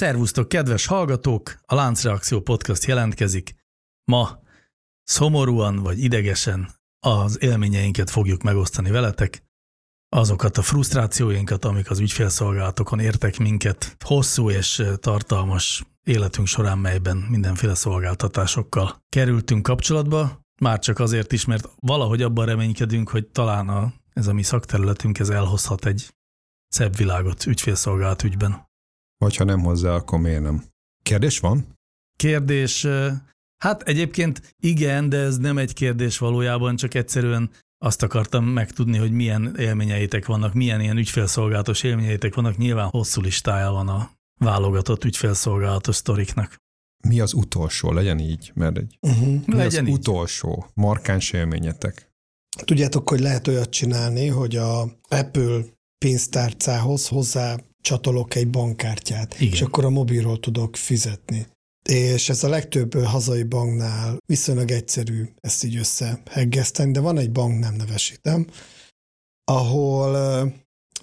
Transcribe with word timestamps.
Szervusztok, 0.00 0.48
kedves 0.48 0.86
hallgatók! 0.86 1.60
A 1.66 1.74
Láncreakció 1.74 2.40
Podcast 2.40 2.84
jelentkezik. 2.84 3.54
Ma 4.04 4.42
szomorúan 5.02 5.76
vagy 5.76 5.98
idegesen 5.98 6.70
az 7.06 7.42
élményeinket 7.42 8.10
fogjuk 8.10 8.42
megosztani 8.42 8.90
veletek, 8.90 9.42
azokat 10.08 10.58
a 10.58 10.62
frusztrációinkat, 10.62 11.64
amik 11.64 11.90
az 11.90 11.98
ügyfélszolgálatokon 11.98 12.98
értek 12.98 13.38
minket, 13.38 13.96
hosszú 14.04 14.50
és 14.50 14.82
tartalmas 14.96 15.84
életünk 16.04 16.46
során, 16.46 16.78
melyben 16.78 17.16
mindenféle 17.16 17.74
szolgáltatásokkal 17.74 19.02
kerültünk 19.08 19.62
kapcsolatba, 19.62 20.40
már 20.60 20.78
csak 20.78 20.98
azért 20.98 21.32
is, 21.32 21.44
mert 21.44 21.68
valahogy 21.76 22.22
abban 22.22 22.46
reménykedünk, 22.46 23.08
hogy 23.08 23.26
talán 23.26 23.68
a, 23.68 23.92
ez 24.12 24.26
a 24.26 24.32
mi 24.32 24.42
szakterületünk 24.42 25.18
ez 25.18 25.28
elhozhat 25.28 25.86
egy 25.86 26.14
szebb 26.68 26.96
világot 26.96 27.46
ügyfélszolgálat 27.46 28.22
ügyben. 28.22 28.68
Vagy 29.20 29.36
ha 29.36 29.44
nem 29.44 29.60
hozzá, 29.60 29.94
akkor 29.94 30.18
miért 30.18 30.42
nem? 30.42 30.64
Kérdés 31.02 31.38
van? 31.38 31.78
Kérdés, 32.16 32.86
hát 33.62 33.82
egyébként 33.82 34.54
igen, 34.62 35.08
de 35.08 35.16
ez 35.16 35.36
nem 35.36 35.58
egy 35.58 35.72
kérdés 35.72 36.18
valójában, 36.18 36.76
csak 36.76 36.94
egyszerűen 36.94 37.50
azt 37.78 38.02
akartam 38.02 38.44
megtudni, 38.44 38.98
hogy 38.98 39.12
milyen 39.12 39.54
élményeitek 39.58 40.26
vannak, 40.26 40.54
milyen 40.54 40.80
ilyen 40.80 40.96
ügyfélszolgálatos 40.96 41.82
élményeitek 41.82 42.34
vannak. 42.34 42.56
Nyilván 42.56 42.88
hosszú 42.88 43.20
listája 43.20 43.70
van 43.70 43.88
a 43.88 44.10
válogatott 44.40 45.04
ügyfélszolgálatos 45.04 45.96
sztoriknak. 45.96 46.56
Mi 47.08 47.20
az 47.20 47.32
utolsó? 47.32 47.92
Legyen 47.92 48.18
így, 48.18 48.50
mert 48.54 48.76
egy, 48.78 48.98
uh-huh. 49.00 49.46
mi 49.46 49.54
Legyen 49.54 49.84
az 49.84 49.90
így. 49.90 49.94
utolsó 49.94 50.66
markáns 50.74 51.32
élményetek? 51.32 52.10
Tudjátok, 52.64 53.08
hogy 53.08 53.20
lehet 53.20 53.48
olyat 53.48 53.70
csinálni, 53.70 54.26
hogy 54.26 54.56
a 54.56 54.82
Apple 55.08 55.64
pénztárcához 55.98 57.08
hozzá 57.08 57.56
csatolok 57.80 58.34
egy 58.34 58.48
bankkártyát, 58.48 59.40
Igen. 59.40 59.52
és 59.52 59.62
akkor 59.62 59.84
a 59.84 59.90
mobilról 59.90 60.40
tudok 60.40 60.76
fizetni. 60.76 61.46
És 61.88 62.28
ez 62.28 62.44
a 62.44 62.48
legtöbb 62.48 62.94
hazai 62.94 63.42
banknál 63.42 64.18
viszonylag 64.26 64.70
egyszerű 64.70 65.24
ezt 65.40 65.64
így 65.64 65.76
összeheggeszteni, 65.76 66.92
de 66.92 67.00
van 67.00 67.18
egy 67.18 67.32
bank, 67.32 67.58
nem 67.58 67.74
nevesítem, 67.74 68.46
ahol 69.44 70.52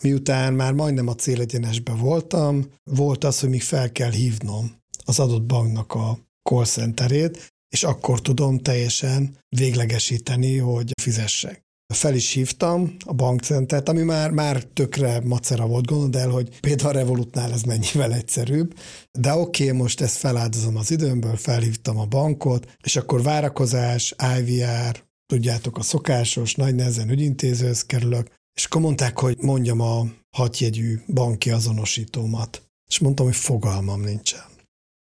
miután 0.01 0.53
már 0.53 0.73
majdnem 0.73 1.07
a 1.07 1.15
célegyenesbe 1.15 1.93
voltam, 1.93 2.65
volt 2.83 3.23
az, 3.23 3.39
hogy 3.39 3.49
még 3.49 3.61
fel 3.61 3.91
kell 3.91 4.11
hívnom 4.11 4.75
az 5.05 5.19
adott 5.19 5.43
banknak 5.43 5.93
a 5.93 6.19
call 6.49 6.65
centerét, 6.65 7.47
és 7.69 7.83
akkor 7.83 8.21
tudom 8.21 8.57
teljesen 8.57 9.37
véglegesíteni, 9.49 10.57
hogy 10.57 10.91
fizessek 11.01 11.66
fel 11.93 12.15
is 12.15 12.31
hívtam 12.31 12.95
a 13.05 13.13
bankcentert, 13.13 13.89
ami 13.89 14.01
már, 14.01 14.31
már 14.31 14.63
tökre 14.63 15.21
macera 15.23 15.67
volt, 15.67 15.85
gondolod 15.85 16.15
el, 16.15 16.29
hogy 16.29 16.59
például 16.59 16.89
a 16.89 16.91
Revolutnál 16.91 17.51
ez 17.51 17.61
mennyivel 17.61 18.13
egyszerűbb, 18.13 18.77
de 19.11 19.33
oké, 19.33 19.65
okay, 19.65 19.77
most 19.77 20.01
ezt 20.01 20.17
feláldozom 20.17 20.75
az 20.75 20.91
időmből, 20.91 21.35
felhívtam 21.35 21.97
a 21.97 22.05
bankot, 22.05 22.77
és 22.83 22.95
akkor 22.95 23.21
várakozás, 23.21 24.15
IVR, 24.39 25.03
tudjátok, 25.25 25.77
a 25.77 25.81
szokásos, 25.81 26.55
nagy 26.55 26.75
nehezen 26.75 27.09
ügyintézőhöz 27.09 27.85
kerülök, 27.85 28.27
és 28.57 28.65
akkor 28.65 28.81
mondták, 28.81 29.19
hogy 29.19 29.37
mondjam 29.41 29.79
a 29.79 30.05
hatjegyű 30.37 30.99
banki 31.13 31.51
azonosítómat. 31.51 32.61
És 32.89 32.99
mondtam, 32.99 33.25
hogy 33.25 33.35
fogalmam 33.35 34.01
nincsen. 34.01 34.45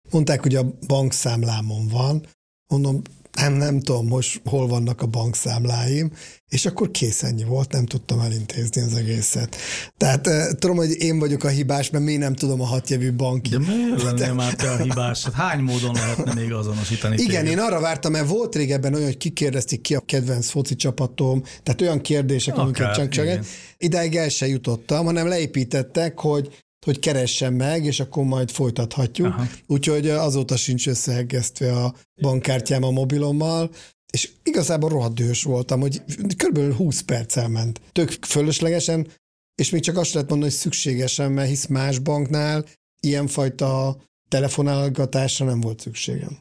Mondták, 0.10 0.42
hogy 0.42 0.56
a 0.56 0.78
bankszámlámon 0.88 1.88
van, 1.88 2.26
mondom, 2.68 3.02
nem, 3.36 3.54
nem 3.54 3.80
tudom 3.80 4.08
most 4.08 4.42
hol 4.46 4.68
vannak 4.68 5.02
a 5.02 5.06
bankszámláim, 5.06 6.12
és 6.50 6.66
akkor 6.66 6.92
kész 6.92 7.24
ennyi 7.24 7.44
volt, 7.44 7.72
nem 7.72 7.86
tudtam 7.86 8.20
elintézni 8.20 8.82
az 8.82 8.94
egészet. 8.94 9.56
Tehát 9.98 10.28
eh, 10.28 10.48
tudom, 10.60 10.76
hogy 10.76 11.02
én 11.02 11.20
vagyok 11.20 11.44
a 11.44 11.48
hibás, 11.48 11.90
mert 11.90 12.04
még 12.04 12.18
nem 12.18 12.34
tudom 12.36 12.62
a 12.62 12.66
hatjevű 12.66 13.14
banki. 13.14 13.50
De 13.50 13.58
miért 13.58 14.02
lenne 14.02 14.32
már 14.32 14.56
te 14.56 14.72
a 14.72 14.78
hibás? 14.78 15.24
Hát 15.24 15.34
hány 15.34 15.60
módon 15.60 15.94
lehetne 15.94 16.34
még 16.34 16.54
azonosítani 16.54 17.16
Igen, 17.16 17.44
téged? 17.44 17.46
én 17.46 17.60
arra 17.60 17.80
vártam, 17.80 18.12
mert 18.12 18.28
volt 18.28 18.56
régebben 18.56 18.94
olyan, 18.94 19.06
hogy 19.06 19.18
kikérdezték 19.18 19.82
ki 19.82 19.96
a 19.96 20.00
kedvenc 20.00 20.50
foci 20.50 20.76
csapatom, 20.76 21.44
tehát 21.64 21.82
olyan 21.82 22.02
kérdések, 22.02 22.58
amiket 22.58 22.94
csak, 22.94 23.10
csak 23.10 23.46
idáig 23.78 24.16
el 24.16 24.30
se 24.30 24.48
jutottam, 24.48 25.06
hanem 25.06 25.28
leépítettek, 25.28 26.20
hogy 26.20 26.65
hogy 26.86 27.00
keressen 27.00 27.54
meg, 27.54 27.86
és 27.86 28.00
akkor 28.00 28.24
majd 28.24 28.50
folytathatjuk. 28.52 29.28
Aha. 29.28 29.46
Úgyhogy 29.68 30.10
azóta 30.10 30.56
sincs 30.56 30.88
összeheggesztve 30.88 31.76
a 31.76 31.96
bankkártyám 32.22 32.84
a 32.84 32.92
mobilommal, 32.92 33.72
és 34.14 34.32
igazából 34.44 34.90
rohadt 34.90 35.16
dühös 35.16 35.44
voltam, 35.44 35.80
hogy 35.80 36.02
kb. 36.38 36.76
20 36.76 37.02
perc 37.02 37.38
elment. 37.38 37.82
Tök 37.92 38.10
fölöslegesen, 38.10 39.08
és 39.56 39.70
még 39.70 39.82
csak 39.82 39.98
azt 39.98 40.14
lehet 40.14 40.30
mondani, 40.30 40.52
hogy 40.52 40.60
szükségesen, 40.60 41.32
mert 41.32 41.50
hisz 41.50 41.66
más 41.66 42.00
banknál 42.00 42.66
ilyenfajta 43.00 43.98
telefonálgatásra 44.30 45.46
nem 45.46 45.62
volt 45.62 45.80
szükségem. 45.80 46.38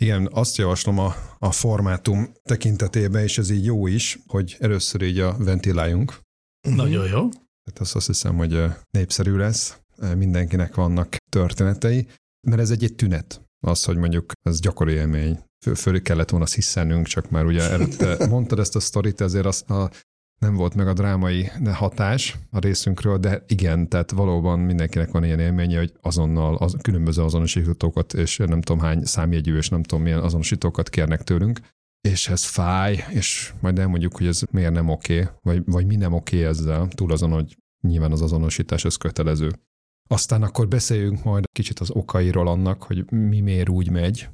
Igen, 0.00 0.28
azt 0.32 0.56
javaslom 0.56 0.98
a, 0.98 1.14
a 1.38 1.52
formátum 1.52 2.32
tekintetében, 2.42 3.22
és 3.22 3.38
ez 3.38 3.50
így 3.50 3.64
jó 3.64 3.86
is, 3.86 4.18
hogy 4.26 4.56
először 4.58 5.02
így 5.02 5.18
a 5.18 5.36
ventiláljunk. 5.38 6.20
Nagyon 6.68 7.04
jó. 7.04 7.28
Tehát 7.64 7.80
azt, 7.80 7.94
azt 7.94 8.06
hiszem, 8.06 8.36
hogy 8.36 8.62
népszerű 8.90 9.36
lesz 9.36 9.78
mindenkinek 10.16 10.74
vannak 10.74 11.16
történetei, 11.30 12.06
mert 12.46 12.60
ez 12.60 12.70
egy, 12.70 12.84
egy 12.84 12.94
tünet. 12.94 13.42
Az, 13.66 13.84
hogy 13.84 13.96
mondjuk 13.96 14.32
ez 14.42 14.60
gyakori 14.60 14.92
élmény. 14.92 15.38
Föl, 15.64 15.74
föl 15.74 16.02
kellett 16.02 16.30
volna 16.30 16.46
sziszenünk, 16.46 17.06
csak 17.06 17.30
már 17.30 17.44
ugye 17.44 17.70
előtte 17.70 18.16
mondtad 18.28 18.58
ezt 18.58 18.76
a 18.76 18.80
sztorit, 18.80 19.20
ezért 19.20 19.46
az, 19.46 19.70
a, 19.70 19.90
nem 20.38 20.54
volt 20.54 20.74
meg 20.74 20.88
a 20.88 20.92
drámai 20.92 21.50
hatás 21.72 22.38
a 22.50 22.58
részünkről, 22.58 23.18
de 23.18 23.44
igen, 23.46 23.88
tehát 23.88 24.10
valóban 24.10 24.58
mindenkinek 24.58 25.10
van 25.10 25.24
ilyen 25.24 25.40
élménye, 25.40 25.78
hogy 25.78 25.92
azonnal 26.00 26.56
az, 26.56 26.76
különböző 26.82 27.22
azonosítókat, 27.22 28.14
és 28.14 28.36
nem 28.36 28.60
tudom 28.60 28.82
hány 28.82 29.04
számjegyű, 29.04 29.56
és 29.56 29.68
nem 29.68 29.82
tudom 29.82 30.04
milyen 30.04 30.22
azonosítókat 30.22 30.88
kérnek 30.88 31.22
tőlünk, 31.22 31.60
és 32.00 32.28
ez 32.28 32.44
fáj, 32.44 33.04
és 33.10 33.52
majd 33.60 33.78
elmondjuk, 33.78 34.16
hogy 34.16 34.26
ez 34.26 34.40
miért 34.50 34.72
nem 34.72 34.88
oké, 34.88 35.20
okay, 35.20 35.34
vagy, 35.42 35.62
vagy 35.66 35.86
mi 35.86 35.96
nem 35.96 36.12
oké 36.12 36.36
okay 36.36 36.48
ezzel, 36.48 36.88
túl 36.88 37.12
azon, 37.12 37.30
hogy 37.30 37.56
nyilván 37.80 38.12
az 38.12 38.22
azonosítás 38.22 38.84
az 38.84 38.96
kötelező. 38.96 39.50
Aztán 40.08 40.42
akkor 40.42 40.68
beszéljünk 40.68 41.24
majd 41.24 41.44
kicsit 41.52 41.78
az 41.78 41.90
okairól 41.90 42.48
annak, 42.48 42.82
hogy 42.82 43.10
mi 43.10 43.40
miért 43.40 43.68
úgy 43.68 43.90
megy, 43.90 44.28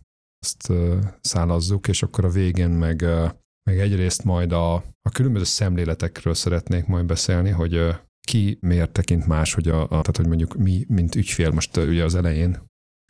azt 0.44 0.72
szálazzuk, 1.20 1.88
és 1.88 2.02
akkor 2.02 2.24
a 2.24 2.28
végén 2.28 2.70
meg, 2.70 3.02
meg 3.70 3.78
egyrészt 3.78 4.24
majd 4.24 4.52
a, 4.52 4.74
a 4.74 5.10
különböző 5.12 5.44
szemléletekről 5.44 6.34
szeretnék 6.34 6.86
majd 6.86 7.04
beszélni, 7.04 7.50
hogy 7.50 7.94
ki 8.20 8.58
miért 8.60 8.92
tekint 8.92 9.26
más, 9.26 9.54
hogy, 9.54 9.68
a, 9.68 9.82
a, 9.82 9.86
tehát 9.88 10.16
hogy 10.16 10.26
mondjuk 10.26 10.56
mi, 10.56 10.84
mint 10.88 11.14
ügyfél, 11.14 11.50
most 11.50 11.76
ugye 11.76 12.04
az 12.04 12.14
elején 12.14 12.62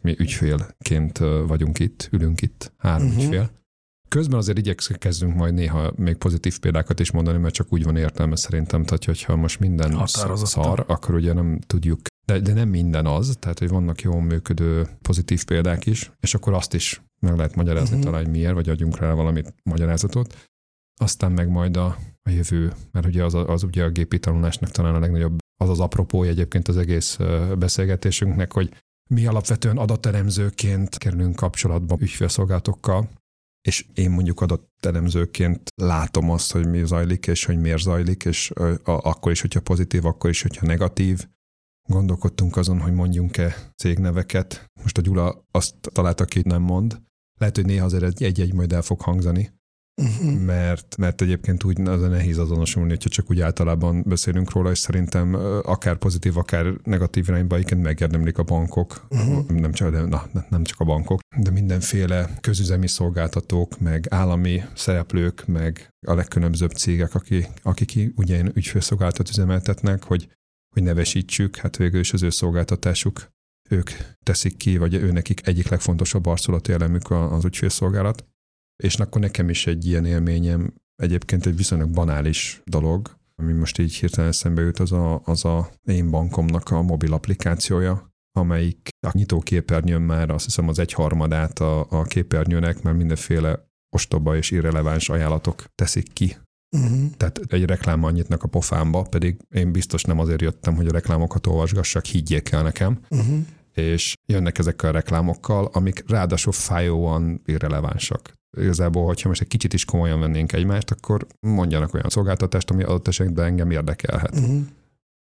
mi 0.03 0.15
ügyfélként 0.19 1.19
vagyunk 1.47 1.79
itt, 1.79 2.09
ülünk 2.13 2.41
itt, 2.43 2.73
három 2.77 3.07
uh-huh. 3.07 3.23
ügyfél. 3.23 3.63
Közben 4.09 4.39
azért 4.39 4.59
igyekezünk 4.59 5.35
majd 5.35 5.55
néha 5.55 5.93
még 5.97 6.17
pozitív 6.17 6.59
példákat 6.59 7.01
is 7.01 7.11
mondani, 7.11 7.39
mert 7.39 7.55
csak 7.55 7.73
úgy 7.73 7.85
van 7.85 7.97
értelme 7.97 8.37
szerintem, 8.37 8.85
tehát 8.85 9.05
hogyha 9.05 9.37
most 9.37 9.61
minden 9.61 10.07
szar, 10.07 10.85
akkor 10.89 11.15
ugye 11.15 11.33
nem 11.33 11.59
tudjuk 11.67 12.01
de, 12.25 12.39
de 12.39 12.53
nem 12.53 12.69
minden 12.69 13.07
az, 13.07 13.37
tehát 13.39 13.59
hogy 13.59 13.69
vannak 13.69 14.01
jól 14.01 14.23
működő 14.23 14.89
pozitív 15.03 15.45
példák 15.45 15.87
is, 15.87 16.13
és 16.21 16.35
akkor 16.35 16.53
azt 16.53 16.75
is 16.75 17.03
meg 17.21 17.37
lehet 17.37 17.55
magyarázni 17.55 17.97
uh-huh. 17.97 18.05
talán, 18.05 18.25
hogy 18.25 18.35
miért, 18.35 18.55
vagy 18.55 18.69
adjunk 18.69 18.99
rá 18.99 19.13
valamit 19.13 19.55
magyarázatot. 19.63 20.51
Aztán 21.01 21.33
meg 21.33 21.49
majd 21.49 21.77
a, 21.77 21.99
a 22.23 22.31
jövő, 22.31 22.73
mert 22.93 23.07
ugye 23.07 23.25
az, 23.25 23.35
az 23.35 23.63
ugye 23.63 23.85
a 23.85 23.91
gépi 23.91 24.19
tanulásnak 24.19 24.71
talán 24.71 24.95
a 24.95 24.99
legnagyobb, 24.99 25.39
az 25.57 25.69
az 25.69 25.81
apropója 25.81 26.31
egyébként 26.31 26.69
az 26.69 26.77
egész 26.77 27.19
beszélgetésünknek, 27.59 28.53
hogy 28.53 28.83
mi 29.11 29.27
alapvetően 29.27 29.77
adatelemzőként 29.77 30.99
kerülünk 30.99 31.37
kapcsolatba 31.37 31.97
ügyfélszolgálatokkal, 32.01 33.09
és 33.69 33.87
én 33.95 34.11
mondjuk 34.11 34.41
adatelemzőként 34.41 35.71
látom 35.75 36.31
azt, 36.31 36.53
hogy 36.53 36.69
mi 36.69 36.87
zajlik, 36.87 37.27
és 37.27 37.45
hogy 37.45 37.61
miért 37.61 37.83
zajlik, 37.83 38.25
és 38.25 38.51
akkor 38.85 39.33
is, 39.33 39.41
hogyha 39.41 39.61
pozitív, 39.61 40.05
akkor 40.07 40.31
is, 40.31 40.43
hogyha 40.43 40.67
negatív, 40.67 41.27
Gondolkodtunk 41.89 42.57
azon, 42.57 42.81
hogy 42.81 42.93
mondjunk-e 42.93 43.55
cégneveket. 43.77 44.71
Most 44.83 44.99
a 44.99 45.01
Gyula 45.01 45.45
azt 45.51 45.75
találta, 45.81 46.23
aki 46.23 46.41
nem 46.45 46.63
mond. 46.63 47.01
Lehet, 47.39 47.57
hogy 47.57 47.67
néha 47.67 47.85
azért 47.85 48.21
egy-egy 48.21 48.55
majd 48.55 48.73
el 48.73 48.83
fog 48.83 49.01
hangzani. 49.01 49.53
uh-huh. 50.03 50.41
mert, 50.41 50.97
mert 50.97 51.21
egyébként 51.21 51.65
úgy 51.65 51.81
az 51.81 52.03
a 52.03 52.09
nehéz 52.09 52.39
azonosulni, 52.39 52.89
hogyha 52.89 53.09
csak 53.09 53.31
úgy 53.31 53.41
általában 53.41 54.03
beszélünk 54.07 54.53
róla, 54.53 54.71
és 54.71 54.79
szerintem 54.79 55.35
akár 55.63 55.97
pozitív, 55.97 56.37
akár 56.37 56.67
negatív 56.83 57.29
irányba 57.29 57.55
egyébként 57.55 57.83
megérdemlik 57.83 58.39
a 58.39 58.43
bankok, 58.43 59.07
uh-huh. 59.11 59.49
nem, 59.49 59.73
csak, 59.73 59.91
de, 59.91 60.01
na, 60.01 60.27
nem 60.49 60.65
csak 60.65 60.81
a 60.81 60.85
bankok, 60.85 61.21
de 61.37 61.51
mindenféle 61.51 62.31
közüzemi 62.41 62.87
szolgáltatók, 62.87 63.81
meg 63.81 64.07
állami 64.11 64.63
szereplők, 64.75 65.47
meg 65.47 65.89
a 66.07 66.15
legkülönbözőbb 66.15 66.73
cégek, 66.73 67.15
akik, 67.15 67.49
akik 67.63 68.13
ugye 68.17 68.43
ügyfélszolgáltat 68.55 69.29
üzemeltetnek, 69.29 70.03
hogy, 70.03 70.29
hogy 70.75 70.83
nevesítsük, 70.83 71.57
hát 71.57 71.77
végül 71.77 72.01
is 72.01 72.13
az 72.13 72.23
ő 72.23 72.31
szolgáltatásuk 72.31 73.33
ők 73.71 73.91
teszik 74.23 74.57
ki, 74.57 74.77
vagy 74.77 74.95
ő 74.95 75.13
nekik 75.13 75.47
egyik 75.47 75.69
legfontosabb 75.69 76.27
arculati 76.27 76.73
elemük 76.73 77.11
az 77.11 77.45
ügyfélszolgálat. 77.45 78.25
És 78.83 78.95
akkor 78.95 79.21
nekem 79.21 79.49
is 79.49 79.67
egy 79.67 79.87
ilyen 79.87 80.05
élményem, 80.05 80.75
egyébként 80.97 81.47
egy 81.47 81.57
viszonylag 81.57 81.91
banális 81.91 82.61
dolog, 82.65 83.17
ami 83.37 83.53
most 83.53 83.79
így 83.79 83.95
hirtelen 83.95 84.33
szembe 84.33 84.63
jut, 84.63 84.79
az 84.79 84.93
a, 84.93 85.21
az 85.25 85.45
a 85.45 85.71
én 85.83 86.11
bankomnak 86.11 86.71
a 86.71 86.83
mobil 86.83 87.13
applikációja, 87.13 88.13
amelyik 88.39 88.89
a 89.07 89.11
nyitó 89.13 89.41
képernyőn 89.41 90.03
már 90.03 90.31
azt 90.31 90.45
hiszem 90.45 90.69
az 90.69 90.79
egyharmadát 90.79 91.59
a, 91.59 91.87
a 91.91 92.03
képernyőnek, 92.03 92.83
mert 92.83 92.97
mindenféle 92.97 93.69
ostoba 93.97 94.37
és 94.37 94.51
irreleváns 94.51 95.09
ajánlatok 95.09 95.65
teszik 95.75 96.13
ki. 96.13 96.37
Uh-huh. 96.75 97.11
Tehát 97.17 97.41
egy 97.49 97.65
reklám 97.65 98.05
annyitnak 98.05 98.43
a 98.43 98.49
pofámba, 98.49 99.03
pedig 99.03 99.37
én 99.51 99.73
biztos 99.73 100.03
nem 100.03 100.19
azért 100.19 100.41
jöttem, 100.41 100.75
hogy 100.75 100.87
a 100.87 100.93
reklámokat 100.93 101.47
olvasgassak, 101.47 102.05
higgyék 102.05 102.51
el 102.51 102.63
nekem. 102.63 102.99
Uh-huh. 103.11 103.39
És 103.73 104.15
jönnek 104.27 104.59
ezekkel 104.59 104.89
a 104.89 104.93
reklámokkal, 104.93 105.71
amik 105.73 106.05
ráadásul 106.07 106.53
fájóan 106.53 107.43
irrelevánsak. 107.45 108.33
Igazából, 108.57 109.07
hogyha 109.07 109.29
most 109.29 109.41
egy 109.41 109.49
kicsit 109.49 109.73
is 109.73 109.85
komolyan 109.85 110.21
vennénk 110.21 110.53
egymást, 110.53 110.91
akkor 110.91 111.27
mondjanak 111.41 111.95
olyan 111.95 112.09
szolgáltatást, 112.09 112.71
ami 112.71 112.83
adott 112.83 113.09
esetben 113.09 113.45
engem 113.45 113.71
érdekelhet. 113.71 114.35
Uh-huh. 114.35 114.63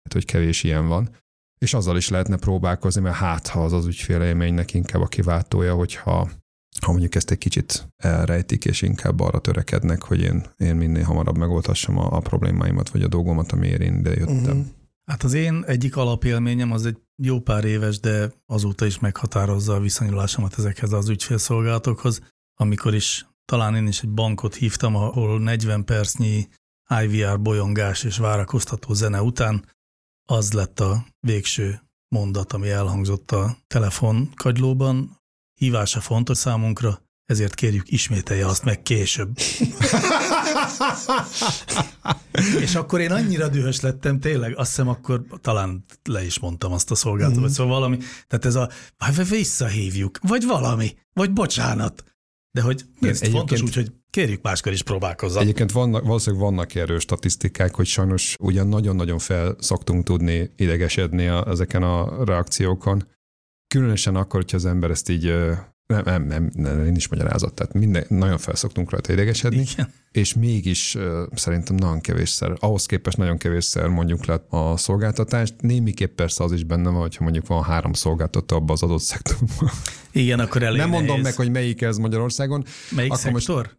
Hát, 0.03 0.13
hogy 0.13 0.25
kevés 0.25 0.63
ilyen 0.63 0.87
van. 0.87 1.09
És 1.57 1.73
azzal 1.73 1.97
is 1.97 2.09
lehetne 2.09 2.37
próbálkozni, 2.37 3.01
mert 3.01 3.15
hát 3.15 3.47
ha 3.47 3.63
az 3.63 3.73
az 3.73 3.85
ügyfélélménynek 3.85 4.73
inkább 4.73 5.01
a 5.01 5.07
kiváltója, 5.07 5.75
hogyha 5.75 6.29
ha 6.81 6.91
mondjuk 6.91 7.15
ezt 7.15 7.31
egy 7.31 7.37
kicsit 7.37 7.87
elrejtik, 7.97 8.65
és 8.65 8.81
inkább 8.81 9.19
arra 9.19 9.39
törekednek, 9.39 10.03
hogy 10.03 10.21
én, 10.21 10.45
én 10.57 10.75
minél 10.75 11.03
hamarabb 11.03 11.37
megoldhassam 11.37 11.97
a, 11.97 12.15
a 12.15 12.19
problémáimat, 12.19 12.89
vagy 12.89 13.01
a 13.01 13.07
dolgomat, 13.07 13.51
amiért 13.51 13.81
én 13.81 13.97
ide 13.97 14.09
jöttem. 14.09 14.57
Uh-huh. 14.57 14.65
Hát 15.05 15.23
az 15.23 15.33
én 15.33 15.63
egyik 15.67 15.95
alapélményem 15.95 16.71
az 16.71 16.85
egy 16.85 16.97
jó 17.15 17.39
pár 17.39 17.65
éves, 17.65 17.99
de 17.99 18.31
azóta 18.45 18.85
is 18.85 18.99
meghatározza 18.99 19.73
a 19.73 19.79
viszonyulásomat 19.79 20.57
ezekhez 20.57 20.91
az 20.91 21.09
ügyfélszolgálatokhoz, 21.09 22.21
amikor 22.55 22.93
is 22.93 23.27
talán 23.45 23.75
én 23.75 23.87
is 23.87 24.01
egy 24.01 24.09
bankot 24.09 24.55
hívtam, 24.55 24.95
ahol 24.95 25.39
40 25.39 25.85
percnyi 25.85 26.47
IVR 27.03 27.41
bolyongás 27.41 28.03
és 28.03 28.17
várakoztató 28.17 28.93
zene 28.93 29.21
után 29.21 29.65
az 30.25 30.51
lett 30.51 30.79
a 30.79 31.05
végső 31.19 31.81
mondat, 32.07 32.53
ami 32.53 32.69
elhangzott 32.69 33.31
a 33.31 33.57
telefonkagylóban. 33.67 35.21
Hívása 35.53 36.01
fontos 36.01 36.37
számunkra, 36.37 37.01
ezért 37.25 37.55
kérjük 37.55 37.91
ismételje 37.91 38.45
azt 38.45 38.63
meg 38.63 38.81
később. 38.81 39.37
és 42.61 42.75
akkor 42.75 42.99
én 42.99 43.11
annyira 43.11 43.47
dühös 43.47 43.79
lettem, 43.79 44.19
tényleg, 44.19 44.57
azt 44.57 44.69
hiszem 44.69 44.87
akkor 44.87 45.23
talán 45.41 45.85
le 46.03 46.25
is 46.25 46.39
mondtam 46.39 46.71
azt 46.71 46.91
a 46.91 46.95
szolgáltatót, 46.95 47.43
mm. 47.43 47.51
szóval 47.51 47.73
valami, 47.73 47.97
tehát 48.27 48.45
ez 48.45 48.55
a, 48.55 48.69
vagy 48.97 49.29
visszahívjuk, 49.29 50.19
vagy 50.21 50.45
valami, 50.45 50.95
vagy 51.13 51.31
bocsánat. 51.31 52.03
De 52.51 52.61
hogy 52.61 52.85
ez 53.01 53.27
fontos 53.29 53.61
úgy, 53.61 53.75
hogy 53.75 53.91
kérjük 54.09 54.41
máskor 54.41 54.71
is 54.71 54.83
próbálkozzak. 54.83 55.41
Egyébként 55.41 55.71
vannak, 55.71 56.03
valószínűleg 56.03 56.45
vannak 56.45 56.75
erős 56.75 57.01
statisztikák, 57.01 57.75
hogy 57.75 57.85
sajnos 57.85 58.35
ugyan 58.39 58.67
nagyon-nagyon 58.67 59.19
fel 59.19 59.55
szoktunk 59.59 60.03
tudni 60.03 60.51
idegesedni 60.55 61.27
a, 61.27 61.47
ezeken 61.47 61.83
a 61.83 62.23
reakciókon. 62.25 63.07
Különösen 63.73 64.15
akkor, 64.15 64.39
hogyha 64.39 64.57
az 64.57 64.65
ember 64.65 64.89
ezt 64.89 65.09
így 65.09 65.23
nem, 65.85 66.03
nem, 66.03 66.23
nem, 66.23 66.49
nem 66.53 66.81
nincs 66.81 67.09
magyarázat, 67.09 67.53
tehát 67.53 67.73
minden, 67.73 68.05
nagyon 68.07 68.37
felszoktunk 68.37 68.89
rajta 68.89 69.13
idegesedni, 69.13 69.65
Igen. 69.71 69.93
és 70.11 70.33
mégis 70.33 70.97
szerintem 71.33 71.75
nagyon 71.75 72.01
kevésszer, 72.01 72.53
ahhoz 72.59 72.85
képest 72.85 73.17
nagyon 73.17 73.37
kevésszer 73.37 73.87
mondjuk 73.87 74.25
le 74.25 74.45
a 74.49 74.77
szolgáltatást, 74.77 75.53
némiképp 75.61 76.15
persze 76.15 76.43
az 76.43 76.51
is 76.51 76.63
benne 76.63 76.89
van, 76.89 77.01
hogyha 77.01 77.23
mondjuk 77.23 77.47
van 77.47 77.63
három 77.63 77.93
szolgáltató 77.93 78.55
abban 78.55 78.71
az 78.71 78.83
adott 78.83 79.01
szektorban. 79.01 79.69
Igen, 80.11 80.39
akkor 80.39 80.63
elég 80.63 80.79
Nem 80.79 80.89
mondom 80.89 81.07
nehéz. 81.07 81.23
meg, 81.23 81.33
hogy 81.35 81.51
melyik 81.51 81.81
ez 81.81 81.97
Magyarországon. 81.97 82.63
Melyik 82.91 83.11
akkor 83.11 83.31
szektor? 83.31 83.55
Most 83.55 83.77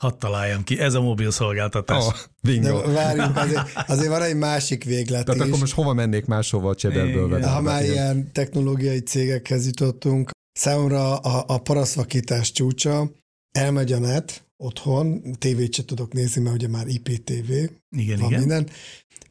Hadd 0.00 0.18
találjam 0.18 0.64
ki, 0.64 0.78
ez 0.78 0.94
a 0.94 1.00
mobil 1.00 1.30
szolgáltatás. 1.30 2.06
Oh, 2.06 2.14
bingo. 2.42 2.80
De 2.80 2.92
várjunk, 2.92 3.36
azért, 3.36 3.60
azért 3.86 4.08
van 4.08 4.22
egy 4.22 4.36
másik 4.36 4.84
véglet 4.84 5.24
Tehát 5.24 5.40
is. 5.40 5.46
akkor 5.46 5.60
most 5.60 5.74
hova 5.74 5.92
mennék 5.92 6.26
máshova 6.26 6.68
a 6.70 6.74
csederből? 6.74 7.42
Ha 7.42 7.60
már 7.60 7.84
ilyen 7.84 8.32
technológiai 8.32 9.00
cégekhez 9.00 9.66
jutottunk, 9.66 10.30
Számomra 10.52 11.16
a, 11.16 11.44
a 11.46 11.58
paraszvakítás 11.58 12.52
csúcsa, 12.52 13.10
elmegy 13.52 13.92
a 13.92 13.98
net, 13.98 14.44
otthon, 14.56 15.22
tévét 15.38 15.74
se 15.74 15.84
tudok 15.84 16.12
nézni, 16.12 16.42
mert 16.42 16.54
ugye 16.54 16.68
már 16.68 16.86
IPTV, 16.86 17.50
igen, 17.96 18.18
van 18.18 18.28
igen. 18.28 18.38
minden, 18.38 18.68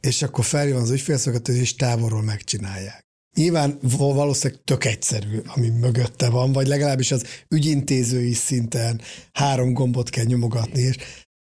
és 0.00 0.22
akkor 0.22 0.44
feljön 0.44 0.80
az 0.80 0.90
ügyfélszolgáltató, 0.90 1.58
és 1.58 1.74
távolról 1.74 2.22
megcsinálják. 2.22 3.04
Nyilván 3.36 3.78
valószínűleg 3.98 4.62
tök 4.64 4.84
egyszerű, 4.84 5.40
ami 5.46 5.68
mögötte 5.68 6.30
van, 6.30 6.52
vagy 6.52 6.66
legalábbis 6.66 7.10
az 7.10 7.24
ügyintézői 7.48 8.32
szinten 8.32 9.00
három 9.32 9.72
gombot 9.72 10.10
kell 10.10 10.24
nyomogatni, 10.24 10.80
és 10.80 10.96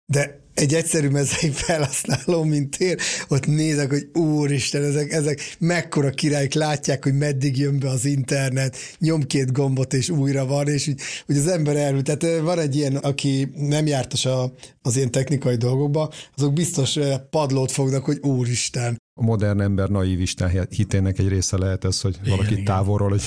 de 0.07 0.48
egy 0.59 0.75
egyszerű 0.75 1.09
mezei 1.09 1.51
felhasználó, 1.51 2.45
mint 2.45 2.77
én, 2.77 2.97
ott 3.29 3.47
nézek, 3.47 3.91
hogy 3.91 4.09
úristen, 4.13 4.83
ezek, 4.85 5.13
ezek 5.13 5.57
mekkora 5.59 6.11
királyok, 6.11 6.53
látják, 6.53 7.05
hogy 7.05 7.15
meddig 7.15 7.59
jön 7.59 7.79
be 7.79 7.89
az 7.89 8.05
internet, 8.05 8.77
nyom 8.99 9.23
két 9.23 9.53
gombot, 9.53 9.93
és 9.93 10.09
újra 10.09 10.47
van, 10.47 10.69
és 10.69 10.89
úgy, 10.89 11.01
úgy 11.27 11.37
az 11.37 11.47
ember 11.47 11.77
elül. 11.77 12.03
Tehát 12.03 12.41
van 12.41 12.59
egy 12.59 12.77
ilyen, 12.77 12.97
aki 12.97 13.51
nem 13.55 13.87
jártas 13.87 14.25
a, 14.25 14.53
az 14.83 14.97
ilyen 14.97 15.11
technikai 15.11 15.57
dolgokba, 15.57 16.13
azok 16.37 16.53
biztos 16.53 16.99
padlót 17.31 17.73
fognak, 17.73 18.05
hogy 18.05 18.19
úristen. 18.23 18.97
A 19.21 19.23
modern 19.23 19.61
ember 19.61 19.89
naív 19.89 20.21
Isten 20.21 20.67
hitének 20.71 21.19
egy 21.19 21.29
része 21.29 21.59
lehet 21.59 21.85
ez, 21.85 22.01
hogy 22.01 22.19
valaki 22.25 22.53
igen. 22.53 22.65
távolról, 22.65 23.09
hogy... 23.09 23.23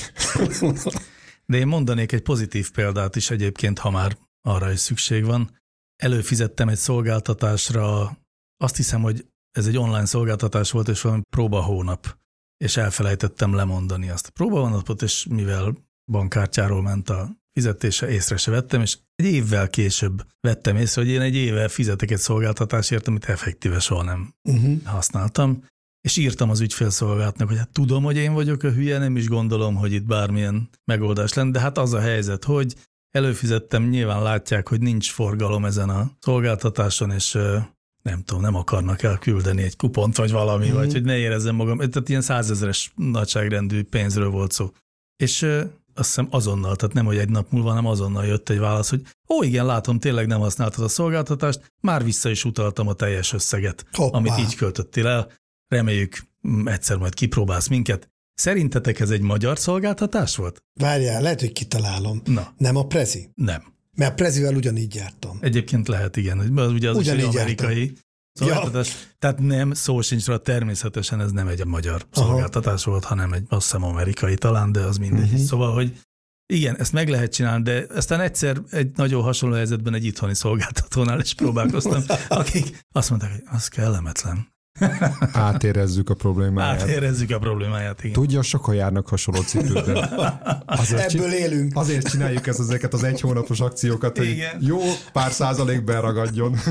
De 1.46 1.58
én 1.58 1.68
mondanék 1.68 2.12
egy 2.12 2.22
pozitív 2.22 2.72
példát 2.72 3.16
is 3.16 3.30
egyébként, 3.30 3.80
ha 3.80 3.90
már 3.90 4.18
arra 4.42 4.72
is 4.72 4.80
szükség 4.80 5.26
van 5.26 5.61
előfizettem 6.02 6.70
egy 6.70 6.78
szolgáltatásra, 6.78 8.18
azt 8.58 8.76
hiszem, 8.76 9.02
hogy 9.02 9.26
ez 9.52 9.68
egy 9.68 9.78
online 9.78 10.06
szolgáltatás 10.06 10.72
volt, 10.72 10.88
és 10.88 11.02
valami 11.02 11.22
próba 11.30 11.62
hónap, 11.62 12.18
és 12.58 12.78
elfelejtettem 12.78 13.54
lemondani 13.54 14.10
azt 14.10 14.28
a 14.28 14.32
próba 14.32 14.60
hónapot, 14.60 15.02
és 15.02 15.26
mivel 15.30 15.76
bankkártyáról 16.12 16.82
ment 16.82 17.10
a 17.10 17.30
fizetése, 17.54 18.10
észre 18.10 18.38
se 18.38 18.52
vettem, 18.52 18.82
és 18.82 18.98
egy 19.16 19.26
évvel 19.26 19.70
később 19.70 20.26
vettem 20.40 20.76
észre, 20.76 21.02
hogy 21.02 21.12
én 21.12 21.22
egy 21.22 21.36
éve 21.36 21.68
fizetek 21.68 22.12
egy 22.12 22.18
szolgáltatásért, 22.20 23.08
amit 23.08 23.26
effektíve 23.26 23.80
soha 23.80 24.04
nem 24.04 24.34
uh-huh. 24.50 24.84
használtam, 24.84 25.64
és 26.02 26.18
írtam 26.18 26.50
az 26.50 26.60
ügyfélszolgálatnak, 26.60 27.48
hogy 27.48 27.58
hát 27.58 27.72
tudom, 27.72 28.04
hogy 28.04 28.18
én 28.18 28.34
vagyok 28.34 28.64
a 28.64 28.72
hülye, 28.72 28.98
nem 28.98 29.16
is 29.18 29.28
gondolom, 29.28 29.76
hogy 29.76 29.92
itt 29.92 30.06
bármilyen 30.06 30.70
megoldás 30.92 31.34
lenne, 31.34 31.52
de 31.52 31.60
hát 31.60 31.78
az 31.78 31.94
a 31.94 32.00
helyzet, 32.00 32.44
hogy 32.44 32.76
előfizettem, 33.12 33.90
nyilván 33.90 34.24
látják, 34.24 34.68
hogy 34.68 34.82
nincs 34.82 35.12
forgalom 35.12 35.66
ezen 35.66 35.90
a 35.90 36.12
szolgáltatáson, 36.20 37.12
és 37.12 37.38
nem 38.02 38.24
tudom, 38.24 38.42
nem 38.42 38.56
akarnak 38.56 39.04
elküldeni 39.04 39.62
egy 39.62 39.76
kupont, 39.76 40.16
vagy 40.16 40.32
valami, 40.32 40.70
mm. 40.70 40.74
vagy 40.74 40.92
hogy 40.92 41.04
ne 41.04 41.18
érezzem 41.18 41.56
magam. 41.56 41.78
Tehát 41.78 42.10
ilyen 42.10 42.22
százezeres 42.22 42.92
nagyságrendű 42.96 43.84
pénzről 43.84 44.30
volt 44.30 44.52
szó. 44.52 44.72
És 45.16 45.42
azt 45.94 46.08
hiszem 46.08 46.28
azonnal, 46.30 46.76
tehát 46.76 46.96
nem, 46.96 47.06
hogy 47.06 47.18
egy 47.18 47.30
nap 47.30 47.52
múlva, 47.52 47.70
hanem 47.70 47.86
azonnal 47.86 48.26
jött 48.26 48.50
egy 48.50 48.60
válasz, 48.60 48.90
hogy 48.90 49.02
ó, 49.30 49.44
igen, 49.44 49.66
látom, 49.66 50.00
tényleg 50.00 50.28
nem 50.28 50.40
használtad 50.40 50.84
a 50.84 50.88
szolgáltatást, 50.88 51.74
már 51.82 52.04
vissza 52.04 52.30
is 52.30 52.46
utaltam 52.46 52.88
a 52.88 52.94
teljes 52.94 53.34
összeget, 53.34 53.86
Hoppá. 53.92 54.18
amit 54.18 54.38
így 54.40 54.56
költöttél 54.56 55.08
el. 55.08 55.32
Reméljük 55.68 56.18
egyszer 56.66 56.98
majd 56.98 57.14
kipróbálsz 57.14 57.68
minket. 57.68 58.11
Szerintetek 58.42 59.00
ez 59.00 59.10
egy 59.10 59.22
magyar 59.22 59.60
szolgáltatás 59.60 60.36
volt? 60.36 60.64
Várjál, 60.74 61.22
lehet, 61.22 61.40
hogy 61.40 61.52
kitalálom. 61.52 62.22
Na. 62.26 62.54
Nem 62.58 62.76
a 62.76 62.86
Prezi? 62.86 63.30
Nem. 63.36 63.64
Mert 63.96 64.12
a 64.12 64.14
Prezivel 64.14 64.56
ugyanígy 64.56 64.96
jártam. 64.96 65.38
Egyébként 65.42 65.88
lehet, 65.88 66.18
igen. 66.18 66.40
Ugye 66.58 66.90
az 66.90 66.98
ugyanígy 66.98 67.28
is 67.28 67.36
amerikai 67.36 67.94
szolgáltatás. 68.34 68.88
Ja. 68.88 68.96
Tehát 69.20 69.40
nem, 69.40 69.74
szó 69.74 70.02
sincs 70.02 70.26
rá, 70.26 70.36
természetesen 70.36 71.22
ez 71.22 71.32
nem 71.32 71.48
egy 71.48 71.66
magyar 71.66 72.06
Aha. 72.12 72.26
szolgáltatás 72.26 72.84
volt, 72.84 73.04
hanem 73.04 73.34
egy 73.34 73.44
azt 73.50 73.64
hiszem 73.64 73.84
amerikai 73.84 74.36
talán, 74.36 74.72
de 74.72 74.80
az 74.80 74.98
mindegy. 74.98 75.32
Uh-huh. 75.32 75.40
Szóval, 75.40 75.74
hogy 75.74 76.00
igen, 76.54 76.78
ezt 76.78 76.94
meg 76.94 77.10
lehet 77.10 77.34
csinálni, 77.34 77.64
de 77.64 77.86
aztán 77.90 78.20
egyszer 78.20 78.62
egy 78.70 78.92
nagyon 78.96 79.24
hasonló 79.24 79.56
helyzetben 79.56 79.94
egy 79.94 80.06
itthoni 80.06 80.36
szolgáltatónál 80.36 81.20
is 81.20 81.34
próbálkoztam, 81.34 82.04
akik 82.28 82.86
azt 82.92 83.10
mondták, 83.10 83.32
hogy 83.32 83.44
az 83.46 83.68
kellemetlen. 83.68 84.50
Átérezzük 85.34 86.10
a 86.10 86.14
problémáját. 86.14 86.82
Átérezzük 86.82 87.32
a 87.32 87.40
problémáját, 87.40 88.00
igen. 88.04 88.14
Tudja, 88.14 88.42
sokan 88.42 88.76
járnak 88.76 89.08
hasonló 89.08 89.42
cipőben. 89.42 89.96
Azért 90.66 91.14
Ebből 91.14 91.32
élünk. 91.32 91.76
Azért 91.76 92.10
csináljuk 92.10 92.48
ezt, 92.48 92.60
ezeket 92.60 92.94
az 92.94 93.04
egy 93.04 93.22
hónapos 93.22 93.60
akciókat, 93.60 94.18
hogy 94.18 94.30
igen. 94.30 94.58
jó 94.60 94.80
pár 95.14 95.32
százalék 95.32 95.84
beragadjon. 95.84 96.56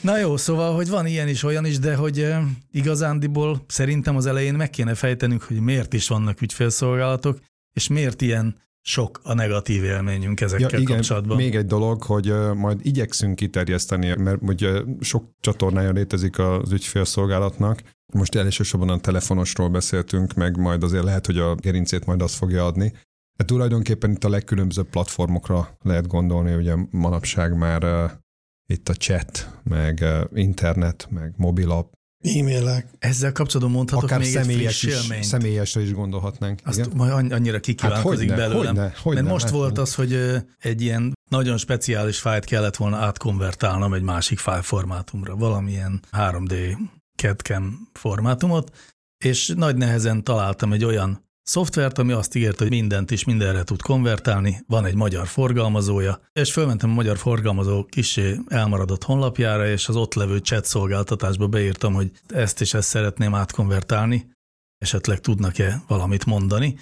Na 0.00 0.18
jó, 0.18 0.36
szóval, 0.36 0.74
hogy 0.74 0.88
van 0.88 1.06
ilyen 1.06 1.28
is, 1.28 1.42
olyan 1.42 1.64
is, 1.64 1.78
de 1.78 1.94
hogy 1.94 2.34
igazándiból 2.70 3.64
szerintem 3.68 4.16
az 4.16 4.26
elején 4.26 4.54
meg 4.54 4.70
kéne 4.70 4.94
fejtenünk, 4.94 5.42
hogy 5.42 5.60
miért 5.60 5.92
is 5.92 6.08
vannak 6.08 6.40
ügyfélszolgálatok, 6.40 7.38
és 7.72 7.88
miért 7.88 8.22
ilyen 8.22 8.56
sok 8.82 9.20
a 9.22 9.34
negatív 9.34 9.84
élményünk 9.84 10.40
ezekkel 10.40 10.68
ja, 10.70 10.78
igen, 10.78 10.96
kapcsolatban. 10.96 11.36
Még 11.36 11.54
egy 11.54 11.66
dolog, 11.66 12.02
hogy 12.02 12.34
majd 12.54 12.80
igyekszünk 12.82 13.36
kiterjeszteni, 13.36 14.14
mert 14.16 14.38
ugye 14.42 14.82
sok 15.00 15.24
csatornája 15.40 15.90
létezik 15.90 16.38
az 16.38 16.72
ügyfélszolgálatnak. 16.72 17.82
Most 18.12 18.34
elsősorban 18.34 18.88
a 18.88 19.00
telefonosról 19.00 19.68
beszéltünk, 19.68 20.34
meg 20.34 20.56
majd 20.56 20.82
azért 20.82 21.04
lehet, 21.04 21.26
hogy 21.26 21.38
a 21.38 21.54
gerincét 21.54 22.06
majd 22.06 22.22
azt 22.22 22.34
fogja 22.34 22.66
adni. 22.66 22.92
De 23.36 23.44
tulajdonképpen 23.44 24.10
itt 24.10 24.24
a 24.24 24.28
legkülönbözőbb 24.28 24.88
platformokra 24.88 25.76
lehet 25.82 26.06
gondolni, 26.06 26.54
ugye 26.54 26.74
manapság 26.90 27.56
már 27.56 27.84
uh, 27.84 28.10
itt 28.66 28.88
a 28.88 28.94
chat, 28.94 29.60
meg 29.62 29.98
uh, 30.02 30.38
internet, 30.40 31.06
meg 31.10 31.34
mobilap, 31.36 31.92
E-mailek. 32.22 32.86
Ezzel 32.98 33.32
kapcsolatban 33.32 33.76
mondhatok 33.76 34.04
Akár 34.04 34.18
még 34.18 34.28
személyes 34.28 34.84
egy 34.84 34.92
friss 34.92 35.18
is, 35.18 35.26
Személyesre 35.26 35.80
is 35.80 35.92
gondolhatnánk. 35.92 36.60
Azt 36.64 36.78
igen? 36.78 36.90
majd 36.94 37.32
annyira 37.32 37.60
kikívánkozik 37.60 38.28
hát 38.28 38.38
belőlem. 38.38 38.66
Hogyne, 38.66 38.92
hogyne, 39.02 39.20
Mert 39.20 39.32
most 39.32 39.44
hát 39.44 39.54
volt 39.54 39.78
az, 39.78 39.94
hogy 39.94 40.18
egy 40.58 40.82
ilyen 40.82 41.12
nagyon 41.30 41.56
speciális 41.56 42.18
fájt 42.18 42.44
kellett 42.44 42.76
volna 42.76 42.96
átkonvertálnom 42.96 43.94
egy 43.94 44.02
másik 44.02 44.38
fájlformátumra, 44.38 45.36
valamilyen 45.36 46.00
3D 46.12 46.76
CAD-CAM 47.16 47.88
formátumot, 47.92 48.76
és 49.24 49.52
nagy 49.56 49.76
nehezen 49.76 50.24
találtam 50.24 50.72
egy 50.72 50.84
olyan 50.84 51.29
szoftvert, 51.42 51.98
ami 51.98 52.12
azt 52.12 52.34
ígérte, 52.34 52.62
hogy 52.62 52.72
mindent 52.72 53.10
is 53.10 53.24
mindenre 53.24 53.62
tud 53.62 53.82
konvertálni, 53.82 54.64
van 54.66 54.84
egy 54.84 54.94
magyar 54.94 55.26
forgalmazója, 55.26 56.20
és 56.32 56.52
fölmentem 56.52 56.90
a 56.90 56.94
magyar 56.94 57.18
forgalmazó 57.18 57.84
kisé 57.84 58.36
elmaradott 58.48 59.04
honlapjára, 59.04 59.68
és 59.68 59.88
az 59.88 59.96
ott 59.96 60.14
levő 60.14 60.36
chat 60.38 60.64
szolgáltatásba 60.64 61.46
beírtam, 61.46 61.94
hogy 61.94 62.10
ezt 62.28 62.60
és 62.60 62.74
ezt 62.74 62.88
szeretném 62.88 63.34
átkonvertálni, 63.34 64.30
esetleg 64.78 65.20
tudnak-e 65.20 65.82
valamit 65.86 66.24
mondani. 66.24 66.78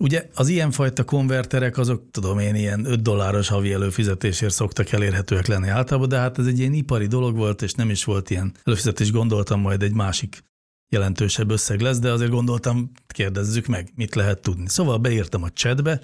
Ugye 0.00 0.28
az 0.34 0.48
ilyenfajta 0.48 1.04
konverterek 1.04 1.78
azok, 1.78 2.10
tudom 2.10 2.38
én, 2.38 2.54
ilyen 2.54 2.84
5 2.84 3.02
dolláros 3.02 3.48
havi 3.48 3.72
előfizetésért 3.72 4.52
szoktak 4.52 4.92
elérhetőek 4.92 5.46
lenni 5.46 5.68
általában, 5.68 6.08
de 6.08 6.18
hát 6.18 6.38
ez 6.38 6.46
egy 6.46 6.58
ilyen 6.58 6.72
ipari 6.72 7.06
dolog 7.06 7.36
volt, 7.36 7.62
és 7.62 7.72
nem 7.72 7.90
is 7.90 8.04
volt 8.04 8.30
ilyen. 8.30 8.54
Előfizetés, 8.64 9.12
gondoltam 9.12 9.60
majd 9.60 9.82
egy 9.82 9.92
másik 9.92 10.42
jelentősebb 10.90 11.50
összeg 11.50 11.80
lesz, 11.80 11.98
de 11.98 12.12
azért 12.12 12.30
gondoltam, 12.30 12.90
kérdezzük 13.06 13.66
meg, 13.66 13.92
mit 13.94 14.14
lehet 14.14 14.42
tudni. 14.42 14.68
Szóval 14.68 14.98
beírtam 14.98 15.42
a 15.42 15.50
chatbe, 15.50 16.00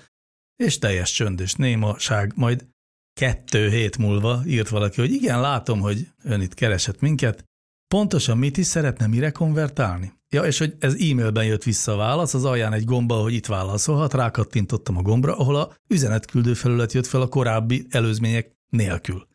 és 0.56 0.78
teljes 0.78 1.12
csönd 1.12 1.40
és 1.40 1.54
némaság, 1.54 2.32
majd 2.34 2.66
kettő 3.20 3.68
hét 3.68 3.98
múlva 3.98 4.42
írt 4.46 4.68
valaki, 4.68 5.00
hogy 5.00 5.12
igen, 5.12 5.40
látom, 5.40 5.80
hogy 5.80 6.08
ön 6.22 6.40
itt 6.40 6.54
keresett 6.54 7.00
minket, 7.00 7.44
pontosan 7.94 8.38
mit 8.38 8.56
is 8.56 8.66
szeretne 8.66 9.06
mire 9.06 9.30
konvertálni? 9.30 10.12
Ja, 10.28 10.42
és 10.42 10.58
hogy 10.58 10.76
ez 10.78 10.94
e-mailben 10.94 11.44
jött 11.44 11.62
vissza 11.62 11.92
a 11.92 11.96
válasz, 11.96 12.34
az 12.34 12.44
alján 12.44 12.72
egy 12.72 12.84
gomba, 12.84 13.14
hogy 13.14 13.32
itt 13.32 13.46
válaszolhat, 13.46 14.14
rákattintottam 14.14 14.96
a 14.96 15.02
gombra, 15.02 15.36
ahol 15.36 15.56
a 15.56 15.74
üzenetküldő 15.88 16.54
felület 16.54 16.92
jött 16.92 17.06
fel 17.06 17.20
a 17.20 17.28
korábbi 17.28 17.86
előzmények 17.90 18.56
nélkül. 18.68 19.26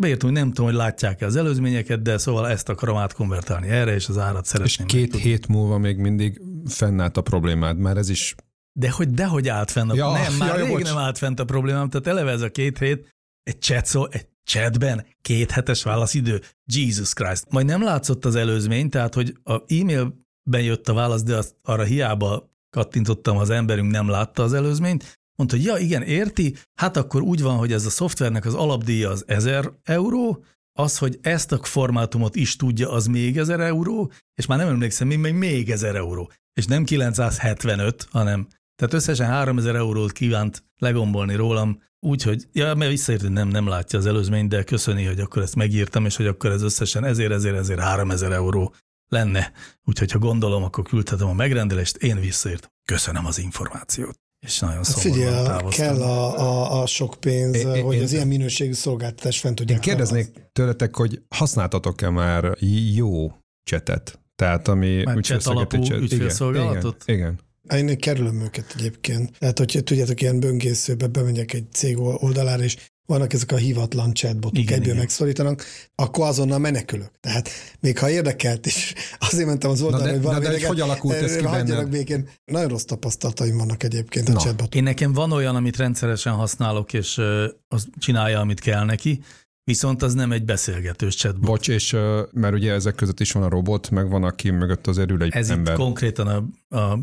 Beírtam, 0.00 0.28
hogy 0.28 0.38
nem 0.38 0.48
tudom, 0.48 0.66
hogy 0.66 0.74
látják-e 0.74 1.26
az 1.26 1.36
előzményeket, 1.36 2.02
de 2.02 2.18
szóval 2.18 2.48
ezt 2.48 2.68
akarom 2.68 2.96
átkonvertálni 2.96 3.68
erre, 3.68 3.94
és 3.94 4.08
az 4.08 4.18
árat 4.18 4.44
szeretném. 4.44 4.86
És 4.86 4.92
két 4.92 5.00
megtudni. 5.00 5.28
hét 5.28 5.46
múlva 5.46 5.78
még 5.78 5.96
mindig 5.96 6.40
fennállt 6.66 7.16
a 7.16 7.20
problémád, 7.20 7.78
mert 7.78 7.96
ez 7.96 8.08
is... 8.08 8.34
De 8.72 8.90
hogy 8.90 9.10
dehogy 9.10 9.48
állt 9.48 9.70
fenn 9.70 9.90
a... 9.90 9.94
Ja, 9.94 10.12
nem, 10.12 10.34
már 10.34 10.58
ja, 10.58 10.64
rég 10.64 10.72
bocs. 10.72 10.82
nem 10.82 10.96
állt 10.96 11.18
fent 11.18 11.40
a 11.40 11.44
problémám, 11.44 11.88
tehát 11.88 12.06
eleve 12.06 12.30
ez 12.30 12.40
a 12.40 12.50
két 12.50 12.78
hét, 12.78 13.08
egy 13.42 13.60
chat 13.60 13.86
szó, 13.86 14.06
egy 14.10 14.26
chatben 14.44 15.06
két 15.22 15.50
hetes 15.50 15.82
válaszidő, 15.82 16.40
Jesus 16.72 17.12
Christ. 17.12 17.46
Majd 17.50 17.66
nem 17.66 17.82
látszott 17.82 18.24
az 18.24 18.34
előzmény, 18.34 18.88
tehát 18.88 19.14
hogy 19.14 19.36
a 19.44 19.52
e-mailben 19.52 20.62
jött 20.62 20.88
a 20.88 20.94
válasz, 20.94 21.22
de 21.22 21.36
azt 21.36 21.54
arra 21.62 21.82
hiába 21.82 22.50
kattintottam, 22.70 23.36
az 23.36 23.50
emberünk 23.50 23.90
nem 23.90 24.08
látta 24.08 24.42
az 24.42 24.52
előzményt, 24.52 25.19
Mondta, 25.40 25.58
hogy 25.58 25.66
ja, 25.66 25.76
igen, 25.76 26.02
érti, 26.02 26.54
hát 26.74 26.96
akkor 26.96 27.22
úgy 27.22 27.42
van, 27.42 27.56
hogy 27.56 27.72
ez 27.72 27.86
a 27.86 27.90
szoftvernek 27.90 28.44
az 28.44 28.54
alapdíja 28.54 29.10
az 29.10 29.24
1000 29.26 29.72
euró, 29.82 30.44
az, 30.78 30.98
hogy 30.98 31.18
ezt 31.22 31.52
a 31.52 31.62
formátumot 31.62 32.36
is 32.36 32.56
tudja, 32.56 32.90
az 32.90 33.06
még 33.06 33.38
1000 33.38 33.60
euró, 33.60 34.12
és 34.34 34.46
már 34.46 34.58
nem 34.58 34.68
emlékszem, 34.68 35.06
mi 35.06 35.16
még 35.16 35.34
még 35.34 35.70
1000 35.70 35.96
euró. 35.96 36.30
És 36.52 36.66
nem 36.66 36.84
975, 36.84 38.06
hanem 38.10 38.48
tehát 38.76 38.94
összesen 38.94 39.28
3000 39.28 39.74
eurót 39.74 40.12
kívánt 40.12 40.64
legombolni 40.76 41.34
rólam, 41.34 41.82
úgyhogy, 42.00 42.46
ja, 42.52 42.74
mert 42.74 42.90
visszaért, 42.90 43.20
hogy 43.20 43.32
nem, 43.32 43.48
nem 43.48 43.68
látja 43.68 43.98
az 43.98 44.06
előzményt, 44.06 44.48
de 44.48 44.62
köszöni, 44.62 45.04
hogy 45.04 45.20
akkor 45.20 45.42
ezt 45.42 45.56
megírtam, 45.56 46.04
és 46.04 46.16
hogy 46.16 46.26
akkor 46.26 46.50
ez 46.50 46.62
összesen 46.62 47.04
ezért, 47.04 47.32
ezért, 47.32 47.56
ezért 47.56 47.80
3000 47.80 48.32
euró 48.32 48.74
lenne. 49.08 49.52
Úgyhogy 49.84 50.10
ha 50.10 50.18
gondolom, 50.18 50.62
akkor 50.62 50.84
küldhetem 50.84 51.28
a 51.28 51.34
megrendelést, 51.34 51.96
én 51.96 52.20
visszaért. 52.20 52.72
Köszönöm 52.84 53.26
az 53.26 53.38
információt 53.38 54.29
és 54.40 54.58
nagyon 54.58 54.76
hát 54.76 54.86
Figyelj, 54.86 55.68
kell 55.68 56.02
a, 56.02 56.38
a, 56.38 56.82
a 56.82 56.86
sok 56.86 57.16
pénz, 57.20 57.56
é, 57.56 57.80
hogy 57.80 57.96
én, 57.96 58.02
az 58.02 58.12
ilyen 58.12 58.26
minőségű 58.26 58.72
szolgáltatás 58.72 59.40
fent 59.40 59.54
tudják 59.54 59.78
Én 59.78 59.82
kérdeznék 59.84 60.24
használni. 60.24 60.50
tőletek, 60.52 60.96
hogy 60.96 61.22
használtatok-e 61.28 62.10
már 62.10 62.56
jó 62.94 63.32
csetet? 63.62 64.20
Tehát 64.36 64.68
ami 64.68 65.02
már 65.02 65.20
cset 65.20 65.46
alapú 65.46 65.82
cset, 65.82 66.00
ügyfélszolgálatot? 66.00 67.02
Igen, 67.06 67.38
igen. 67.68 67.88
Én 67.88 67.98
kerülöm 67.98 68.40
őket 68.40 68.74
egyébként. 68.78 69.38
Tehát, 69.38 69.58
hogy 69.58 69.80
tudjátok, 69.84 70.20
ilyen 70.20 70.40
böngészőbe 70.40 71.06
bemegyek 71.06 71.52
egy 71.52 71.72
cég 71.72 71.98
oldalára, 71.98 72.62
és 72.62 72.76
vannak 73.10 73.32
ezek 73.32 73.52
a 73.52 73.56
hivatlan 73.56 74.12
chatbotok, 74.12 74.58
igen, 74.58 74.72
egyből 74.72 74.86
igen. 74.86 74.98
megszólítanak, 74.98 75.64
akkor 75.94 76.26
azonnal 76.26 76.58
menekülök. 76.58 77.10
Tehát 77.20 77.48
még 77.80 77.98
ha 77.98 78.10
érdekelt 78.10 78.66
is, 78.66 78.94
azért 79.30 79.46
mentem 79.46 79.70
az 79.70 79.82
oldalra, 79.82 80.10
hogy 80.10 80.22
valami 80.22 80.44
de, 80.44 80.58
de 80.58 80.66
hogy 80.66 80.80
alakult 80.80 81.14
ez 81.14 81.36
ki 81.36 81.42
benned? 81.42 81.88
békén. 81.88 82.28
Nagyon 82.44 82.68
rossz 82.68 82.84
tapasztalataim 82.84 83.56
vannak 83.56 83.82
egyébként 83.82 84.28
a 84.28 84.32
chatbotok. 84.32 84.74
Én 84.74 84.82
nekem 84.82 85.12
van 85.12 85.32
olyan, 85.32 85.56
amit 85.56 85.76
rendszeresen 85.76 86.32
használok, 86.32 86.92
és 86.92 87.20
az 87.68 87.88
csinálja, 87.98 88.40
amit 88.40 88.60
kell 88.60 88.84
neki, 88.84 89.20
Viszont 89.64 90.02
az 90.02 90.14
nem 90.14 90.32
egy 90.32 90.44
beszélgetős 90.44 91.14
chatbot. 91.14 91.50
Bocs, 91.50 91.68
és 91.68 91.96
mert 92.32 92.54
ugye 92.54 92.72
ezek 92.72 92.94
között 92.94 93.20
is 93.20 93.32
van 93.32 93.42
a 93.42 93.48
robot, 93.48 93.90
meg 93.90 94.08
van, 94.08 94.24
aki 94.24 94.50
mögött 94.50 94.86
az 94.86 94.98
erül 94.98 95.22
egy 95.22 95.32
Ez 95.32 95.50
ember. 95.50 95.72
itt 95.72 95.78
konkrétan 95.78 96.26
a, 96.26 96.76
a, 96.76 96.98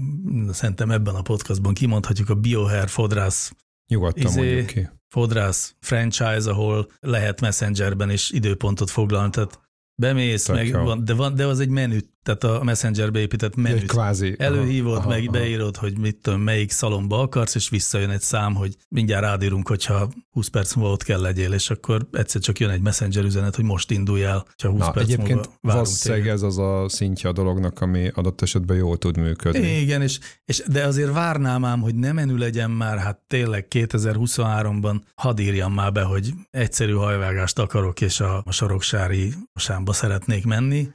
szerintem 0.51 0.91
ebben 0.91 1.15
a 1.15 1.21
podcastban 1.21 1.73
kimondhatjuk 1.73 2.29
a 2.29 2.35
BioHair 2.35 2.87
fodrász 2.87 3.51
Nyugodtan 3.87 4.25
izé, 4.25 4.39
mondjuk 4.39 4.65
ki 4.65 4.89
fodrász 5.07 5.75
franchise, 5.79 6.49
ahol 6.49 6.91
lehet 6.99 7.41
messengerben 7.41 8.09
is 8.09 8.29
időpontot 8.29 8.89
foglalni, 8.89 9.29
tehát 9.29 9.59
bemész, 9.95 10.47
meg 10.47 10.71
van, 10.71 11.05
de, 11.05 11.13
van, 11.13 11.35
de 11.35 11.45
az 11.45 11.59
egy 11.59 11.69
menü, 11.69 11.99
tehát 12.27 12.59
a 12.59 12.63
Messengerbe 12.63 13.19
épített 13.19 13.55
menüt. 13.55 13.85
Kvázi. 13.85 14.35
Előhívod, 14.37 14.97
aha, 14.97 15.09
meg 15.09 15.21
aha. 15.21 15.31
beírod, 15.31 15.77
hogy 15.77 15.97
mit 15.97 16.17
tudom, 16.21 16.41
melyik 16.41 16.71
szalomba 16.71 17.19
akarsz, 17.19 17.55
és 17.55 17.69
visszajön 17.69 18.09
egy 18.09 18.21
szám, 18.21 18.55
hogy 18.55 18.75
mindjárt 18.89 19.23
rádírunk, 19.23 19.67
hogyha 19.67 20.09
20 20.31 20.47
perc 20.47 20.73
múlva 20.73 20.91
ott 20.91 21.03
kell 21.03 21.21
legyél, 21.21 21.53
és 21.53 21.69
akkor 21.69 22.07
egyszer 22.11 22.41
csak 22.41 22.59
jön 22.59 22.69
egy 22.69 22.81
Messenger 22.81 23.23
üzenet, 23.23 23.55
hogy 23.55 23.65
most 23.65 23.91
indulj 23.91 24.23
el, 24.23 24.45
ha 24.63 24.69
20 24.69 24.79
Na, 24.79 24.91
perc 24.91 25.05
egyébként 25.05 25.35
múlva 25.35 25.49
valószínűleg 25.61 26.27
ez 26.27 26.41
az 26.41 26.57
a 26.57 26.85
szintje 26.89 27.29
a 27.29 27.33
dolognak, 27.33 27.81
ami 27.81 28.11
adott 28.13 28.41
esetben 28.41 28.77
jól 28.77 28.97
tud 28.97 29.17
működni. 29.17 29.79
Igen, 29.79 30.01
és, 30.01 30.19
és 30.45 30.63
de 30.67 30.85
azért 30.85 31.13
várnám 31.13 31.65
ám, 31.65 31.81
hogy 31.81 31.95
nem 31.95 32.15
menü 32.15 32.37
legyen 32.37 32.71
már, 32.71 32.97
hát 32.97 33.21
tényleg 33.27 33.67
2023-ban 33.69 35.01
hadd 35.15 35.39
írjam 35.39 35.73
már 35.73 35.91
be, 35.91 36.01
hogy 36.01 36.33
egyszerű 36.49 36.93
hajvágást 36.93 37.59
akarok, 37.59 38.01
és 38.01 38.19
a, 38.19 38.41
a 38.45 38.51
soroksári 38.51 39.33
sámba 39.55 39.93
szeretnék 39.93 40.45
menni, 40.45 40.87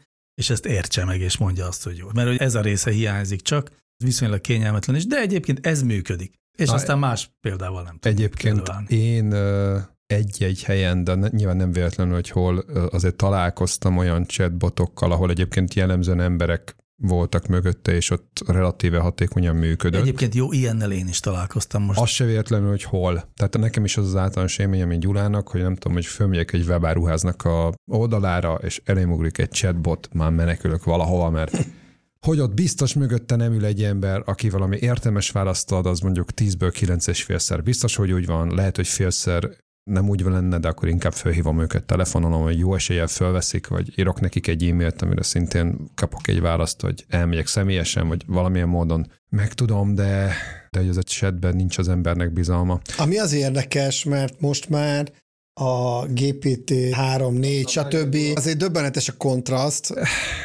és 0.42 0.50
ezt 0.50 0.66
értse 0.66 1.04
meg, 1.04 1.20
és 1.20 1.36
mondja 1.36 1.66
azt, 1.66 1.84
hogy 1.84 1.96
jó. 1.96 2.08
Mert 2.14 2.28
hogy 2.28 2.36
ez 2.36 2.54
a 2.54 2.60
része 2.60 2.90
hiányzik 2.90 3.40
csak, 3.40 3.70
viszonylag 4.04 4.40
kényelmetlen 4.40 4.96
is, 4.96 5.06
de 5.06 5.20
egyébként 5.20 5.66
ez 5.66 5.82
működik. 5.82 6.32
És 6.58 6.68
Na, 6.68 6.74
aztán 6.74 6.98
más 6.98 7.30
példával 7.40 7.82
nem 7.82 7.98
tudom. 7.98 8.16
Egyébként 8.16 8.90
én 8.90 9.32
egy-egy 10.06 10.62
helyen, 10.62 11.04
de 11.04 11.14
nyilván 11.14 11.56
nem 11.56 11.72
véletlenül, 11.72 12.14
hogy 12.14 12.28
hol 12.28 12.58
azért 12.90 13.16
találkoztam 13.16 13.96
olyan 13.96 14.26
chatbotokkal, 14.26 15.12
ahol 15.12 15.30
egyébként 15.30 15.74
jellemzően 15.74 16.20
emberek 16.20 16.76
voltak 17.02 17.46
mögötte, 17.46 17.94
és 17.94 18.10
ott 18.10 18.42
relatíve 18.46 18.98
hatékonyan 18.98 19.56
működött. 19.56 20.00
Egyébként 20.00 20.34
jó, 20.34 20.52
ilyennel 20.52 20.92
én 20.92 21.08
is 21.08 21.20
találkoztam 21.20 21.82
most. 21.82 22.00
Az 22.00 22.08
se 22.08 22.24
véletlenül, 22.24 22.68
hogy 22.68 22.82
hol. 22.82 23.30
Tehát 23.34 23.58
nekem 23.58 23.84
is 23.84 23.96
az 23.96 24.06
az 24.06 24.16
általános 24.16 24.58
élményem, 24.58 24.88
mint 24.88 25.02
Gyulának, 25.02 25.48
hogy 25.48 25.60
nem 25.60 25.74
tudom, 25.74 25.92
hogy 25.92 26.06
fölmegyek 26.06 26.52
egy 26.52 26.66
webáruháznak 26.66 27.44
a 27.44 27.72
oldalára, 27.90 28.54
és 28.54 28.82
elém 28.84 29.30
egy 29.36 29.50
chatbot, 29.50 30.08
már 30.12 30.30
menekülök 30.30 30.84
valahova, 30.84 31.30
mert 31.30 31.66
hogy 32.26 32.40
ott 32.40 32.54
biztos 32.54 32.94
mögötte 32.94 33.36
nem 33.36 33.52
ül 33.52 33.64
egy 33.64 33.82
ember, 33.82 34.22
aki 34.24 34.50
valami 34.50 34.76
értelmes 34.80 35.30
választ 35.30 35.72
ad, 35.72 35.86
az 35.86 36.00
mondjuk 36.00 36.28
10-ből 36.36 36.70
9 36.72 37.06
és 37.06 37.22
félszer 37.22 37.62
biztos, 37.62 37.96
hogy 37.96 38.12
úgy 38.12 38.26
van, 38.26 38.54
lehet, 38.54 38.76
hogy 38.76 38.88
félszer 38.88 39.50
nem 39.84 40.08
úgy 40.08 40.20
lenne, 40.20 40.58
de 40.58 40.68
akkor 40.68 40.88
inkább 40.88 41.12
felhívom 41.12 41.60
őket 41.60 41.84
telefonon, 41.84 42.42
hogy 42.42 42.58
jó 42.58 42.74
eséllyel 42.74 43.06
felveszik, 43.06 43.66
vagy 43.66 43.98
írok 43.98 44.20
nekik 44.20 44.46
egy 44.46 44.64
e-mailt, 44.64 45.02
amire 45.02 45.22
szintén 45.22 45.90
kapok 45.94 46.28
egy 46.28 46.40
választ, 46.40 46.80
hogy 46.80 47.04
elmegyek 47.08 47.46
személyesen, 47.46 48.08
vagy 48.08 48.22
valamilyen 48.26 48.68
módon 48.68 49.10
megtudom, 49.28 49.94
de, 49.94 50.32
de 50.70 50.78
hogy 50.78 50.88
az 50.88 50.96
a 50.96 51.02
chatben 51.02 51.56
nincs 51.56 51.78
az 51.78 51.88
embernek 51.88 52.32
bizalma. 52.32 52.80
Ami 52.96 53.18
az 53.18 53.32
érdekes, 53.32 54.04
mert 54.04 54.40
most 54.40 54.68
már 54.68 55.12
a 55.54 56.06
GPT 56.06 56.72
3, 56.92 57.34
4, 57.34 57.68
stb. 57.68 58.16
Azért 58.34 58.56
döbbenetes 58.56 59.08
a 59.08 59.16
kontraszt. 59.16 59.94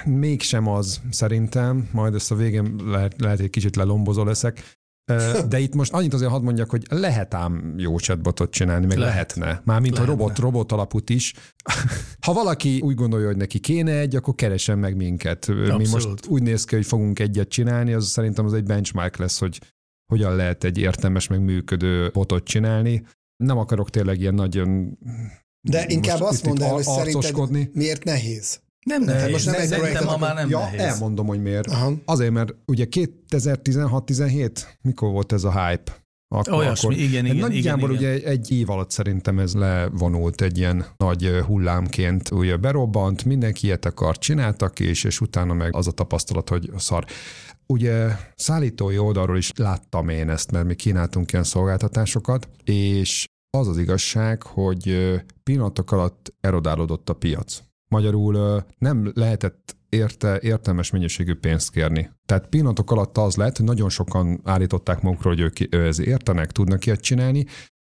Mégsem 0.05 0.67
az, 0.67 1.01
szerintem. 1.11 1.89
Majd 1.91 2.13
ezt 2.13 2.31
a 2.31 2.35
végén 2.35 2.75
lehet, 2.85 3.13
lehet 3.17 3.39
egy 3.39 3.49
kicsit 3.49 3.75
lelombozó 3.75 4.23
leszek. 4.23 4.76
De 5.47 5.59
itt 5.59 5.73
most 5.73 5.93
annyit 5.93 6.13
azért 6.13 6.31
hadd 6.31 6.41
mondjak, 6.41 6.69
hogy 6.69 6.85
lehet 6.89 7.33
ám 7.33 7.73
jó 7.77 7.97
chatbotot 7.97 8.51
csinálni, 8.51 8.85
meg 8.85 8.97
lehet. 8.97 9.35
lehetne. 9.35 9.61
Mármint 9.65 9.97
a 9.97 10.05
robot, 10.05 10.39
robot 10.39 10.71
alapút 10.71 11.09
is. 11.09 11.33
Ha 12.25 12.33
valaki 12.33 12.79
úgy 12.79 12.95
gondolja, 12.95 13.27
hogy 13.27 13.37
neki 13.37 13.59
kéne 13.59 13.99
egy, 13.99 14.15
akkor 14.15 14.35
keresen 14.35 14.77
meg 14.77 14.95
minket. 14.95 15.49
Abszolút. 15.49 15.77
Mi 15.77 15.87
most 15.89 16.27
úgy 16.27 16.41
néz 16.41 16.65
ki, 16.65 16.75
hogy 16.75 16.85
fogunk 16.85 17.19
egyet 17.19 17.49
csinálni, 17.49 17.93
az 17.93 18.07
szerintem 18.07 18.45
az 18.45 18.53
egy 18.53 18.63
benchmark 18.63 19.17
lesz, 19.17 19.39
hogy 19.39 19.61
hogyan 20.05 20.35
lehet 20.35 20.63
egy 20.63 20.77
értelmes, 20.77 21.27
meg 21.27 21.41
működő 21.41 22.09
botot 22.13 22.43
csinálni. 22.43 23.05
Nem 23.43 23.57
akarok 23.57 23.89
tényleg 23.89 24.19
ilyen 24.19 24.33
nagyon... 24.33 24.97
De 25.61 25.85
inkább 25.87 26.21
azt 26.21 26.45
mondd 26.45 26.61
el, 26.61 26.73
hogy 26.73 26.83
szerinted 26.83 27.69
miért 27.73 28.03
nehéz? 28.03 28.59
Nem 28.87 29.03
nehéz. 29.03 29.31
Most 29.31 29.45
nem 29.45 29.55
egy 29.55 29.67
Szerintem 29.67 30.05
ma 30.05 30.17
már 30.17 30.35
nem 30.35 30.49
ja, 30.49 30.59
nehéz. 30.59 30.79
elmondom, 30.79 31.27
hogy 31.27 31.41
miért. 31.41 31.67
Aha. 31.67 31.93
Azért, 32.05 32.31
mert 32.31 32.53
ugye 32.65 32.85
2016-17, 32.89 34.51
mikor 34.81 35.11
volt 35.11 35.31
ez 35.31 35.43
a 35.43 35.67
hype? 35.67 35.95
Akkor, 36.35 36.53
Olyasmi, 36.53 36.93
akkor. 36.93 37.03
igen, 37.03 37.25
igen, 37.25 37.37
Nagyjából 37.37 37.89
igen, 37.91 38.01
ugye 38.01 38.15
igen. 38.17 38.31
egy 38.31 38.51
év 38.51 38.69
alatt 38.69 38.91
szerintem 38.91 39.39
ez 39.39 39.53
levonult 39.53 40.41
egy 40.41 40.57
ilyen 40.57 40.85
nagy 40.97 41.29
hullámként, 41.45 42.31
ugye 42.31 42.57
berobbant, 42.57 43.25
mindenki 43.25 43.65
ilyet 43.65 43.85
akart, 43.85 44.19
csináltak 44.19 44.79
és, 44.79 45.03
és 45.03 45.21
utána 45.21 45.53
meg 45.53 45.75
az 45.75 45.87
a 45.87 45.91
tapasztalat, 45.91 46.49
hogy 46.49 46.71
szar. 46.77 47.05
Ugye 47.65 48.07
szállítói 48.35 48.97
oldalról 48.97 49.37
is 49.37 49.51
láttam 49.55 50.09
én 50.09 50.29
ezt, 50.29 50.51
mert 50.51 50.65
mi 50.65 50.75
kínáltunk 50.75 51.31
ilyen 51.31 51.43
szolgáltatásokat, 51.43 52.49
és 52.63 53.25
az 53.57 53.67
az 53.67 53.77
igazság, 53.77 54.43
hogy 54.43 55.13
pillanatok 55.43 55.91
alatt 55.91 56.33
erodálódott 56.39 57.09
a 57.09 57.13
piac. 57.13 57.66
Magyarul 57.87 58.65
nem 58.77 59.11
lehetett 59.13 59.75
érte 59.89 60.39
értelmes 60.41 60.91
mennyiségű 60.91 61.35
pénzt 61.35 61.71
kérni. 61.71 62.09
Tehát 62.25 62.47
pillanatok 62.47 62.91
alatt 62.91 63.17
az 63.17 63.35
lett, 63.35 63.57
hogy 63.57 63.65
nagyon 63.65 63.89
sokan 63.89 64.41
állították 64.43 65.01
magukról, 65.01 65.35
hogy 65.35 65.43
ők 65.43 65.73
ez 65.73 65.99
értenek, 65.99 66.51
tudnak 66.51 66.85
ilyet 66.85 67.01
csinálni, 67.01 67.45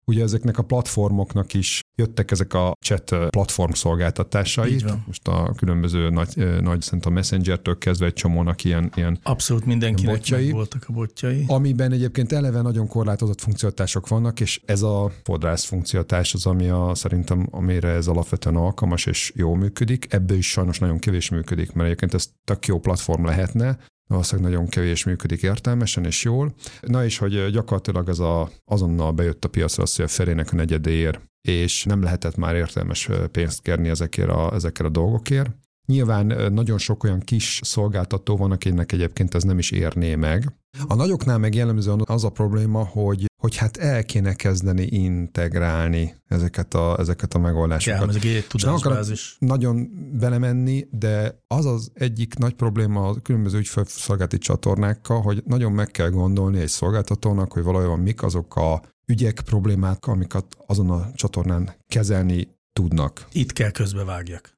Ugye 0.07 0.23
ezeknek 0.23 0.57
a 0.57 0.63
platformoknak 0.63 1.53
is 1.53 1.79
jöttek 1.95 2.31
ezek 2.31 2.53
a 2.53 2.73
chat 2.85 3.15
platform 3.29 3.71
szolgáltatásai. 3.71 4.83
Most 5.05 5.27
a 5.27 5.53
különböző 5.57 6.09
nagy, 6.09 6.61
nagy 6.61 6.81
szerintem 6.81 7.11
a 7.11 7.15
Messenger-től 7.15 7.77
kezdve 7.77 8.05
egy 8.05 8.13
csomónak 8.13 8.63
ilyen, 8.63 8.91
ilyen 8.95 9.19
Abszolút 9.23 9.65
mindenkinek 9.65 10.15
botjai, 10.15 10.51
voltak 10.51 10.85
a 10.87 10.93
botjai. 10.93 11.43
Amiben 11.47 11.91
egyébként 11.91 12.31
eleve 12.31 12.61
nagyon 12.61 12.87
korlátozott 12.87 13.41
funkciótások 13.41 14.07
vannak, 14.07 14.39
és 14.39 14.61
ez 14.65 14.81
a 14.81 15.11
fodrász 15.23 15.63
funkciótás 15.63 16.33
az, 16.33 16.45
ami 16.45 16.67
a, 16.67 16.91
szerintem 16.95 17.47
amire 17.51 17.89
ez 17.89 18.07
alapvetően 18.07 18.55
alkalmas 18.55 19.05
és 19.05 19.31
jó 19.35 19.53
működik. 19.53 20.13
Ebből 20.13 20.37
is 20.37 20.49
sajnos 20.49 20.79
nagyon 20.79 20.99
kevés 20.99 21.29
működik, 21.29 21.71
mert 21.71 21.85
egyébként 21.85 22.13
ez 22.13 22.29
tök 22.43 22.65
jó 22.65 22.79
platform 22.79 23.25
lehetne, 23.25 23.77
valószínűleg 24.07 24.51
nagyon 24.51 24.67
kevés 24.67 25.03
működik 25.03 25.41
értelmesen 25.41 26.05
és 26.05 26.23
jól. 26.23 26.53
Na 26.81 27.05
és 27.05 27.17
hogy 27.17 27.49
gyakorlatilag 27.51 28.09
ez 28.09 28.19
a, 28.19 28.49
azonnal 28.65 29.11
bejött 29.11 29.45
a 29.45 29.49
piacra 29.49 29.83
az, 29.83 29.95
hogy 29.95 30.05
a 30.05 30.07
felének 30.07 30.51
a 30.51 30.55
negyedéért, 30.55 31.19
és 31.45 31.83
nem 31.83 32.01
lehetett 32.01 32.35
már 32.35 32.55
értelmes 32.55 33.09
pénzt 33.31 33.61
kérni 33.61 33.89
ezekért 33.89 34.29
a, 34.29 34.53
ezekért 34.53 34.89
a 34.89 34.91
dolgokért. 34.91 35.49
Nyilván 35.85 36.53
nagyon 36.53 36.77
sok 36.77 37.03
olyan 37.03 37.19
kis 37.19 37.59
szolgáltató 37.63 38.37
van, 38.37 38.51
akinek 38.51 38.91
egyébként 38.91 39.35
ez 39.35 39.43
nem 39.43 39.57
is 39.57 39.71
érné 39.71 40.15
meg. 40.15 40.53
A 40.87 40.95
nagyoknál 40.95 41.37
meg 41.37 41.55
jellemzően 41.55 42.01
az 42.05 42.23
a 42.23 42.29
probléma, 42.29 42.85
hogy, 42.85 43.25
hogy 43.41 43.55
hát 43.55 43.77
el 43.77 44.03
kéne 44.03 44.33
kezdeni 44.33 44.83
integrálni 44.83 46.15
ezeket 46.27 46.73
a, 46.73 46.95
ezeket 46.99 47.33
a 47.33 47.39
megoldásokat. 47.39 48.23
Ja, 48.23 48.29
ez 48.53 48.63
nem 48.63 48.73
akarok 48.73 49.05
nagyon 49.39 49.89
belemenni, 50.19 50.87
de 50.91 51.43
az 51.47 51.65
az 51.65 51.91
egyik 51.93 52.37
nagy 52.37 52.53
probléma 52.53 53.07
a 53.07 53.13
különböző 53.21 53.57
ügyfélszolgálati 53.57 54.37
csatornákkal, 54.37 55.21
hogy 55.21 55.43
nagyon 55.45 55.71
meg 55.71 55.87
kell 55.87 56.09
gondolni 56.09 56.59
egy 56.59 56.67
szolgáltatónak, 56.67 57.51
hogy 57.51 57.63
valójában 57.63 57.99
mik 57.99 58.23
azok 58.23 58.55
a 58.55 58.81
ügyek, 59.05 59.41
problémák, 59.45 60.05
amiket 60.05 60.45
azon 60.65 60.89
a 60.89 61.11
csatornán 61.13 61.75
kezelni 61.87 62.47
tudnak. 62.73 63.27
Itt 63.31 63.53
kell 63.53 63.71
közbevágjak 63.71 64.55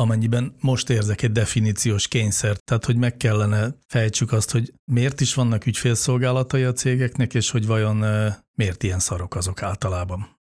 amennyiben 0.00 0.54
most 0.60 0.90
érzek 0.90 1.22
egy 1.22 1.32
definíciós 1.32 2.08
kényszert, 2.08 2.64
tehát 2.64 2.84
hogy 2.84 2.96
meg 2.96 3.16
kellene 3.16 3.74
fejtsük 3.86 4.32
azt, 4.32 4.50
hogy 4.50 4.72
miért 4.92 5.20
is 5.20 5.34
vannak 5.34 5.66
ügyfélszolgálatai 5.66 6.62
a 6.62 6.72
cégeknek, 6.72 7.34
és 7.34 7.50
hogy 7.50 7.66
vajon 7.66 7.96
miért 8.54 8.82
ilyen 8.82 8.98
szarok 8.98 9.34
azok 9.34 9.62
általában. 9.62 10.38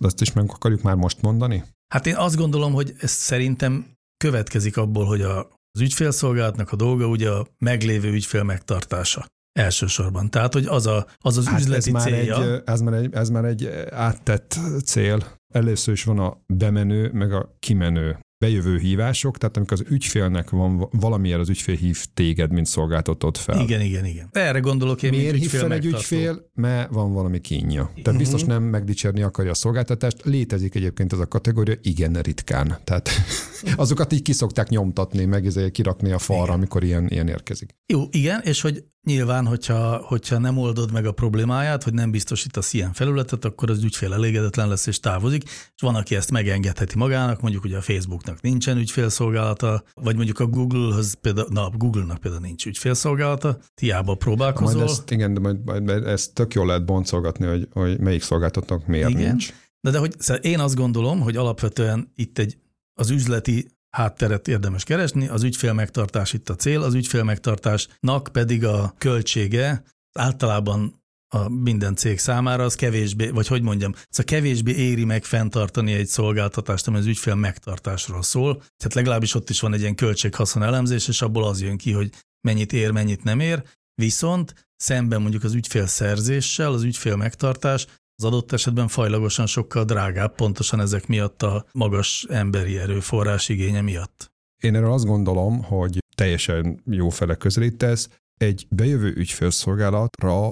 De 0.00 0.06
ezt 0.06 0.20
is 0.20 0.32
meg 0.32 0.50
akarjuk 0.50 0.82
már 0.82 0.94
most 0.94 1.22
mondani? 1.22 1.64
Hát 1.88 2.06
én 2.06 2.16
azt 2.16 2.36
gondolom, 2.36 2.72
hogy 2.72 2.94
ez 2.98 3.10
szerintem 3.10 3.96
következik 4.16 4.76
abból, 4.76 5.06
hogy 5.06 5.20
a, 5.20 5.38
az 5.72 5.80
ügyfélszolgálatnak 5.80 6.72
a 6.72 6.76
dolga 6.76 7.06
ugye 7.06 7.30
a 7.30 7.46
meglévő 7.58 8.12
ügyfél 8.12 8.42
megtartása. 8.42 9.26
Elsősorban. 9.52 10.30
Tehát, 10.30 10.52
hogy 10.52 10.66
az 10.66 10.86
a, 10.86 11.06
az, 11.18 11.36
az 11.36 11.46
hát 11.46 11.60
üzleti 11.60 11.94
ez 11.94 12.02
célja. 12.02 12.38
Már 12.38 12.48
egy, 12.48 12.62
ez, 12.64 12.80
már 12.80 12.94
egy, 12.94 13.14
ez 13.14 13.30
már 13.30 13.44
egy 13.44 13.70
áttett 13.90 14.58
cél. 14.84 15.24
Először 15.54 15.94
is 15.94 16.04
van 16.04 16.18
a 16.18 16.42
bemenő, 16.46 17.10
meg 17.12 17.32
a 17.32 17.56
kimenő 17.58 18.18
bejövő 18.42 18.78
hívások, 18.78 19.38
tehát 19.38 19.56
amikor 19.56 19.80
az 19.80 19.86
ügyfélnek 19.90 20.50
van 20.50 20.88
valamilyen 20.90 21.40
az 21.40 21.48
ügyfél 21.48 21.76
hív 21.76 22.04
téged, 22.14 22.52
mint 22.52 22.66
szolgáltatott 22.66 23.36
fel. 23.36 23.60
Igen, 23.60 23.80
igen, 23.80 24.04
igen. 24.04 24.28
Erre 24.32 24.58
gondolok 24.58 25.02
én, 25.02 25.10
Miért 25.10 25.36
hív 25.36 25.50
fel 25.50 25.72
egy 25.72 25.84
ügyfél? 25.84 26.50
Mert 26.54 26.92
van 26.92 27.12
valami 27.12 27.40
kínja. 27.40 27.82
Tehát 27.82 27.98
uh-huh. 27.98 28.16
biztos 28.16 28.44
nem 28.44 28.62
megdicsérni 28.62 29.22
akarja 29.22 29.50
a 29.50 29.54
szolgáltatást. 29.54 30.24
Létezik 30.24 30.74
egyébként 30.74 31.12
ez 31.12 31.18
a 31.18 31.26
kategória, 31.26 31.74
igen, 31.82 32.12
ritkán. 32.12 32.78
Tehát 32.84 33.10
azokat 33.76 34.12
így 34.12 34.22
kiszokták 34.22 34.68
nyomtatni, 34.68 35.24
meg 35.24 35.48
kirakni 35.72 36.10
a 36.10 36.18
falra, 36.18 36.42
igen. 36.42 36.54
amikor 36.54 36.84
ilyen, 36.84 37.08
ilyen 37.08 37.28
érkezik. 37.28 37.74
Jó, 37.86 38.02
igen, 38.10 38.40
és 38.44 38.60
hogy 38.60 38.84
Nyilván, 39.06 39.46
hogyha, 39.46 39.96
hogyha 39.96 40.38
nem 40.38 40.58
oldod 40.58 40.92
meg 40.92 41.06
a 41.06 41.12
problémáját, 41.12 41.82
hogy 41.82 41.94
nem 41.94 42.10
biztosítasz 42.10 42.72
ilyen 42.72 42.92
felületet, 42.92 43.44
akkor 43.44 43.70
az 43.70 43.82
ügyfél 43.82 44.12
elégedetlen 44.12 44.68
lesz 44.68 44.86
és 44.86 45.00
távozik, 45.00 45.42
és 45.44 45.80
van, 45.80 45.94
aki 45.94 46.14
ezt 46.14 46.30
megengedheti 46.30 46.98
magának, 46.98 47.40
mondjuk 47.40 47.64
ugye 47.64 47.76
a 47.76 47.80
Facebooknak 47.80 48.40
nincsen 48.40 48.76
ügyfélszolgálata, 48.76 49.82
vagy 49.94 50.16
mondjuk 50.16 50.38
a 50.38 50.46
Google-höz 50.46 51.14
például, 51.20 51.48
na, 51.50 51.70
Google-nak 51.70 52.18
például 52.18 52.42
nincs 52.42 52.66
ügyfélszolgálata, 52.66 53.58
hiába 53.80 54.14
próbálkozol. 54.14 54.76
Majd 54.76 54.88
ezt, 54.88 55.10
igen, 55.10 55.34
de 55.34 55.40
majd, 55.40 55.64
majd 55.64 55.88
ezt 55.88 56.34
tök 56.34 56.54
jól 56.54 56.66
lehet 56.66 56.84
boncolgatni, 56.84 57.46
hogy, 57.46 57.68
hogy 57.72 58.00
melyik 58.00 58.22
szolgáltatónak 58.22 58.86
miért 58.86 59.08
igen. 59.08 59.22
nincs. 59.22 59.52
De, 59.80 59.90
de 59.90 59.98
hogy 59.98 60.14
szóval 60.18 60.42
én 60.42 60.58
azt 60.58 60.74
gondolom, 60.74 61.20
hogy 61.20 61.36
alapvetően 61.36 62.12
itt 62.14 62.38
egy 62.38 62.56
az 62.94 63.10
üzleti 63.10 63.80
hátteret 63.96 64.48
érdemes 64.48 64.84
keresni, 64.84 65.28
az 65.28 65.42
ügyfél 65.42 65.72
megtartás 65.72 66.32
itt 66.32 66.48
a 66.48 66.56
cél, 66.56 66.82
az 66.82 66.94
ügyfél 66.94 67.22
megtartásnak 67.22 68.28
pedig 68.32 68.64
a 68.64 68.94
költsége 68.98 69.82
általában 70.12 71.00
a 71.34 71.48
minden 71.48 71.94
cég 71.94 72.18
számára 72.18 72.64
az 72.64 72.74
kevésbé, 72.74 73.28
vagy 73.28 73.46
hogy 73.46 73.62
mondjam, 73.62 73.92
szóval 73.92 74.24
kevésbé 74.24 74.72
éri 74.72 75.04
meg 75.04 75.24
fenntartani 75.24 75.92
egy 75.92 76.06
szolgáltatást, 76.06 76.86
ami 76.86 76.96
az 76.96 77.06
ügyfél 77.06 77.34
megtartásról 77.34 78.22
szól. 78.22 78.56
Tehát 78.56 78.94
legalábbis 78.94 79.34
ott 79.34 79.50
is 79.50 79.60
van 79.60 79.72
egy 79.72 79.80
ilyen 79.80 79.94
költséghaszon 79.94 80.62
elemzés, 80.62 81.08
és 81.08 81.22
abból 81.22 81.44
az 81.44 81.60
jön 81.60 81.76
ki, 81.76 81.92
hogy 81.92 82.10
mennyit 82.40 82.72
ér, 82.72 82.90
mennyit 82.90 83.22
nem 83.22 83.40
ér. 83.40 83.62
Viszont 83.94 84.68
szemben 84.76 85.20
mondjuk 85.20 85.44
az 85.44 85.54
ügyfél 85.54 85.86
szerzéssel, 85.86 86.72
az 86.72 86.82
ügyfél 86.82 87.16
megtartás 87.16 87.86
az 88.22 88.28
adott 88.28 88.52
esetben 88.52 88.88
fajlagosan 88.88 89.46
sokkal 89.46 89.84
drágább, 89.84 90.34
pontosan 90.34 90.80
ezek 90.80 91.06
miatt 91.06 91.42
a 91.42 91.66
magas 91.72 92.26
emberi 92.28 92.78
erőforrás 92.78 93.48
igénye 93.48 93.80
miatt. 93.80 94.32
Én 94.62 94.74
erről 94.74 94.92
azt 94.92 95.04
gondolom, 95.04 95.62
hogy 95.62 95.98
teljesen 96.14 96.82
jó 96.90 97.08
fele 97.08 97.34
közelítesz. 97.34 98.08
Egy 98.40 98.66
bejövő 98.70 99.12
ügyfélszolgálatra 99.16 100.48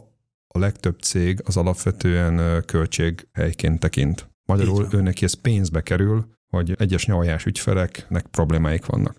a 0.46 0.58
legtöbb 0.58 0.98
cég 0.98 1.40
az 1.44 1.56
alapvetően 1.56 2.64
költséghelyként 2.64 3.80
tekint. 3.80 4.28
Magyarul 4.48 4.88
őnek 4.92 5.22
ez 5.22 5.34
pénzbe 5.34 5.80
kerül, 5.80 6.26
hogy 6.48 6.74
egyes 6.78 7.06
nyavajás 7.06 7.44
ügyfeleknek 7.44 8.26
problémáik 8.26 8.86
vannak. 8.86 9.16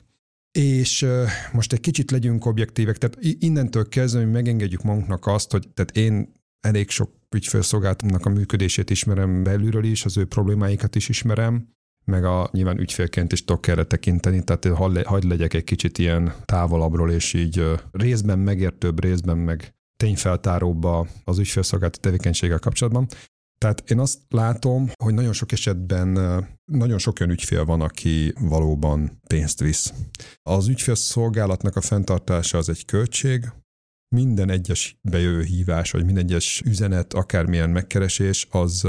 És 0.51 1.07
most 1.51 1.73
egy 1.73 1.79
kicsit 1.79 2.11
legyünk 2.11 2.45
objektívek, 2.45 2.97
tehát 2.97 3.17
innentől 3.21 3.89
kezdve, 3.89 4.21
hogy 4.21 4.31
megengedjük 4.31 4.83
magunknak 4.83 5.27
azt, 5.27 5.51
hogy 5.51 5.67
tehát 5.73 5.97
én 5.97 6.31
elég 6.59 6.89
sok 6.89 7.20
ügyfélszolgáltatnak 7.35 8.25
a 8.25 8.29
működését 8.29 8.89
ismerem 8.89 9.43
belülről 9.43 9.83
is, 9.83 10.05
az 10.05 10.17
ő 10.17 10.25
problémáikat 10.25 10.95
is 10.95 11.09
ismerem, 11.09 11.67
meg 12.05 12.25
a 12.25 12.49
nyilván 12.51 12.79
ügyfélként 12.79 13.31
is 13.31 13.45
tudok 13.45 13.67
erre 13.67 13.83
tekinteni, 13.83 14.43
tehát 14.43 14.65
hagyd 15.05 15.27
legyek 15.27 15.53
egy 15.53 15.63
kicsit 15.63 15.97
ilyen 15.97 16.33
távolabbról, 16.45 17.11
és 17.11 17.33
így 17.33 17.65
részben 17.91 18.39
megértőbb, 18.39 19.01
részben 19.01 19.37
meg 19.37 19.75
tényfeltáróbb 19.97 20.83
az 21.23 21.39
ügyfélszolgálati 21.39 21.99
tevékenységgel 21.99 22.59
kapcsolatban. 22.59 23.07
Tehát 23.57 23.89
én 23.89 23.99
azt 23.99 24.19
látom, 24.29 24.89
hogy 25.03 25.13
nagyon 25.13 25.33
sok 25.33 25.51
esetben 25.51 26.09
nagyon 26.71 26.97
sok 26.97 27.19
olyan 27.19 27.31
ügyfél 27.31 27.65
van, 27.65 27.81
aki 27.81 28.33
valóban 28.39 29.19
pénzt 29.27 29.59
visz. 29.59 29.93
Az 30.43 30.67
ügyfélszolgálatnak 30.67 31.75
a 31.75 31.81
fenntartása 31.81 32.57
az 32.57 32.69
egy 32.69 32.85
költség, 32.85 33.51
minden 34.15 34.49
egyes 34.49 34.97
bejövő 35.01 35.43
hívás, 35.43 35.91
vagy 35.91 36.05
minden 36.05 36.23
egyes 36.23 36.61
üzenet, 36.65 37.13
akármilyen 37.13 37.69
megkeresés, 37.69 38.47
az 38.49 38.87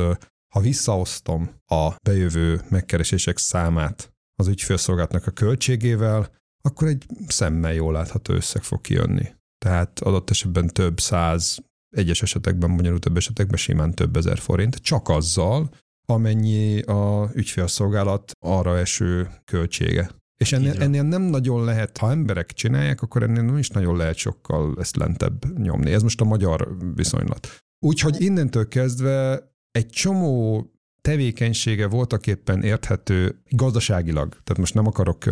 ha 0.55 0.61
visszaosztom 0.61 1.51
a 1.67 1.95
bejövő 2.03 2.61
megkeresések 2.69 3.39
számát 3.39 4.13
az 4.35 4.49
ügyfélszolgálatnak 4.49 5.27
a 5.27 5.31
költségével, 5.31 6.31
akkor 6.63 6.89
egy 6.89 7.07
szemmel 7.27 7.73
jól 7.73 7.93
látható 7.93 8.35
összeg 8.35 8.63
fog 8.63 8.81
kijönni. 8.81 9.29
Tehát 9.59 10.01
adott 10.01 10.31
esetben 10.31 10.67
több 10.67 11.01
száz, 11.01 11.59
egyes 11.97 12.23
esetekben, 12.23 12.77
bonyolultabb 12.77 13.17
esetekben 13.17 13.59
simán 13.59 13.95
több 13.95 14.17
ezer 14.17 14.39
forint, 14.39 14.77
csak 14.77 15.09
azzal, 15.09 15.71
amennyi 16.07 16.81
a 16.81 17.31
ügyfélszolgálat 17.35 18.33
arra 18.39 18.79
eső 18.79 19.31
költsége. 19.45 20.11
És 20.43 20.53
ennél, 20.53 20.75
ennél 20.79 21.03
nem 21.03 21.23
nagyon 21.23 21.65
lehet, 21.65 21.99
ha 21.99 22.11
emberek 22.11 22.53
csinálják, 22.53 23.03
akkor 23.03 23.23
ennél 23.23 23.43
nem 23.43 23.59
is 23.59 23.69
nagyon 23.69 23.97
lehet 23.97 24.17
sokkal 24.17 24.77
ezt 24.81 24.97
lentebb 24.97 25.59
nyomni. 25.59 25.93
Ez 25.93 26.03
most 26.03 26.21
a 26.21 26.25
magyar 26.25 26.77
viszonylat. 26.95 27.49
Úgyhogy 27.79 28.21
innentől 28.21 28.69
kezdve 28.69 29.43
egy 29.71 29.89
csomó 29.89 30.67
tevékenysége 31.01 31.87
voltak 31.87 32.27
éppen 32.27 32.63
érthető 32.63 33.43
gazdaságilag. 33.51 34.29
Tehát 34.29 34.59
most 34.59 34.75
nem 34.75 34.87
akarok 34.87 35.25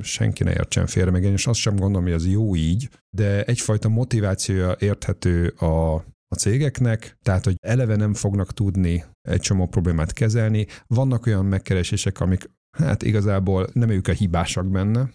senki 0.00 0.44
ne 0.44 0.50
értsen 0.50 0.86
félre, 0.86 1.10
meg 1.10 1.24
én 1.24 1.32
is 1.32 1.46
azt 1.46 1.60
sem 1.60 1.76
gondolom, 1.76 2.02
hogy 2.02 2.12
ez 2.12 2.26
jó 2.26 2.56
így, 2.56 2.88
de 3.10 3.44
egyfajta 3.44 3.88
motivációja 3.88 4.76
érthető 4.78 5.48
a, 5.48 5.94
a 6.28 6.34
cégeknek, 6.38 7.18
tehát 7.22 7.44
hogy 7.44 7.56
eleve 7.60 7.96
nem 7.96 8.14
fognak 8.14 8.52
tudni 8.52 9.04
egy 9.22 9.40
csomó 9.40 9.66
problémát 9.66 10.12
kezelni. 10.12 10.66
Vannak 10.86 11.26
olyan 11.26 11.44
megkeresések, 11.44 12.20
amik 12.20 12.50
hát 12.70 13.02
igazából 13.02 13.66
nem 13.72 13.90
ők 13.90 14.08
a 14.08 14.12
hibásak 14.12 14.66
benne, 14.66 15.10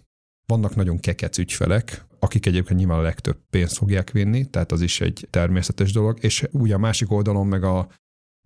vannak 0.45 0.75
nagyon 0.75 0.99
kekec 0.99 1.37
ügyfelek, 1.37 2.05
akik 2.19 2.45
egyébként 2.45 2.79
nyilván 2.79 2.99
a 2.99 3.01
legtöbb 3.01 3.37
pénzt 3.49 3.77
fogják 3.77 4.11
vinni, 4.11 4.45
tehát 4.45 4.71
az 4.71 4.81
is 4.81 5.01
egy 5.01 5.27
természetes 5.29 5.91
dolog, 5.91 6.17
és 6.21 6.47
ugye 6.51 6.73
a 6.73 6.77
másik 6.77 7.11
oldalon 7.11 7.47
meg 7.47 7.63
a 7.63 7.87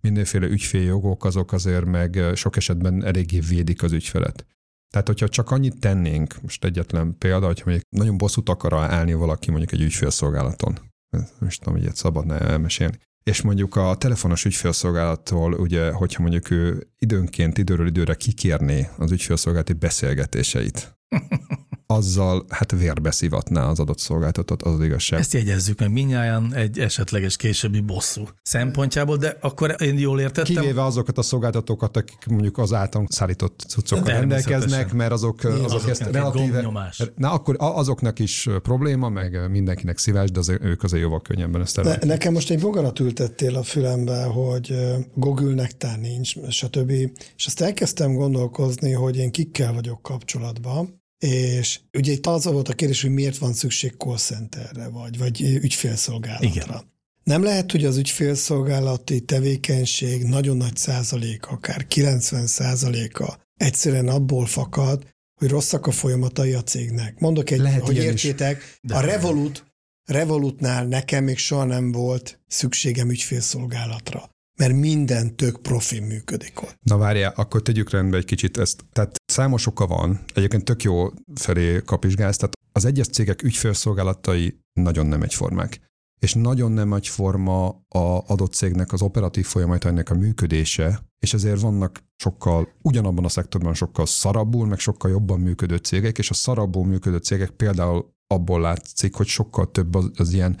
mindenféle 0.00 0.46
ügyféljogok, 0.46 1.24
azok 1.24 1.52
azért 1.52 1.84
meg 1.84 2.20
sok 2.34 2.56
esetben 2.56 3.04
eléggé 3.04 3.38
védik 3.38 3.82
az 3.82 3.92
ügyfelet. 3.92 4.46
Tehát, 4.92 5.06
hogyha 5.06 5.28
csak 5.28 5.50
annyit 5.50 5.80
tennénk, 5.80 6.42
most 6.42 6.64
egyetlen 6.64 7.18
példa, 7.18 7.46
hogyha 7.46 7.64
mondjuk 7.64 7.86
nagyon 7.90 8.18
bosszút 8.18 8.48
akar 8.48 8.72
állni 8.72 9.14
valaki 9.14 9.50
mondjuk 9.50 9.72
egy 9.72 9.80
ügyfélszolgálaton, 9.80 10.78
nem 11.10 11.48
is 11.48 11.58
tudom, 11.58 11.74
hogy 11.74 11.82
ilyet 11.82 11.96
szabadna 11.96 12.38
elmesélni, 12.38 12.98
és 13.28 13.42
mondjuk 13.42 13.76
a 13.76 13.96
telefonos 13.96 14.44
ügyfélszolgálattól, 14.44 15.52
ugye, 15.52 15.90
hogyha 15.90 16.22
mondjuk 16.22 16.50
ő 16.50 16.86
időnként, 16.98 17.58
időről 17.58 17.86
időre 17.86 18.14
kikérné 18.14 18.88
az 18.98 19.12
ügyfélszolgálati 19.12 19.72
beszélgetéseit, 19.72 20.98
azzal 21.90 22.44
hát 22.48 22.72
vérbe 22.72 23.10
szivatná 23.10 23.68
az 23.68 23.80
adott 23.80 23.98
szolgáltatót, 23.98 24.62
az, 24.62 24.72
az 24.72 24.84
igazság. 24.84 25.20
Ezt 25.20 25.32
jegyezzük 25.32 25.78
meg 25.78 25.92
minnyáján 25.92 26.54
egy 26.54 26.78
esetleges 26.78 27.36
későbbi 27.36 27.80
bosszú 27.80 28.28
szempontjából, 28.42 29.16
de 29.16 29.36
akkor 29.40 29.74
én 29.82 29.98
jól 29.98 30.20
értettem. 30.20 30.54
Kivéve 30.54 30.84
azokat 30.84 31.18
a 31.18 31.22
szolgáltatókat, 31.22 31.96
akik 31.96 32.26
mondjuk 32.26 32.58
az 32.58 32.72
által 32.72 33.06
szállított 33.08 33.64
cuccokkal 33.68 34.12
rendelkeznek, 34.12 34.92
mert 34.92 35.12
azok, 35.12 35.44
azok, 35.44 35.64
azok 35.64 35.90
ezt 35.90 36.02
relatíve... 36.02 36.70
Na 37.16 37.32
akkor 37.32 37.56
azoknak 37.58 38.18
is 38.18 38.48
probléma, 38.62 39.08
meg 39.08 39.50
mindenkinek 39.50 39.98
szívás, 39.98 40.30
de 40.30 40.38
az, 40.38 40.48
ők 40.60 40.82
azért 40.82 41.02
jóval 41.02 41.22
könnyebben 41.22 41.60
ezt 41.60 41.82
ne, 41.82 41.96
Nekem 41.96 42.32
most 42.32 42.50
egy 42.50 42.60
bogarat 42.60 43.00
ültettél 43.00 43.56
a 43.56 43.62
fülembe, 43.62 44.22
hogy 44.22 44.74
Google 45.14 45.54
nektár 45.54 45.98
nincs, 45.98 46.34
stb. 46.48 46.90
És 47.36 47.46
azt 47.46 47.60
elkezdtem 47.60 48.14
gondolkozni, 48.14 48.92
hogy 48.92 49.16
én 49.16 49.30
kikkel 49.30 49.72
vagyok 49.72 50.02
kapcsolatban, 50.02 50.97
és 51.18 51.80
ugye 51.92 52.12
itt 52.12 52.26
az 52.26 52.44
volt 52.44 52.68
a 52.68 52.72
kérdés, 52.72 53.02
hogy 53.02 53.10
miért 53.10 53.38
van 53.38 53.52
szükség 53.52 53.94
call 53.96 54.16
centerre, 54.16 54.88
vagy, 54.88 55.18
vagy 55.18 55.40
ügyfélszolgálatra. 55.40 56.48
Igen. 56.48 56.96
Nem 57.24 57.42
lehet, 57.42 57.70
hogy 57.70 57.84
az 57.84 57.96
ügyfélszolgálati 57.96 59.20
tevékenység 59.20 60.22
nagyon 60.22 60.56
nagy 60.56 60.76
százalék, 60.76 61.46
akár 61.46 61.86
90 61.86 62.46
százaléka 62.46 63.38
egyszerűen 63.56 64.08
abból 64.08 64.46
fakad, 64.46 65.06
hogy 65.34 65.48
rosszak 65.48 65.86
a 65.86 65.90
folyamatai 65.90 66.52
a 66.52 66.62
cégnek. 66.62 67.18
Mondok 67.20 67.50
egy, 67.50 67.58
lehet 67.58 67.80
hogy 67.80 67.96
értsétek, 67.96 68.78
a 68.88 69.00
Revolut, 69.00 69.64
Revolutnál 70.04 70.86
nekem 70.86 71.24
még 71.24 71.38
soha 71.38 71.64
nem 71.64 71.92
volt 71.92 72.40
szükségem 72.46 73.10
ügyfélszolgálatra 73.10 74.30
mert 74.58 74.72
minden 74.72 75.36
tök 75.36 75.62
profi 75.62 76.00
működik 76.00 76.62
ott. 76.62 76.78
Na 76.82 76.96
várjál, 76.96 77.32
akkor 77.36 77.62
tegyük 77.62 77.90
rendbe 77.90 78.16
egy 78.16 78.24
kicsit 78.24 78.58
ezt. 78.58 78.84
Tehát 78.92 79.16
számos 79.26 79.66
oka 79.66 79.86
van, 79.86 80.20
egyébként 80.34 80.64
tök 80.64 80.82
jó 80.82 81.08
felé 81.34 81.82
kapizsgálsz, 81.84 82.36
tehát 82.36 82.56
az 82.72 82.84
egyes 82.84 83.06
cégek 83.06 83.42
ügyfélszolgálatai 83.42 84.60
nagyon 84.72 85.06
nem 85.06 85.22
egyformák. 85.22 85.80
És 86.20 86.34
nagyon 86.34 86.72
nem 86.72 86.92
egyforma 86.92 87.66
a 87.88 88.24
adott 88.26 88.52
cégnek 88.52 88.92
az 88.92 89.02
operatív 89.02 89.46
folyamatainak 89.46 90.10
a 90.10 90.14
működése, 90.14 91.00
és 91.18 91.34
ezért 91.34 91.60
vannak 91.60 92.04
sokkal, 92.16 92.68
ugyanabban 92.82 93.24
a 93.24 93.28
szektorban 93.28 93.74
sokkal 93.74 94.06
szarabbul, 94.06 94.66
meg 94.66 94.78
sokkal 94.78 95.10
jobban 95.10 95.40
működő 95.40 95.76
cégek, 95.76 96.18
és 96.18 96.30
a 96.30 96.34
szarabbul 96.34 96.86
működő 96.86 97.16
cégek 97.16 97.50
például 97.50 98.14
abból 98.26 98.60
látszik, 98.60 99.14
hogy 99.14 99.26
sokkal 99.26 99.70
több 99.70 99.94
az, 99.94 100.10
az 100.16 100.32
ilyen 100.32 100.58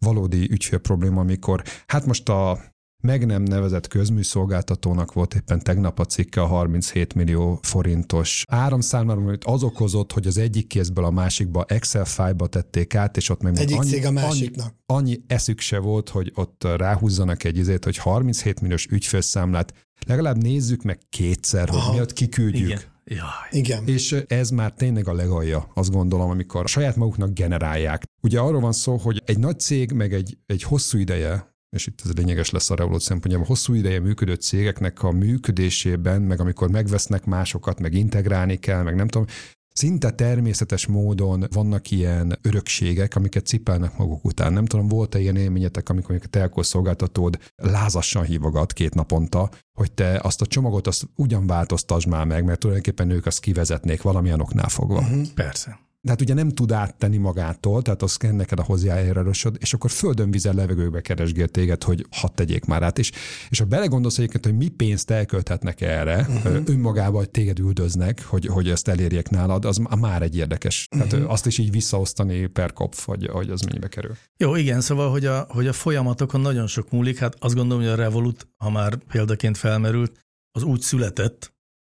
valódi 0.00 0.50
ügyfél 0.50 0.78
probléma, 0.78 1.20
amikor 1.20 1.62
hát 1.86 2.06
most 2.06 2.28
a 2.28 2.60
meg 3.00 3.26
nem 3.26 3.42
nevezett 3.42 3.86
közműszolgáltatónak 3.88 5.12
volt 5.12 5.34
éppen 5.34 5.62
tegnap 5.62 5.98
a 5.98 6.04
cikke 6.04 6.40
a 6.40 6.46
37 6.46 7.14
millió 7.14 7.58
forintos 7.62 8.44
áramszámláról, 8.48 9.26
amit 9.26 9.44
az 9.44 9.62
okozott, 9.62 10.12
hogy 10.12 10.26
az 10.26 10.38
egyik 10.38 10.66
kézből 10.66 11.04
a 11.04 11.10
másikba 11.10 11.64
Excel 11.68 12.04
fájba 12.04 12.46
tették 12.46 12.94
át, 12.94 13.16
és 13.16 13.28
ott 13.28 13.42
meg 13.42 13.58
Egyik 13.58 13.78
annyi, 13.78 13.88
cég 13.88 14.06
a 14.06 14.10
másiknak. 14.10 14.74
Annyi, 14.86 15.00
annyi 15.00 15.22
eszük 15.26 15.60
se 15.60 15.78
volt, 15.78 16.08
hogy 16.08 16.32
ott 16.34 16.64
ráhúzzanak 16.76 17.44
egy 17.44 17.56
izét, 17.56 17.84
hogy 17.84 17.96
37 17.96 18.60
milliós 18.60 18.86
ügyfélszámlát 18.86 19.74
legalább 20.06 20.42
nézzük 20.42 20.82
meg 20.82 20.98
kétszer, 21.08 21.68
Aha. 21.68 21.80
hogy 21.80 21.94
miatt 21.94 22.12
kiküldjük. 22.12 22.68
Igen. 22.68 22.80
Jaj. 23.04 23.48
Igen. 23.50 23.86
És 23.86 24.12
ez 24.26 24.50
már 24.50 24.72
tényleg 24.72 25.08
a 25.08 25.12
legalja, 25.12 25.70
azt 25.74 25.90
gondolom, 25.90 26.30
amikor 26.30 26.68
saját 26.68 26.96
maguknak 26.96 27.32
generálják. 27.32 28.04
Ugye 28.22 28.40
arról 28.40 28.60
van 28.60 28.72
szó, 28.72 28.96
hogy 28.96 29.22
egy 29.24 29.38
nagy 29.38 29.60
cég, 29.60 29.92
meg 29.92 30.12
egy, 30.12 30.38
egy 30.46 30.62
hosszú 30.62 30.98
ideje 30.98 31.49
és 31.70 31.86
itt 31.86 32.00
ez 32.04 32.12
lényeges 32.12 32.50
lesz 32.50 32.70
a 32.70 32.74
Revolut 32.74 33.00
szempontjából, 33.00 33.46
hosszú 33.46 33.74
ideje 33.74 34.00
működő 34.00 34.34
cégeknek 34.34 35.02
a 35.02 35.10
működésében, 35.10 36.22
meg 36.22 36.40
amikor 36.40 36.70
megvesznek 36.70 37.24
másokat, 37.24 37.80
meg 37.80 37.94
integrálni 37.94 38.56
kell, 38.56 38.82
meg 38.82 38.94
nem 38.94 39.08
tudom, 39.08 39.26
Szinte 39.72 40.10
természetes 40.10 40.86
módon 40.86 41.46
vannak 41.52 41.90
ilyen 41.90 42.38
örökségek, 42.42 43.16
amiket 43.16 43.46
cipelnek 43.46 43.98
maguk 43.98 44.24
után. 44.24 44.52
Nem 44.52 44.64
tudom, 44.64 44.88
volt-e 44.88 45.18
ilyen 45.18 45.36
élményetek, 45.36 45.88
amikor 45.88 46.20
a 46.24 46.28
telkos 46.28 46.66
szolgáltatód 46.66 47.38
lázassan 47.56 48.24
hívogat 48.24 48.72
két 48.72 48.94
naponta, 48.94 49.50
hogy 49.78 49.92
te 49.92 50.20
azt 50.22 50.40
a 50.40 50.46
csomagot 50.46 50.86
azt 50.86 51.08
ugyan 51.16 51.46
változtasd 51.46 52.08
már 52.08 52.26
meg, 52.26 52.44
mert 52.44 52.58
tulajdonképpen 52.58 53.10
ők 53.10 53.26
azt 53.26 53.40
kivezetnék 53.40 54.02
valamilyen 54.02 54.40
oknál 54.40 54.68
fogva. 54.68 54.98
Uh-huh. 54.98 55.26
Persze 55.34 55.89
de 56.02 56.10
hát 56.10 56.20
ugye 56.20 56.34
nem 56.34 56.48
tud 56.48 56.72
áttenni 56.72 57.16
magától, 57.16 57.82
tehát 57.82 58.02
az 58.02 58.16
kell 58.16 58.32
neked 58.32 58.58
a 58.58 58.62
hozzájárulásod, 58.62 59.56
és 59.58 59.74
akkor 59.74 59.90
földön 59.90 60.30
vizen 60.30 60.54
levegőbe 60.54 61.00
keresgél 61.00 61.48
téged, 61.48 61.82
hogy 61.82 62.06
hadd 62.10 62.30
tegyék 62.34 62.64
már 62.64 62.82
át. 62.82 62.98
És, 62.98 63.12
és 63.48 63.58
ha 63.58 63.64
belegondolsz 63.64 64.18
egyébként, 64.18 64.44
hogy 64.44 64.56
mi 64.56 64.68
pénzt 64.68 65.10
elkölthetnek 65.10 65.80
erre, 65.80 66.26
uh-huh. 66.28 66.62
önmagában, 66.66 67.18
hogy 67.18 67.30
téged 67.30 67.58
üldöznek, 67.58 68.24
hogy, 68.24 68.46
hogy 68.46 68.68
ezt 68.68 68.88
elérjék 68.88 69.28
nálad, 69.28 69.64
az 69.64 69.76
már 69.76 70.22
egy 70.22 70.36
érdekes. 70.36 70.86
Uh-huh. 70.90 71.08
Tehát 71.08 71.24
mhm. 71.24 71.32
azt 71.32 71.46
is 71.46 71.58
így 71.58 71.70
visszaosztani 71.70 72.46
per 72.46 72.72
kopf, 72.72 73.04
hogy, 73.04 73.26
hogy 73.26 73.50
az 73.50 73.60
mennyibe 73.60 73.88
kerül. 73.88 74.16
Jó, 74.36 74.56
igen, 74.56 74.80
szóval, 74.80 75.10
hogy 75.10 75.24
a, 75.24 75.46
hogy 75.48 75.66
a 75.66 75.72
folyamatokon 75.72 76.40
nagyon 76.40 76.66
sok 76.66 76.90
múlik. 76.90 77.18
Hát 77.18 77.36
azt 77.38 77.54
gondolom, 77.54 77.82
hogy 77.82 77.92
a 77.92 77.96
Revolut, 77.96 78.48
ha 78.56 78.70
már 78.70 78.96
példaként 78.96 79.56
felmerült, 79.56 80.28
az 80.52 80.62
úgy 80.62 80.80
született, 80.80 81.52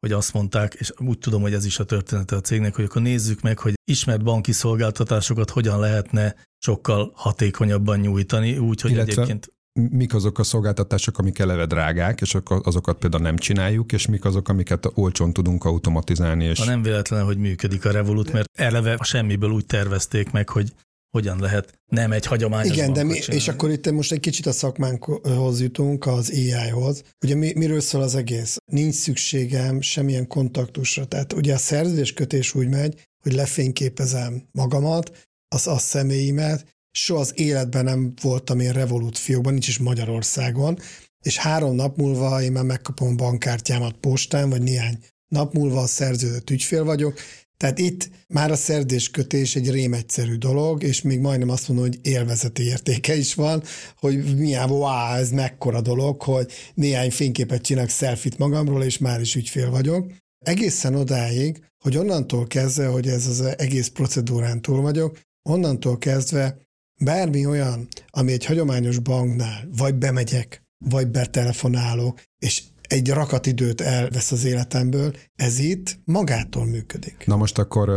hogy 0.06 0.12
azt 0.12 0.32
mondták, 0.32 0.74
és 0.74 0.92
úgy 0.98 1.18
tudom, 1.18 1.42
hogy 1.42 1.52
ez 1.52 1.64
is 1.64 1.78
a 1.78 1.84
története 1.84 2.36
a 2.36 2.40
cégnek, 2.40 2.74
hogy 2.74 2.84
akkor 2.84 3.02
nézzük 3.02 3.40
meg, 3.40 3.58
hogy 3.58 3.74
ismert 3.84 4.22
banki 4.22 4.52
szolgáltatásokat 4.52 5.50
hogyan 5.50 5.80
lehetne 5.80 6.34
sokkal 6.58 7.12
hatékonyabban 7.14 7.98
nyújtani, 7.98 8.58
úgy, 8.58 8.80
hogy 8.80 8.90
Illetve 8.90 9.12
egyébként 9.12 9.52
mik 9.90 10.14
azok 10.14 10.38
a 10.38 10.42
szolgáltatások, 10.42 11.18
amik 11.18 11.38
eleve 11.38 11.66
drágák, 11.66 12.20
és 12.20 12.36
azokat 12.44 12.98
például 12.98 13.22
nem 13.22 13.36
csináljuk, 13.36 13.92
és 13.92 14.06
mik 14.06 14.24
azok, 14.24 14.48
amiket 14.48 14.90
olcsón 14.94 15.32
tudunk 15.32 15.64
automatizálni. 15.64 16.44
És... 16.44 16.58
Ha 16.58 16.64
nem 16.64 16.82
véletlen, 16.82 17.24
hogy 17.24 17.38
működik 17.38 17.84
a 17.84 17.90
Revolut, 17.90 18.32
mert 18.32 18.48
eleve 18.58 18.94
a 18.98 19.04
semmiből 19.04 19.50
úgy 19.50 19.66
tervezték 19.66 20.30
meg, 20.30 20.48
hogy 20.48 20.72
hogyan 21.12 21.40
lehet 21.40 21.78
nem 21.86 22.12
egy 22.12 22.26
hagyományos 22.26 22.76
Igen, 22.76 22.92
de 22.92 23.02
mi, 23.02 23.18
és 23.26 23.48
akkor 23.48 23.70
itt 23.70 23.90
most 23.90 24.12
egy 24.12 24.20
kicsit 24.20 24.46
a 24.46 24.52
szakmánkhoz 24.52 25.60
jutunk, 25.60 26.06
az 26.06 26.30
AI-hoz. 26.30 27.02
Ugye 27.24 27.34
mi, 27.34 27.52
miről 27.54 27.80
szól 27.80 28.02
az 28.02 28.14
egész? 28.14 28.56
Nincs 28.72 28.94
szükségem 28.94 29.80
semmilyen 29.80 30.26
kontaktusra. 30.26 31.04
Tehát 31.04 31.32
ugye 31.32 31.54
a 31.54 31.58
szerződéskötés 31.58 32.54
úgy 32.54 32.68
megy, 32.68 33.08
hogy 33.22 33.32
lefényképezem 33.32 34.48
magamat, 34.52 35.28
az 35.48 35.66
a 35.66 35.78
személyimet, 35.78 36.66
soha 36.90 37.20
az 37.20 37.32
életben 37.34 37.84
nem 37.84 38.12
voltam 38.22 38.60
én 38.60 38.72
Revolut 38.72 39.18
fiókban, 39.18 39.52
nincs 39.52 39.68
is 39.68 39.78
Magyarországon, 39.78 40.78
és 41.24 41.36
három 41.36 41.74
nap 41.74 41.96
múlva 41.96 42.42
én 42.42 42.52
már 42.52 42.64
megkapom 42.64 43.08
a 43.08 43.14
bankkártyámat 43.14 43.96
postán, 43.96 44.50
vagy 44.50 44.62
néhány 44.62 44.98
nap 45.28 45.52
múlva 45.52 45.80
a 45.80 45.86
szerződött 45.86 46.50
ügyfél 46.50 46.84
vagyok, 46.84 47.18
tehát 47.62 47.78
itt 47.78 48.10
már 48.28 48.50
a 48.50 48.56
szerzéskötés 48.56 49.56
egy 49.56 49.70
rémegyszerű 49.70 50.34
dolog, 50.34 50.82
és 50.82 51.02
még 51.02 51.20
majdnem 51.20 51.48
azt 51.48 51.68
mondom, 51.68 51.86
hogy 51.86 51.98
élvezeti 52.02 52.62
értéke 52.62 53.14
is 53.16 53.34
van, 53.34 53.62
hogy 53.96 54.36
milyen, 54.36 54.70
wow, 54.70 55.14
ez 55.14 55.30
mekkora 55.30 55.80
dolog, 55.80 56.22
hogy 56.22 56.52
néhány 56.74 57.10
fényképet 57.10 57.62
csinálok 57.62 57.90
selfit 57.90 58.38
magamról, 58.38 58.84
és 58.84 58.98
már 58.98 59.20
is 59.20 59.34
ügyfél 59.34 59.70
vagyok. 59.70 60.12
Egészen 60.44 60.94
odáig, 60.94 61.64
hogy 61.84 61.96
onnantól 61.96 62.46
kezdve, 62.46 62.86
hogy 62.86 63.08
ez 63.08 63.26
az 63.26 63.40
egész 63.40 63.88
procedúrán 63.88 64.62
túl 64.62 64.80
vagyok, 64.80 65.18
onnantól 65.48 65.98
kezdve 65.98 66.58
bármi 67.00 67.46
olyan, 67.46 67.88
ami 68.10 68.32
egy 68.32 68.44
hagyományos 68.44 68.98
banknál, 68.98 69.68
vagy 69.76 69.94
bemegyek, 69.94 70.62
vagy 70.84 71.08
betelefonálok, 71.08 72.22
és 72.38 72.62
egy 72.92 73.10
rakat 73.10 73.46
időt 73.46 73.80
elvesz 73.80 74.32
az 74.32 74.44
életemből, 74.44 75.12
ez 75.34 75.58
itt 75.58 75.98
magától 76.04 76.66
működik. 76.66 77.24
Na 77.26 77.36
most 77.36 77.58
akkor 77.58 77.88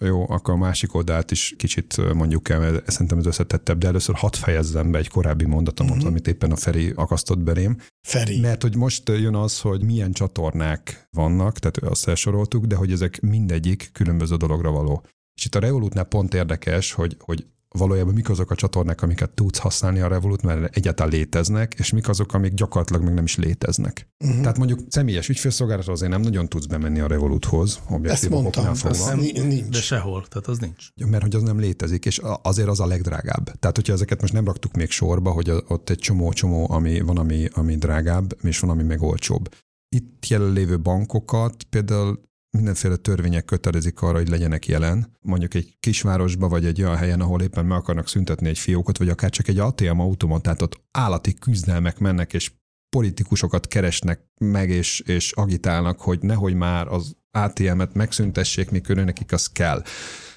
jó, 0.00 0.30
akkor 0.30 0.54
a 0.54 0.56
másik 0.56 0.94
oldalt 0.94 1.30
is 1.30 1.54
kicsit 1.56 2.14
mondjuk 2.14 2.48
el, 2.48 2.60
mert 2.60 2.90
szerintem 2.90 3.18
ez 3.18 3.26
összetettebb, 3.26 3.78
de 3.78 3.86
először 3.86 4.14
hat 4.14 4.36
fejezzem 4.36 4.90
be 4.90 4.98
egy 4.98 5.08
korábbi 5.08 5.44
mondatomot, 5.44 5.92
uh-huh. 5.92 6.08
amit 6.08 6.28
éppen 6.28 6.50
a 6.50 6.56
Feri 6.56 6.92
akasztott 6.94 7.38
belém. 7.38 7.76
Feri. 8.08 8.40
Mert 8.40 8.62
hogy 8.62 8.76
most 8.76 9.08
jön 9.08 9.34
az, 9.34 9.60
hogy 9.60 9.84
milyen 9.84 10.12
csatornák 10.12 11.08
vannak, 11.10 11.58
tehát 11.58 11.92
azt 11.92 12.08
elsoroltuk, 12.08 12.64
de 12.64 12.76
hogy 12.76 12.92
ezek 12.92 13.20
mindegyik 13.20 13.90
különböző 13.92 14.36
dologra 14.36 14.70
való. 14.70 15.04
És 15.34 15.44
itt 15.44 15.54
a 15.54 15.58
Revolutnál 15.58 16.04
pont 16.04 16.34
érdekes, 16.34 16.92
hogy, 16.92 17.16
hogy 17.18 17.46
valójában 17.72 18.14
mik 18.14 18.28
azok 18.28 18.50
a 18.50 18.54
csatornák, 18.54 19.02
amiket 19.02 19.30
tudsz 19.30 19.58
használni 19.58 20.00
a 20.00 20.08
Revolut, 20.08 20.42
mert 20.42 20.76
egyáltalán 20.76 21.12
léteznek, 21.12 21.74
és 21.78 21.92
mik 21.92 22.08
azok, 22.08 22.34
amik 22.34 22.54
gyakorlatilag 22.54 23.02
még 23.02 23.14
nem 23.14 23.24
is 23.24 23.36
léteznek. 23.36 24.08
Uh-huh. 24.24 24.40
Tehát 24.40 24.58
mondjuk 24.58 24.80
személyes 24.88 25.28
ügyfélszolgálatról 25.28 25.94
azért 25.94 26.10
nem 26.10 26.20
nagyon 26.20 26.48
tudsz 26.48 26.66
bemenni 26.66 27.00
a 27.00 27.06
Revoluthoz, 27.06 27.80
objektív 27.90 28.32
okoknál 28.32 28.74
fogva. 28.74 29.14
nincs. 29.14 29.68
De 29.68 29.80
sehol, 29.80 30.26
tehát 30.28 30.46
az 30.46 30.58
nincs. 30.58 30.86
Mert 31.06 31.22
hogy 31.22 31.34
az 31.34 31.42
nem 31.42 31.58
létezik, 31.58 32.04
és 32.06 32.20
azért 32.42 32.68
az 32.68 32.80
a 32.80 32.86
legdrágább. 32.86 33.44
Tehát, 33.58 33.76
hogyha 33.76 33.92
ezeket 33.92 34.20
most 34.20 34.32
nem 34.32 34.44
raktuk 34.44 34.72
még 34.72 34.90
sorba, 34.90 35.30
hogy 35.30 35.50
ott 35.68 35.90
egy 35.90 35.98
csomó-csomó, 35.98 36.70
ami 36.70 37.00
van, 37.00 37.18
ami, 37.18 37.48
ami 37.52 37.76
drágább, 37.76 38.36
és 38.42 38.58
van, 38.58 38.70
ami 38.70 38.82
meg 38.82 39.02
olcsóbb. 39.02 39.54
Itt 39.88 40.26
jelenlévő 40.26 40.80
bankokat 40.80 41.62
például 41.62 42.20
mindenféle 42.56 42.96
törvények 42.96 43.44
kötelezik 43.44 44.00
arra, 44.00 44.18
hogy 44.18 44.28
legyenek 44.28 44.66
jelen, 44.66 45.16
mondjuk 45.20 45.54
egy 45.54 45.76
kisvárosba, 45.80 46.48
vagy 46.48 46.64
egy 46.64 46.82
olyan 46.82 46.96
helyen, 46.96 47.20
ahol 47.20 47.42
éppen 47.42 47.66
meg 47.66 47.78
akarnak 47.78 48.08
szüntetni 48.08 48.48
egy 48.48 48.58
fiókot, 48.58 48.98
vagy 48.98 49.08
akár 49.08 49.30
csak 49.30 49.48
egy 49.48 49.58
ATM 49.58 50.00
automatát, 50.00 50.62
ott 50.62 50.80
állati 50.90 51.34
küzdelmek 51.34 51.98
mennek, 51.98 52.32
és 52.32 52.52
politikusokat 52.96 53.68
keresnek 53.68 54.20
meg, 54.38 54.70
és, 54.70 55.00
és 55.00 55.32
agitálnak, 55.32 56.00
hogy 56.00 56.18
nehogy 56.20 56.54
már 56.54 56.86
az 56.86 57.16
ATM-et 57.30 57.94
megszüntessék, 57.94 58.70
mikor 58.70 58.96
nekik 58.96 59.32
az 59.32 59.46
kell. 59.46 59.82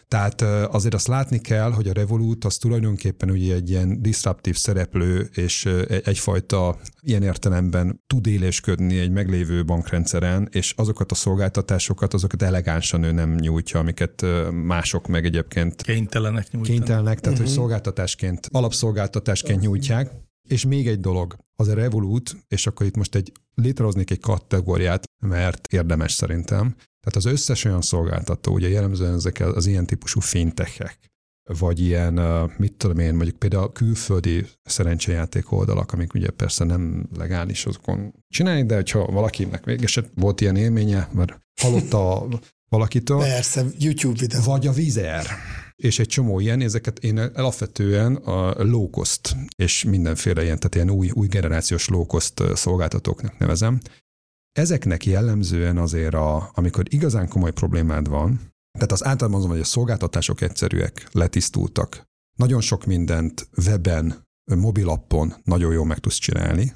Tehát 0.07 0.41
azért 0.71 0.93
azt 0.93 1.07
látni 1.07 1.39
kell, 1.39 1.71
hogy 1.71 1.87
a 1.87 1.93
Revolut 1.93 2.45
az 2.45 2.57
tulajdonképpen 2.57 3.29
ugye 3.29 3.53
egy 3.53 3.69
ilyen 3.69 4.01
disruptív 4.01 4.55
szereplő, 4.55 5.29
és 5.33 5.65
egyfajta 6.03 6.77
ilyen 7.01 7.23
értelemben 7.23 8.03
tud 8.07 8.27
élésködni 8.27 8.99
egy 8.99 9.11
meglévő 9.11 9.65
bankrendszeren, 9.65 10.47
és 10.51 10.73
azokat 10.77 11.11
a 11.11 11.15
szolgáltatásokat, 11.15 12.13
azokat 12.13 12.41
elegánsan 12.41 13.03
ő 13.03 13.11
nem 13.11 13.35
nyújtja, 13.35 13.79
amiket 13.79 14.25
mások 14.51 15.07
meg 15.07 15.25
egyébként 15.25 15.81
kénytelenek 15.81 16.51
nyújtani. 16.51 16.77
Kénytelenek, 16.77 17.19
tehát 17.19 17.37
uh-huh. 17.37 17.45
hogy 17.45 17.61
szolgáltatásként, 17.61 18.49
alapszolgáltatásként 18.51 19.61
nyújtják. 19.61 20.11
És 20.47 20.65
még 20.65 20.87
egy 20.87 20.99
dolog, 20.99 21.37
az 21.55 21.67
a 21.67 21.73
Revolut, 21.73 22.35
és 22.47 22.67
akkor 22.67 22.85
itt 22.85 22.95
most 22.95 23.15
egy 23.15 23.31
létrehoznék 23.55 24.11
egy 24.11 24.19
kategóriát, 24.19 25.03
mert 25.19 25.67
érdemes 25.73 26.11
szerintem. 26.11 26.75
Tehát 27.05 27.15
az 27.15 27.25
összes 27.25 27.63
olyan 27.63 27.81
szolgáltató, 27.81 28.53
ugye 28.53 28.69
jellemzően 28.69 29.13
ezek 29.13 29.39
az 29.39 29.65
ilyen 29.65 29.85
típusú 29.85 30.19
fintechek, 30.19 30.97
vagy 31.59 31.79
ilyen, 31.79 32.13
mit 32.57 32.73
tudom 32.73 32.99
én, 32.99 33.13
mondjuk 33.13 33.37
például 33.37 33.71
külföldi 33.71 34.45
szerencsejáték 34.63 35.51
oldalak, 35.51 35.93
amik 35.93 36.13
ugye 36.13 36.29
persze 36.29 36.63
nem 36.63 37.09
legális 37.17 37.65
azokon 37.65 38.13
csinálni, 38.27 38.65
de 38.65 38.75
hogyha 38.75 39.05
valakinek 39.05 39.65
mégis 39.65 39.99
volt 40.15 40.41
ilyen 40.41 40.55
élménye, 40.55 41.09
mert 41.13 41.39
hallotta 41.61 42.27
valakitől. 42.69 43.19
Persze, 43.19 43.65
YouTube 43.77 44.19
videó. 44.19 44.41
Vagy 44.41 44.67
a 44.67 44.71
Vizer 44.71 45.25
és 45.75 45.99
egy 45.99 46.07
csomó 46.07 46.39
ilyen, 46.39 46.61
ezeket 46.61 46.99
én 46.99 47.17
alapvetően 47.17 48.15
a 48.15 48.63
low 48.63 48.89
cost 48.89 49.35
és 49.55 49.83
mindenféle 49.83 50.43
ilyen, 50.43 50.59
tehát 50.59 50.75
ilyen 50.75 50.89
új, 50.89 51.09
új 51.13 51.27
generációs 51.27 51.87
low 51.87 52.05
cost 52.05 52.41
szolgáltatóknak 52.53 53.37
nevezem. 53.37 53.79
Ezeknek 54.57 55.05
jellemzően 55.05 55.77
azért, 55.77 56.13
a, 56.13 56.49
amikor 56.53 56.83
igazán 56.89 57.27
komoly 57.27 57.51
problémád 57.51 58.07
van, 58.07 58.39
tehát 58.71 58.91
az 58.91 59.05
általában 59.05 59.39
azon, 59.39 59.51
hogy 59.51 59.59
a 59.59 59.63
szolgáltatások 59.63 60.41
egyszerűek, 60.41 61.07
letisztultak, 61.11 62.03
nagyon 62.37 62.61
sok 62.61 62.85
mindent 62.85 63.49
weben, 63.65 64.23
mobilappon 64.55 65.33
nagyon 65.43 65.73
jól 65.73 65.85
meg 65.85 65.99
tudsz 65.99 66.17
csinálni, 66.17 66.73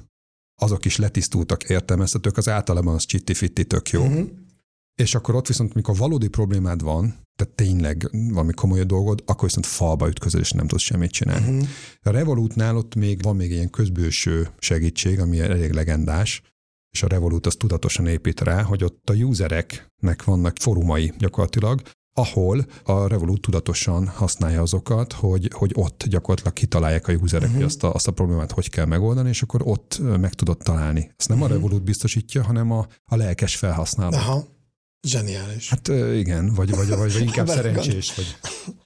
azok 0.60 0.84
is 0.84 0.96
letisztultak, 0.96 1.64
értelmeztetők, 1.64 2.36
az 2.36 2.48
általában 2.48 2.94
az 2.94 3.04
csitti 3.04 3.64
tök 3.66 3.90
jó. 3.90 4.02
Uh-huh. 4.02 4.28
És 4.94 5.14
akkor 5.14 5.34
ott 5.34 5.46
viszont, 5.46 5.74
mikor 5.74 5.96
valódi 5.96 6.28
problémád 6.28 6.82
van, 6.82 7.02
tehát 7.36 7.54
tényleg 7.54 8.10
valami 8.12 8.52
komoly 8.52 8.84
dolgod, 8.84 9.22
akkor 9.26 9.44
viszont 9.44 9.66
falba 9.66 10.08
ütközöl, 10.08 10.40
és 10.40 10.50
nem 10.50 10.66
tudsz 10.66 10.82
semmit 10.82 11.10
csinálni. 11.10 11.52
Uh-huh. 11.52 11.68
A 12.02 12.10
Revolutnál 12.10 12.76
ott 12.76 12.94
még 12.94 13.22
van 13.22 13.36
még 13.36 13.50
ilyen 13.50 13.70
közbőső 13.70 14.48
segítség, 14.58 15.20
ami 15.20 15.40
elég 15.40 15.70
legendás, 15.70 16.42
és 16.90 17.02
a 17.02 17.06
Revolut 17.06 17.46
az 17.46 17.54
tudatosan 17.54 18.06
épít 18.06 18.40
rá, 18.40 18.62
hogy 18.62 18.84
ott 18.84 19.10
a 19.10 19.12
usereknek 19.12 20.24
vannak 20.24 20.56
forumai 20.60 21.12
gyakorlatilag, 21.18 21.82
ahol 22.14 22.66
a 22.84 23.06
Revolut 23.06 23.40
tudatosan 23.40 24.06
használja 24.06 24.62
azokat, 24.62 25.12
hogy, 25.12 25.50
hogy 25.54 25.72
ott 25.74 26.04
gyakorlatilag 26.08 26.52
kitalálják 26.52 27.08
a 27.08 27.12
userek, 27.12 27.42
uh-huh. 27.42 27.56
hogy 27.56 27.64
azt 27.64 27.84
a, 27.84 27.92
azt 27.92 28.08
a 28.08 28.12
problémát 28.12 28.50
hogy 28.50 28.70
kell 28.70 28.84
megoldani, 28.84 29.28
és 29.28 29.42
akkor 29.42 29.60
ott 29.64 30.00
meg 30.20 30.34
tudod 30.34 30.58
találni. 30.58 31.10
Ezt 31.16 31.28
nem 31.28 31.40
uh-huh. 31.40 31.52
a 31.52 31.56
Revolut 31.56 31.82
biztosítja, 31.82 32.42
hanem 32.42 32.70
a, 32.70 32.86
a 33.04 33.16
lelkes 33.16 33.56
felhasználó. 33.56 34.16
Aha. 34.16 34.44
Zseniális. 35.08 35.68
Hát 35.68 35.88
igen, 36.14 36.54
vagy, 36.54 36.70
vagy, 36.76 36.88
vagy, 36.88 36.98
vagy 37.12 37.20
inkább 37.20 37.48
szerencsés. 37.58 38.14
Vagy. 38.14 38.36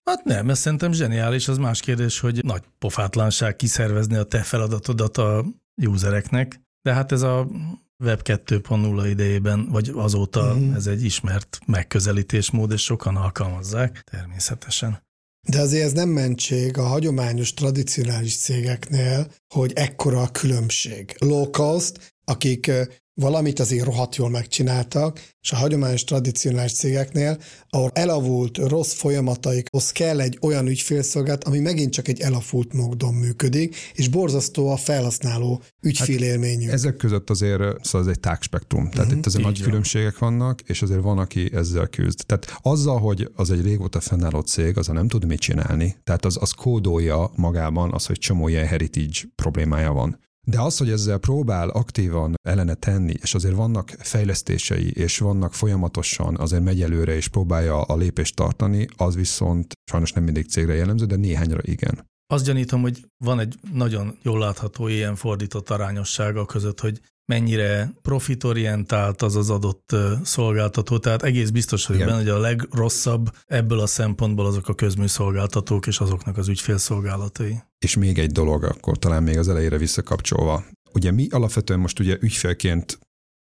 Hát 0.04 0.24
nem, 0.24 0.50
ez 0.50 0.58
szerintem 0.58 0.92
zseniális. 0.92 1.48
Az 1.48 1.58
más 1.58 1.80
kérdés, 1.80 2.20
hogy 2.20 2.44
nagy 2.44 2.62
pofátlanság 2.78 3.56
kiszervezni 3.56 4.16
a 4.16 4.24
te 4.24 4.42
feladatodat 4.42 5.16
a 5.16 5.44
usereknek. 5.86 6.60
De 6.82 6.92
hát 6.92 7.12
ez 7.12 7.22
a 7.22 7.48
Web 7.98 8.20
2.0 8.22 9.06
idejében, 9.10 9.68
vagy 9.70 9.92
azóta 9.94 10.54
mm. 10.54 10.72
ez 10.74 10.86
egy 10.86 11.04
ismert 11.04 11.58
megközelítésmód, 11.66 12.72
és 12.72 12.82
sokan 12.82 13.16
alkalmazzák, 13.16 14.04
természetesen. 14.10 15.02
De 15.48 15.60
azért 15.60 15.84
ez 15.84 15.92
nem 15.92 16.08
mentség 16.08 16.78
a 16.78 16.82
hagyományos, 16.82 17.54
tradicionális 17.54 18.36
cégeknél, 18.36 19.32
hogy 19.54 19.72
ekkora 19.74 20.22
a 20.22 20.30
különbség. 20.30 21.16
Low 21.18 21.50
cost, 21.50 22.14
akik 22.24 22.70
valamit 23.14 23.60
azért 23.60 23.84
rohadt 23.84 24.16
jól 24.16 24.30
megcsináltak, 24.30 25.20
és 25.40 25.52
a 25.52 25.56
hagyományos 25.56 26.04
tradicionális 26.04 26.72
cégeknél, 26.72 27.38
ahol 27.68 27.90
elavult 27.94 28.58
rossz 28.58 28.92
folyamataikhoz 28.92 29.90
kell 29.90 30.20
egy 30.20 30.38
olyan 30.40 30.66
ügyfélszolgálat, 30.66 31.44
ami 31.44 31.58
megint 31.58 31.92
csak 31.92 32.08
egy 32.08 32.20
elavult 32.20 32.72
módon 32.72 33.14
működik, 33.14 33.76
és 33.94 34.08
borzasztó 34.08 34.68
a 34.68 34.76
felhasználó 34.76 35.62
ügyfélélményű. 35.82 36.64
Hát 36.64 36.74
ezek 36.74 36.96
között 36.96 37.30
azért 37.30 37.84
szóval 37.84 38.08
ez 38.08 38.14
egy 38.14 38.20
tág 38.20 38.42
spektrum, 38.42 38.90
tehát 38.90 39.04
uh-huh, 39.04 39.18
itt 39.18 39.26
azért 39.26 39.44
nagy 39.44 39.58
van. 39.58 39.68
különbségek 39.68 40.18
vannak, 40.18 40.60
és 40.60 40.82
azért 40.82 41.02
van, 41.02 41.18
aki 41.18 41.50
ezzel 41.52 41.86
küzd. 41.86 42.26
Tehát 42.26 42.58
azzal, 42.62 42.98
hogy 42.98 43.30
az 43.34 43.50
egy 43.50 43.62
régóta 43.62 44.00
fennálló 44.00 44.40
cég, 44.40 44.78
az 44.78 44.86
nem 44.86 45.08
tud 45.08 45.26
mit 45.26 45.40
csinálni, 45.40 45.96
tehát 46.04 46.24
az, 46.24 46.36
az 46.40 46.50
kódolja 46.50 47.30
magában 47.36 47.92
az, 47.92 48.06
hogy 48.06 48.18
csomó 48.18 48.48
ilyen 48.48 48.66
heritage 48.66 49.18
problémája 49.34 49.92
van. 49.92 50.22
De 50.44 50.60
az, 50.60 50.78
hogy 50.78 50.90
ezzel 50.90 51.18
próbál 51.18 51.68
aktívan 51.68 52.34
ellene 52.48 52.74
tenni, 52.74 53.14
és 53.22 53.34
azért 53.34 53.54
vannak 53.54 53.88
fejlesztései, 53.98 54.90
és 54.90 55.18
vannak 55.18 55.54
folyamatosan 55.54 56.36
azért 56.36 56.62
megy 56.62 56.82
előre, 56.82 57.14
és 57.14 57.28
próbálja 57.28 57.82
a 57.82 57.96
lépést 57.96 58.36
tartani, 58.36 58.86
az 58.96 59.14
viszont 59.14 59.72
sajnos 59.90 60.12
nem 60.12 60.24
mindig 60.24 60.48
cégre 60.48 60.74
jellemző, 60.74 61.04
de 61.06 61.16
néhányra 61.16 61.58
igen. 61.62 62.06
Azt 62.26 62.44
gyanítom, 62.44 62.80
hogy 62.80 63.06
van 63.24 63.40
egy 63.40 63.54
nagyon 63.72 64.18
jól 64.22 64.38
látható 64.38 64.88
ilyen 64.88 65.16
fordított 65.16 65.70
arányossága 65.70 66.46
között, 66.46 66.80
hogy 66.80 67.00
mennyire 67.26 67.94
profitorientált 68.02 69.22
az 69.22 69.36
az 69.36 69.50
adott 69.50 69.96
szolgáltató. 70.22 70.98
Tehát 70.98 71.22
egész 71.22 71.50
biztos 71.50 71.86
vagyok 71.86 72.04
benne, 72.04 72.16
hogy 72.16 72.28
a 72.28 72.38
legrosszabb 72.38 73.30
ebből 73.46 73.80
a 73.80 73.86
szempontból 73.86 74.46
azok 74.46 74.68
a 74.68 74.74
közműszolgáltatók 74.74 75.86
és 75.86 75.98
azoknak 75.98 76.36
az 76.36 76.48
ügyfélszolgálatai. 76.48 77.62
És 77.78 77.96
még 77.96 78.18
egy 78.18 78.30
dolog, 78.30 78.64
akkor 78.64 78.98
talán 78.98 79.22
még 79.22 79.38
az 79.38 79.48
elejére 79.48 79.78
visszakapcsolva. 79.78 80.64
Ugye 80.92 81.10
mi 81.10 81.28
alapvetően 81.30 81.80
most 81.80 82.00
ugye 82.00 82.16
ügyfélként 82.20 82.98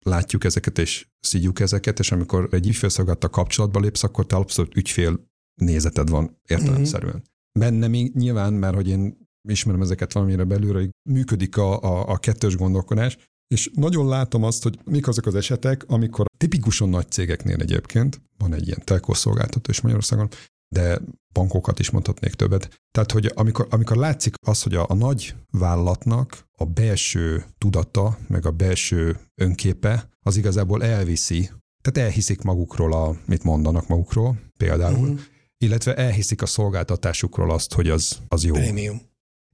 látjuk 0.05 0.43
ezeket 0.43 0.77
és 0.77 1.07
szígyük 1.19 1.59
ezeket, 1.59 1.99
és 1.99 2.11
amikor 2.11 2.47
egy 2.51 2.67
ügyfélszolgálata 2.67 3.29
kapcsolatba 3.29 3.79
lépsz, 3.79 4.03
akkor 4.03 4.25
te 4.25 4.35
abszolút 4.35 4.75
ügyfél 4.75 5.29
nézeted 5.61 6.09
van 6.09 6.39
értelemszerűen. 6.47 7.13
Mm-hmm. 7.13 7.59
Benne 7.59 7.87
még 7.87 8.13
nyilván, 8.13 8.53
mert 8.53 8.75
hogy 8.75 8.87
én 8.87 9.17
ismerem 9.49 9.81
ezeket 9.81 10.13
valamire 10.13 10.43
belülről, 10.43 10.81
hogy 10.81 10.89
működik 11.09 11.57
a, 11.57 11.81
a, 11.81 12.09
a 12.09 12.17
kettős 12.17 12.55
gondolkodás, 12.55 13.17
És 13.51 13.71
nagyon 13.73 14.07
látom 14.07 14.43
azt, 14.43 14.63
hogy 14.63 14.79
mik 14.85 15.07
azok 15.07 15.25
az 15.25 15.35
esetek, 15.35 15.83
amikor 15.87 16.25
tipikusan 16.37 16.89
nagy 16.89 17.11
cégeknél 17.11 17.59
egyébként, 17.59 18.21
van 18.37 18.53
egy 18.53 18.67
ilyen 18.67 18.81
telkószolgáltató 18.83 19.71
is 19.71 19.81
Magyarországon, 19.81 20.29
de 20.67 20.99
bankokat 21.33 21.79
is 21.79 21.89
mondhatnék 21.89 22.33
többet. 22.33 22.81
Tehát, 22.91 23.11
hogy 23.11 23.31
amikor, 23.35 23.67
amikor 23.69 23.97
látszik 23.97 24.33
az, 24.47 24.63
hogy 24.63 24.75
a, 24.75 24.85
a 24.89 24.93
nagy 24.93 25.35
vállalatnak 25.49 26.45
a 26.57 26.65
belső 26.65 27.45
tudata, 27.57 28.17
meg 28.27 28.45
a 28.45 28.51
belső 28.51 29.19
önképe, 29.41 30.09
az 30.19 30.37
igazából 30.37 30.83
elviszi, 30.83 31.49
tehát 31.81 32.09
elhiszik 32.09 32.41
magukról, 32.41 32.93
a, 32.93 33.15
mit 33.25 33.43
mondanak 33.43 33.87
magukról 33.87 34.39
például, 34.57 35.07
uh-huh. 35.07 35.19
illetve 35.57 35.95
elhiszik 35.95 36.41
a 36.41 36.45
szolgáltatásukról 36.45 37.51
azt, 37.51 37.73
hogy 37.73 37.89
az, 37.89 38.19
az 38.27 38.43
jó. 38.43 38.53
Prémium. 38.53 39.01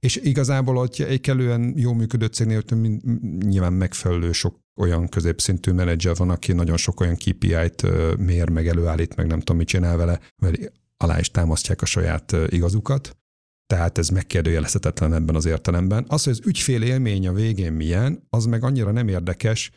És 0.00 0.16
igazából, 0.16 0.74
hogy 0.74 1.04
egy 1.08 1.20
kellően 1.20 1.72
jó 1.76 1.92
működő 1.92 2.26
cégnél, 2.26 2.62
hogy 2.68 2.78
nyilván 3.38 3.72
megfelelő 3.72 4.32
sok 4.32 4.58
olyan 4.76 5.08
középszintű 5.08 5.72
menedzser 5.72 6.14
van, 6.14 6.30
aki 6.30 6.52
nagyon 6.52 6.76
sok 6.76 7.00
olyan 7.00 7.16
KPI-t 7.16 7.82
mér, 8.18 8.48
meg 8.48 8.68
előállít, 8.68 9.16
meg 9.16 9.26
nem 9.26 9.38
tudom, 9.38 9.56
mit 9.56 9.66
csinál 9.66 9.96
vele, 9.96 10.20
mert 10.36 10.72
alá 10.96 11.18
is 11.18 11.30
támasztják 11.30 11.82
a 11.82 11.86
saját 11.86 12.36
igazukat. 12.48 13.16
Tehát 13.66 13.98
ez 13.98 14.08
megkérdőjelezhetetlen 14.08 15.14
ebben 15.14 15.34
az 15.34 15.44
értelemben. 15.44 16.04
Az, 16.08 16.24
hogy 16.24 16.32
az 16.32 16.46
ügyfél 16.46 16.82
élmény 16.82 17.28
a 17.28 17.32
végén 17.32 17.72
milyen, 17.72 18.26
az 18.30 18.44
meg 18.44 18.64
annyira 18.64 18.90
nem 18.90 19.08
érdekes, 19.08 19.70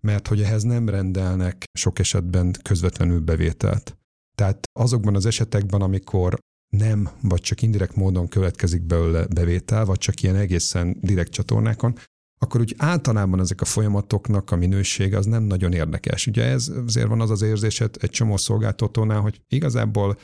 mert 0.00 0.28
hogy 0.28 0.42
ehhez 0.42 0.62
nem 0.62 0.88
rendelnek 0.88 1.64
sok 1.72 1.98
esetben 1.98 2.54
közvetlenül 2.62 3.20
bevételt. 3.20 3.98
Tehát 4.34 4.68
azokban 4.72 5.14
az 5.14 5.26
esetekben, 5.26 5.80
amikor 5.80 6.38
nem, 6.68 7.08
vagy 7.22 7.40
csak 7.40 7.62
indirekt 7.62 7.96
módon 7.96 8.28
következik 8.28 8.82
belőle 8.82 9.26
bevétel, 9.26 9.84
vagy 9.84 9.98
csak 9.98 10.22
ilyen 10.22 10.36
egészen 10.36 10.96
direkt 11.00 11.32
csatornákon, 11.32 11.96
akkor 12.38 12.60
úgy 12.60 12.74
általában 12.76 13.40
ezek 13.40 13.60
a 13.60 13.64
folyamatoknak 13.64 14.50
a 14.50 14.56
minősége 14.56 15.16
az 15.16 15.26
nem 15.26 15.42
nagyon 15.42 15.72
érdekes. 15.72 16.26
Ugye 16.26 16.44
ez 16.44 16.72
azért 16.86 17.08
van 17.08 17.20
az 17.20 17.30
az 17.30 17.42
érzésed 17.42 17.96
egy 18.00 18.10
csomó 18.10 18.36
szolgáltatónál, 18.36 19.20
hogy 19.20 19.40
igazából 19.48 20.18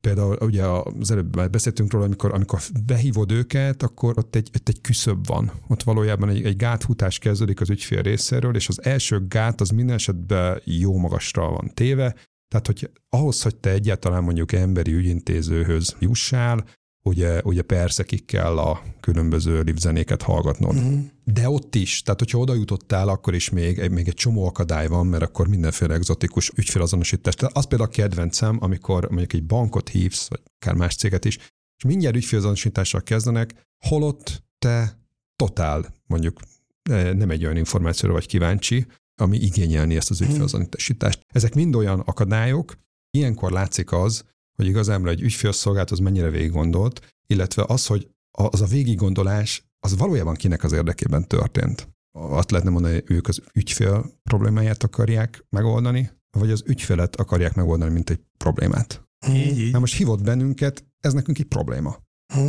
például 0.00 0.36
ugye 0.40 0.64
az 0.66 1.10
előbb 1.10 1.50
beszéltünk 1.50 1.92
róla, 1.92 2.04
amikor, 2.04 2.34
amikor 2.34 2.60
behívod 2.86 3.32
őket, 3.32 3.82
akkor 3.82 4.18
ott 4.18 4.34
egy, 4.34 4.50
ott 4.54 4.68
egy 4.68 4.80
küszöbb 4.80 5.26
van. 5.26 5.52
Ott 5.68 5.82
valójában 5.82 6.28
egy, 6.28 6.44
egy 6.44 6.56
gáthutás 6.56 7.18
kezdődik 7.18 7.60
az 7.60 7.70
ügyfél 7.70 8.02
részéről, 8.02 8.54
és 8.54 8.68
az 8.68 8.84
első 8.84 9.26
gát 9.28 9.60
az 9.60 9.70
minden 9.70 9.94
esetben 9.94 10.60
jó 10.64 10.98
magasra 10.98 11.50
van 11.50 11.70
téve, 11.74 12.14
tehát, 12.48 12.66
hogy 12.66 12.90
ahhoz, 13.08 13.42
hogy 13.42 13.56
te 13.56 13.70
egyáltalán 13.70 14.22
mondjuk 14.22 14.52
emberi 14.52 14.92
ügyintézőhöz 14.92 15.96
jussál, 15.98 16.64
ugye, 17.06 17.40
ugye 17.42 17.62
persze 17.62 18.04
ki 18.04 18.18
kell 18.18 18.58
a 18.58 18.82
különböző 19.00 19.60
livzenéket 19.60 20.22
hallgatnod. 20.22 20.74
Uh-huh. 20.74 21.00
De 21.24 21.48
ott 21.48 21.74
is, 21.74 22.02
tehát 22.02 22.20
hogyha 22.20 22.38
oda 22.38 22.54
jutottál, 22.54 23.08
akkor 23.08 23.34
is 23.34 23.50
még, 23.50 23.90
még 23.90 24.08
egy 24.08 24.14
csomó 24.14 24.46
akadály 24.46 24.86
van, 24.86 25.06
mert 25.06 25.22
akkor 25.22 25.48
mindenféle 25.48 25.94
egzotikus 25.94 26.52
ügyfélazonosítás. 26.56 27.34
Tehát 27.34 27.56
az 27.56 27.66
például 27.66 27.90
a 27.90 27.92
kedvencem, 27.92 28.56
amikor 28.60 29.08
mondjuk 29.08 29.32
egy 29.32 29.44
bankot 29.44 29.88
hívsz, 29.88 30.28
vagy 30.28 30.40
akár 30.58 30.74
más 30.74 30.94
céget 30.94 31.24
is, 31.24 31.36
és 31.76 31.84
mindjárt 31.86 32.16
ügyfélazonosítással 32.16 33.02
kezdenek, 33.02 33.66
holott 33.86 34.44
te 34.58 35.00
totál, 35.36 35.94
mondjuk 36.06 36.40
eh, 36.82 37.12
nem 37.12 37.30
egy 37.30 37.44
olyan 37.44 37.56
információra 37.56 38.14
vagy 38.14 38.26
kíváncsi, 38.26 38.86
ami 39.20 39.36
igényelni 39.36 39.96
ezt 39.96 40.10
az 40.10 40.18
mhm. 40.18 40.28
ügyfélazonosítást. 40.28 41.20
Ezek 41.26 41.54
mind 41.54 41.74
olyan 41.74 42.00
akadályok, 42.00 42.78
ilyenkor 43.10 43.50
látszik 43.50 43.92
az, 43.92 44.24
hogy 44.56 44.66
igazából 44.66 45.08
egy 45.08 45.20
ügyfélszolgált 45.20 45.90
az 45.90 45.98
mennyire 45.98 46.30
végig 46.30 46.50
gondolt, 46.50 47.14
illetve 47.26 47.64
az, 47.66 47.86
hogy 47.86 48.08
az 48.30 48.60
a 48.60 48.66
végiggondolás, 48.66 49.64
az 49.80 49.96
valójában 49.96 50.34
kinek 50.34 50.64
az 50.64 50.72
érdekében 50.72 51.26
történt. 51.26 51.88
Azt 52.18 52.50
lehetne 52.50 52.72
mondani, 52.72 52.94
hogy 52.94 53.04
ők 53.06 53.28
az 53.28 53.42
ügyfél 53.54 54.12
problémáját 54.22 54.82
akarják 54.82 55.44
megoldani, 55.50 56.10
vagy 56.38 56.50
az 56.50 56.62
ügyfelet 56.66 57.16
akarják 57.16 57.54
megoldani, 57.54 57.92
mint 57.92 58.10
egy 58.10 58.20
problémát. 58.36 59.02
Így, 59.28 59.58
így. 59.58 59.72
Na 59.72 59.78
most 59.78 59.96
hívott 59.96 60.22
bennünket, 60.22 60.84
ez 61.00 61.12
nekünk 61.12 61.38
egy 61.38 61.44
probléma. 61.44 61.96
Hm. 62.34 62.48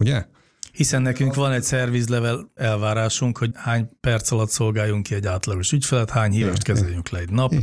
Ugye? 0.00 0.26
Hiszen 0.72 1.02
nekünk 1.02 1.34
van 1.34 1.52
egy 1.52 1.62
szervizlevel 1.62 2.50
elvárásunk, 2.54 3.38
hogy 3.38 3.50
hány 3.54 3.88
perc 4.00 4.30
alatt 4.30 4.50
szolgáljunk 4.50 5.02
ki 5.02 5.14
egy 5.14 5.26
átlagos 5.26 5.72
ügyfelet, 5.72 6.10
hány 6.10 6.32
hívást 6.32 6.62
kezeljünk 6.62 7.08
le 7.08 7.18
egy 7.18 7.30
nap, 7.30 7.54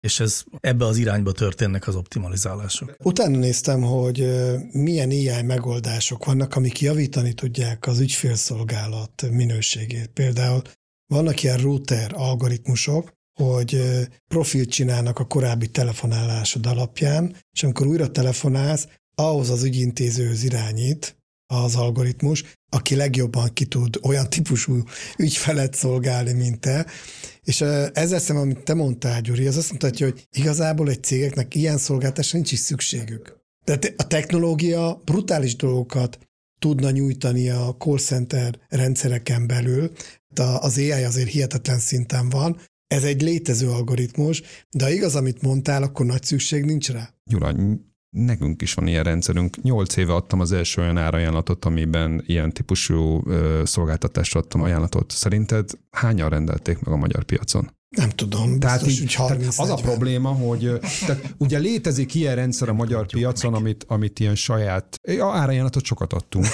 és 0.00 0.20
ez 0.20 0.42
ebbe 0.60 0.84
az 0.84 0.96
irányba 0.96 1.32
történnek 1.32 1.86
az 1.86 1.94
optimalizálások. 1.94 2.96
Utána 3.04 3.38
néztem, 3.38 3.82
hogy 3.82 4.26
milyen 4.72 5.10
AI 5.10 5.42
megoldások 5.42 6.24
vannak, 6.24 6.56
amik 6.56 6.80
javítani 6.80 7.32
tudják 7.32 7.86
az 7.86 8.00
ügyfélszolgálat 8.00 9.30
minőségét. 9.30 10.06
Például 10.06 10.62
vannak 11.06 11.42
ilyen 11.42 11.58
router 11.58 12.10
algoritmusok, 12.14 13.12
hogy 13.40 13.80
profilt 14.26 14.70
csinálnak 14.70 15.18
a 15.18 15.24
korábbi 15.24 15.70
telefonálásod 15.70 16.66
alapján, 16.66 17.36
és 17.52 17.62
amikor 17.62 17.86
újra 17.86 18.10
telefonálsz, 18.10 18.88
ahhoz 19.14 19.50
az 19.50 19.62
ügyintézőhöz 19.64 20.42
irányít, 20.42 21.16
az 21.52 21.74
algoritmus, 21.74 22.44
aki 22.70 22.94
legjobban 22.94 23.52
ki 23.52 23.64
tud 23.64 23.98
olyan 24.02 24.30
típusú 24.30 24.82
ügyfelet 25.18 25.74
szolgálni, 25.74 26.32
mint 26.32 26.60
te. 26.60 26.86
És 27.42 27.60
ezzel 27.92 28.18
szemben, 28.18 28.44
amit 28.44 28.64
te 28.64 28.74
mondtál, 28.74 29.20
Gyuri, 29.20 29.46
az 29.46 29.56
azt 29.56 29.72
mutatja, 29.72 30.06
hogy 30.06 30.26
igazából 30.32 30.88
egy 30.88 31.02
cégeknek 31.02 31.54
ilyen 31.54 31.78
szolgáltatásra 31.78 32.38
nincs 32.38 32.52
is 32.52 32.58
szükségük. 32.58 33.40
Tehát 33.64 33.94
a 33.96 34.06
technológia 34.06 35.00
brutális 35.04 35.56
dolgokat 35.56 36.18
tudna 36.58 36.90
nyújtani 36.90 37.48
a 37.48 37.76
call 37.78 37.98
center 37.98 38.58
rendszereken 38.68 39.46
belül. 39.46 39.92
Az 40.60 40.78
AI 40.78 40.90
azért 40.90 41.30
hihetetlen 41.30 41.78
szinten 41.78 42.28
van, 42.28 42.60
ez 42.86 43.04
egy 43.04 43.22
létező 43.22 43.68
algoritmus, 43.68 44.42
de 44.70 44.84
ha 44.84 44.90
igaz, 44.90 45.14
amit 45.14 45.42
mondtál, 45.42 45.82
akkor 45.82 46.06
nagy 46.06 46.22
szükség 46.22 46.64
nincs 46.64 46.90
rá. 46.90 47.14
Gyula, 47.24 47.54
nekünk 48.12 48.62
is 48.62 48.74
van 48.74 48.86
ilyen 48.86 49.04
rendszerünk. 49.04 49.62
Nyolc 49.62 49.96
éve 49.96 50.14
adtam 50.14 50.40
az 50.40 50.52
első 50.52 50.82
olyan 50.82 50.98
árajánlatot, 50.98 51.64
amiben 51.64 52.22
ilyen 52.26 52.52
típusú 52.52 53.22
ö, 53.26 53.62
szolgáltatásra 53.64 54.40
adtam 54.40 54.62
ajánlatot. 54.62 55.10
Szerinted 55.10 55.70
hányan 55.90 56.28
rendelték 56.28 56.78
meg 56.78 56.94
a 56.94 56.96
magyar 56.96 57.24
piacon? 57.24 57.70
Nem 57.96 58.08
tudom, 58.08 58.58
tehát, 58.58 58.86
így, 58.86 59.00
így 59.00 59.14
30 59.14 59.56
tehát 59.56 59.72
az 59.72 59.80
a 59.80 59.82
probléma, 59.82 60.28
hogy 60.28 60.80
tehát 61.06 61.34
ugye 61.38 61.58
létezik 61.58 62.14
ilyen 62.14 62.34
rendszer 62.34 62.68
a 62.68 62.72
magyar 62.72 63.06
piacon, 63.06 63.54
amit, 63.54 63.84
amit 63.88 64.20
ilyen 64.20 64.34
saját, 64.34 64.96
a 65.20 65.24
árajánlatot 65.24 65.84
sokat 65.84 66.12
adtunk, 66.12 66.46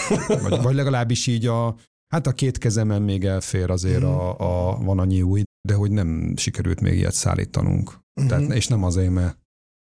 vagy, 0.42 0.62
vagy 0.62 0.75
legalábbis 0.75 1.27
így 1.27 1.47
a, 1.47 1.77
hát 2.14 2.27
a 2.27 2.33
két 2.33 2.59
kezemen 2.59 3.03
még 3.03 3.25
elfér 3.25 3.71
azért 3.71 4.03
a, 4.03 4.38
a, 4.38 4.77
van 4.77 4.99
annyi 4.99 5.23
új, 5.23 5.42
de 5.68 5.75
hogy 5.75 5.90
nem 5.90 6.35
sikerült 6.37 6.81
még 6.81 6.94
ilyet 6.94 7.14
szállítanunk. 7.14 7.99
Tehát, 8.29 8.53
és 8.53 8.66
nem 8.66 8.85
azért, 8.85 9.11
mert 9.11 9.38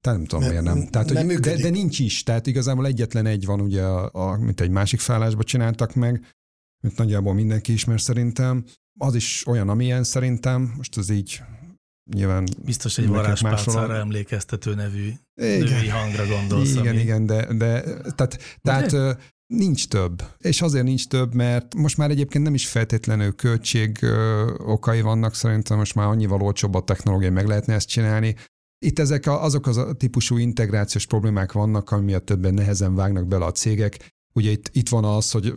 tehát 0.02 0.20
nem 0.20 0.28
tudom, 0.28 0.48
miért 0.50 0.64
nem. 0.64 0.88
Tehát, 0.88 1.14
nem 1.14 1.26
hogy, 1.26 1.40
de, 1.40 1.56
de, 1.56 1.70
nincs 1.70 2.00
is. 2.00 2.24
Tehát 2.24 2.48
igazából 2.48 2.86
egyetlen 2.86 3.26
egy 3.26 3.46
van, 3.46 3.62
ugye, 3.62 3.84
a, 3.84 4.10
a, 4.14 4.38
mint 4.38 4.62
egy 4.62 4.70
másik 4.70 5.00
felállásba 5.00 5.44
csináltak 5.44 5.96
meg, 5.96 6.26
mint 6.84 6.98
nagyjából 6.98 7.34
mindenki 7.34 7.74
ismer 7.74 8.02
szerintem. 8.02 8.66
Az 9.00 9.16
is 9.16 9.48
olyan, 9.48 9.70
amilyen 9.70 10.04
szerintem. 10.04 10.74
Most 10.78 10.98
az 10.98 11.10
így 11.10 11.42
nyilván... 12.14 12.48
Biztos 12.66 12.98
egy 12.98 13.08
varázspálcára 13.08 13.96
emlékeztető 13.96 14.76
nevű 14.76 15.12
igen. 15.36 15.60
női 15.60 15.88
hangra 15.88 16.28
gondolsz. 16.28 16.72
Igen, 16.72 16.88
ami... 16.88 17.00
igen, 17.00 17.26
de, 17.26 17.54
de 17.54 17.84
tehát, 18.16 18.60
tehát 18.62 19.18
nincs 19.54 19.88
több. 19.88 20.24
És 20.38 20.62
azért 20.62 20.86
nincs 20.86 21.08
több, 21.08 21.34
mert 21.34 21.76
most 21.76 21.98
már 21.98 22.10
egyébként 22.10 22.44
nem 22.44 22.54
is 22.54 22.68
feltétlenül 22.68 23.36
költség 23.36 24.00
okai 24.58 25.02
vannak, 25.02 25.36
szerintem 25.36 25.78
most 25.78 25.96
már 25.96 26.08
annyival 26.08 26.42
olcsóbb 26.42 26.74
a 26.74 26.84
technológia, 26.84 27.32
meg 27.32 27.48
lehetne 27.48 27.74
ezt 27.74 27.88
csinálni. 27.88 28.36
Itt 28.86 29.00
ezek 29.00 29.26
a, 29.26 29.44
azok 29.44 29.68
az 29.68 29.78
a 29.78 29.94
típusú 29.94 30.38
integrációs 30.38 31.06
problémák 31.06 31.52
vannak, 31.52 31.92
ami 31.92 32.04
miatt 32.04 32.26
többen 32.26 32.54
nehezen 32.54 32.96
vágnak 32.96 33.28
bele 33.28 33.46
a 33.46 33.52
cégek. 33.52 34.14
Ugye 34.34 34.52
itt, 34.52 34.70
itt 34.74 34.90
van 34.90 35.04
az, 35.04 35.32
hogy 35.32 35.54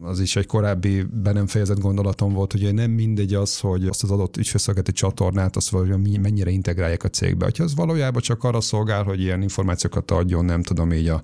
az 0.00 0.20
is 0.20 0.36
egy 0.36 0.46
korábbi 0.46 1.02
be 1.02 1.32
nem 1.32 1.46
fejezett 1.46 1.78
gondolatom 1.78 2.32
volt, 2.32 2.52
hogy 2.52 2.74
nem 2.74 2.90
mindegy 2.90 3.34
az, 3.34 3.60
hogy 3.60 3.86
azt 3.86 4.02
az 4.02 4.10
adott 4.10 4.36
ügyfélszolgálati 4.36 4.92
csatornát, 4.92 5.56
azt 5.56 5.68
valahogy 5.68 6.20
mennyire 6.20 6.50
integrálják 6.50 7.04
a 7.04 7.08
cégbe. 7.08 7.44
Hogyha 7.44 7.64
az 7.64 7.74
valójában 7.74 8.22
csak 8.22 8.44
arra 8.44 8.60
szolgál, 8.60 9.02
hogy 9.02 9.20
ilyen 9.20 9.42
információkat 9.42 10.10
adjon, 10.10 10.44
nem 10.44 10.62
tudom, 10.62 10.92
így 10.92 11.08
a 11.08 11.22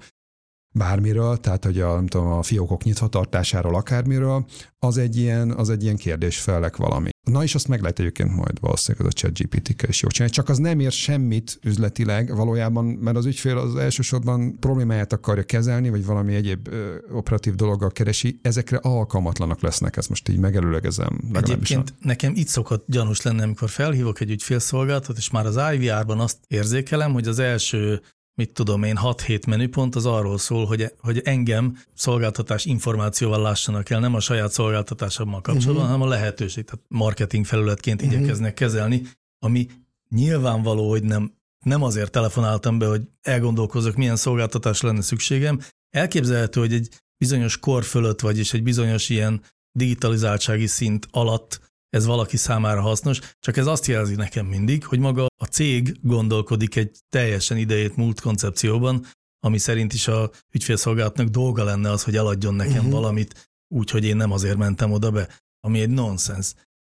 bármiről, 0.75 1.37
tehát 1.41 1.65
hogy 1.65 1.81
a, 1.81 1.95
nem 1.95 2.07
tudom, 2.07 2.27
a 2.27 2.43
fiókok 2.43 2.83
nyithatartásáról, 2.83 3.75
akármiről, 3.75 4.47
az 4.79 4.97
egy 4.97 5.17
ilyen, 5.17 5.51
az 5.51 5.71
egy 5.71 5.83
ilyen 5.83 5.97
kérdés 5.97 6.39
felek 6.39 6.77
valami. 6.77 7.09
Na 7.25 7.43
és 7.43 7.55
azt 7.55 7.69
meg 7.69 7.81
lehet 7.81 7.99
egyébként 7.99 8.35
majd 8.35 8.61
valószínűleg 8.61 9.07
az 9.07 9.13
a 9.15 9.19
chat 9.19 9.39
GPT-kel 9.39 9.89
is 9.89 10.03
jó 10.03 10.09
csinálni. 10.09 10.35
Csak 10.35 10.49
az 10.49 10.59
nem 10.59 10.81
ér 10.81 10.93
semmit 10.93 11.59
üzletileg 11.63 12.37
valójában, 12.37 12.85
mert 12.85 13.17
az 13.17 13.27
ügyfél 13.27 13.59
az 13.59 13.77
elsősorban 13.77 14.59
problémáját 14.59 15.13
akarja 15.13 15.43
kezelni, 15.43 15.91
vagy 15.91 16.05
valami 16.05 16.35
egyéb 16.35 16.69
ö, 16.69 16.95
operatív 17.13 17.55
dologgal 17.55 17.91
keresi. 17.91 18.39
Ezekre 18.43 18.77
alkalmatlanak 18.77 19.61
lesznek, 19.61 19.97
ezt 19.97 20.09
most 20.09 20.29
így 20.29 20.39
megelőlegezem. 20.39 21.21
Egyébként 21.33 21.89
a... 21.91 21.93
nekem 22.01 22.33
itt 22.35 22.49
szokott 22.49 22.85
gyanús 22.89 23.23
lenni, 23.23 23.43
amikor 23.43 23.69
felhívok 23.69 24.21
egy 24.21 24.31
ügyfélszolgáltat, 24.31 25.17
és 25.17 25.31
már 25.31 25.47
az 25.47 25.61
IVR-ban 25.75 26.21
azt 26.21 26.39
érzékelem, 26.49 27.13
hogy 27.13 27.29
az 27.29 27.39
első 27.39 28.01
mit 28.35 28.53
tudom 28.53 28.83
én, 28.83 28.99
6-7 29.03 29.49
menüpont 29.49 29.95
az 29.95 30.07
arról 30.07 30.39
szól, 30.39 30.67
hogy, 30.67 30.93
hogy 30.99 31.21
engem 31.25 31.79
szolgáltatás 31.95 32.65
információval 32.65 33.43
lássanak 33.43 33.91
el, 33.91 34.01
nem 34.01 34.15
a 34.15 34.21
saját 34.21 34.53
szolgáltatásommal 34.53 35.41
kapcsolatban, 35.41 35.75
uh-huh. 35.75 35.91
hanem 35.91 36.07
a 36.07 36.11
lehetőség, 36.11 36.65
tehát 36.65 36.85
marketing 36.89 37.45
felületként 37.45 38.03
uh-huh. 38.03 38.17
igyekeznek 38.19 38.55
kezelni, 38.55 39.03
ami 39.39 39.67
nyilvánvaló, 40.09 40.89
hogy 40.89 41.03
nem, 41.03 41.35
nem 41.65 41.83
azért 41.83 42.11
telefonáltam 42.11 42.79
be, 42.79 42.87
hogy 42.87 43.03
elgondolkozok, 43.23 43.95
milyen 43.95 44.17
szolgáltatás 44.17 44.81
lenne 44.81 45.03
szükségem. 45.03 45.61
Elképzelhető, 45.91 46.61
hogy 46.61 46.73
egy 46.73 46.89
bizonyos 47.19 47.59
kor 47.59 47.85
fölött, 47.85 48.21
vagyis 48.21 48.53
egy 48.53 48.63
bizonyos 48.63 49.09
ilyen 49.09 49.43
digitalizáltsági 49.73 50.67
szint 50.67 51.09
alatt 51.11 51.61
ez 51.91 52.07
valaki 52.07 52.37
számára 52.37 52.81
hasznos, 52.81 53.21
csak 53.39 53.57
ez 53.57 53.67
azt 53.67 53.87
jelzi 53.87 54.15
nekem 54.15 54.47
mindig, 54.47 54.87
hogy 54.87 54.99
maga 54.99 55.27
a 55.45 55.47
cég 55.47 55.99
gondolkodik 56.03 56.77
egy 56.77 56.99
teljesen 57.09 57.57
idejét 57.57 57.97
múlt 57.97 58.21
koncepcióban, 58.21 59.07
ami 59.41 59.59
szerint 59.59 59.93
is 59.93 60.09
a 60.09 60.31
ügyfélszolgálatnak 60.55 61.29
dolga 61.29 61.65
lenne 61.65 61.91
az, 61.91 62.03
hogy 62.03 62.17
eladjon 62.17 62.55
nekem 62.55 62.77
uh-huh. 62.77 62.93
valamit, 62.93 63.51
úgy, 63.75 63.91
hogy 63.91 64.05
én 64.05 64.17
nem 64.17 64.33
azért 64.33 64.57
mentem 64.57 64.93
oda 64.93 65.11
be, 65.11 65.29
ami 65.61 65.81
egy 65.81 65.91
nonsens. 65.91 66.55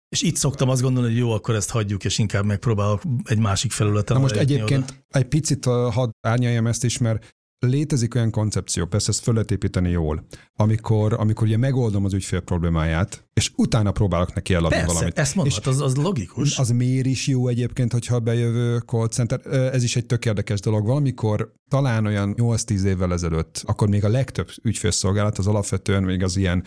És 0.08 0.22
itt 0.22 0.36
szoktam 0.36 0.68
azt 0.68 0.82
gondolni, 0.82 1.08
hogy 1.08 1.18
jó, 1.18 1.30
akkor 1.32 1.54
ezt 1.54 1.70
hagyjuk, 1.70 2.04
és 2.04 2.18
inkább 2.18 2.44
megpróbálok 2.44 3.02
egy 3.24 3.38
másik 3.38 3.72
felületen. 3.72 4.16
Na 4.16 4.22
most 4.22 4.34
egyébként 4.34 4.90
oda. 4.90 5.00
egy 5.08 5.28
picit 5.28 5.64
hadd 5.64 6.10
árnyaljam 6.20 6.66
ezt 6.66 6.84
is, 6.84 6.98
mert 6.98 7.36
Létezik 7.58 8.14
olyan 8.14 8.30
koncepció, 8.30 8.86
persze 8.86 9.10
ezt 9.10 9.20
föl 9.22 9.34
lehet 9.34 9.50
építeni 9.50 9.90
jól, 9.90 10.26
amikor, 10.54 11.12
amikor 11.12 11.46
ugye 11.46 11.56
megoldom 11.56 12.04
az 12.04 12.12
ügyfél 12.12 12.40
problémáját, 12.40 13.28
és 13.32 13.52
utána 13.56 13.90
próbálok 13.90 14.34
neki 14.34 14.54
eladni 14.54 14.76
persze, 14.76 14.92
valamit. 14.92 15.18
ezt 15.18 15.34
mondhat, 15.34 15.66
az, 15.66 15.80
az 15.80 15.96
logikus. 15.96 16.58
Az 16.58 16.70
miért 16.70 17.06
is 17.06 17.26
jó 17.26 17.48
egyébként, 17.48 17.92
hogyha 17.92 18.20
bejövő 18.20 18.78
call 18.78 19.08
center, 19.08 19.46
ez 19.46 19.82
is 19.82 19.96
egy 19.96 20.06
tök 20.06 20.24
érdekes 20.24 20.60
dolog. 20.60 20.86
Valamikor 20.86 21.52
talán 21.68 22.06
olyan 22.06 22.34
8-10 22.36 22.82
évvel 22.82 23.12
ezelőtt, 23.12 23.62
akkor 23.66 23.88
még 23.88 24.04
a 24.04 24.08
legtöbb 24.08 24.48
ügyfélszolgálat 24.62 25.38
az 25.38 25.46
alapvetően 25.46 26.02
még 26.02 26.22
az 26.22 26.36
ilyen 26.36 26.64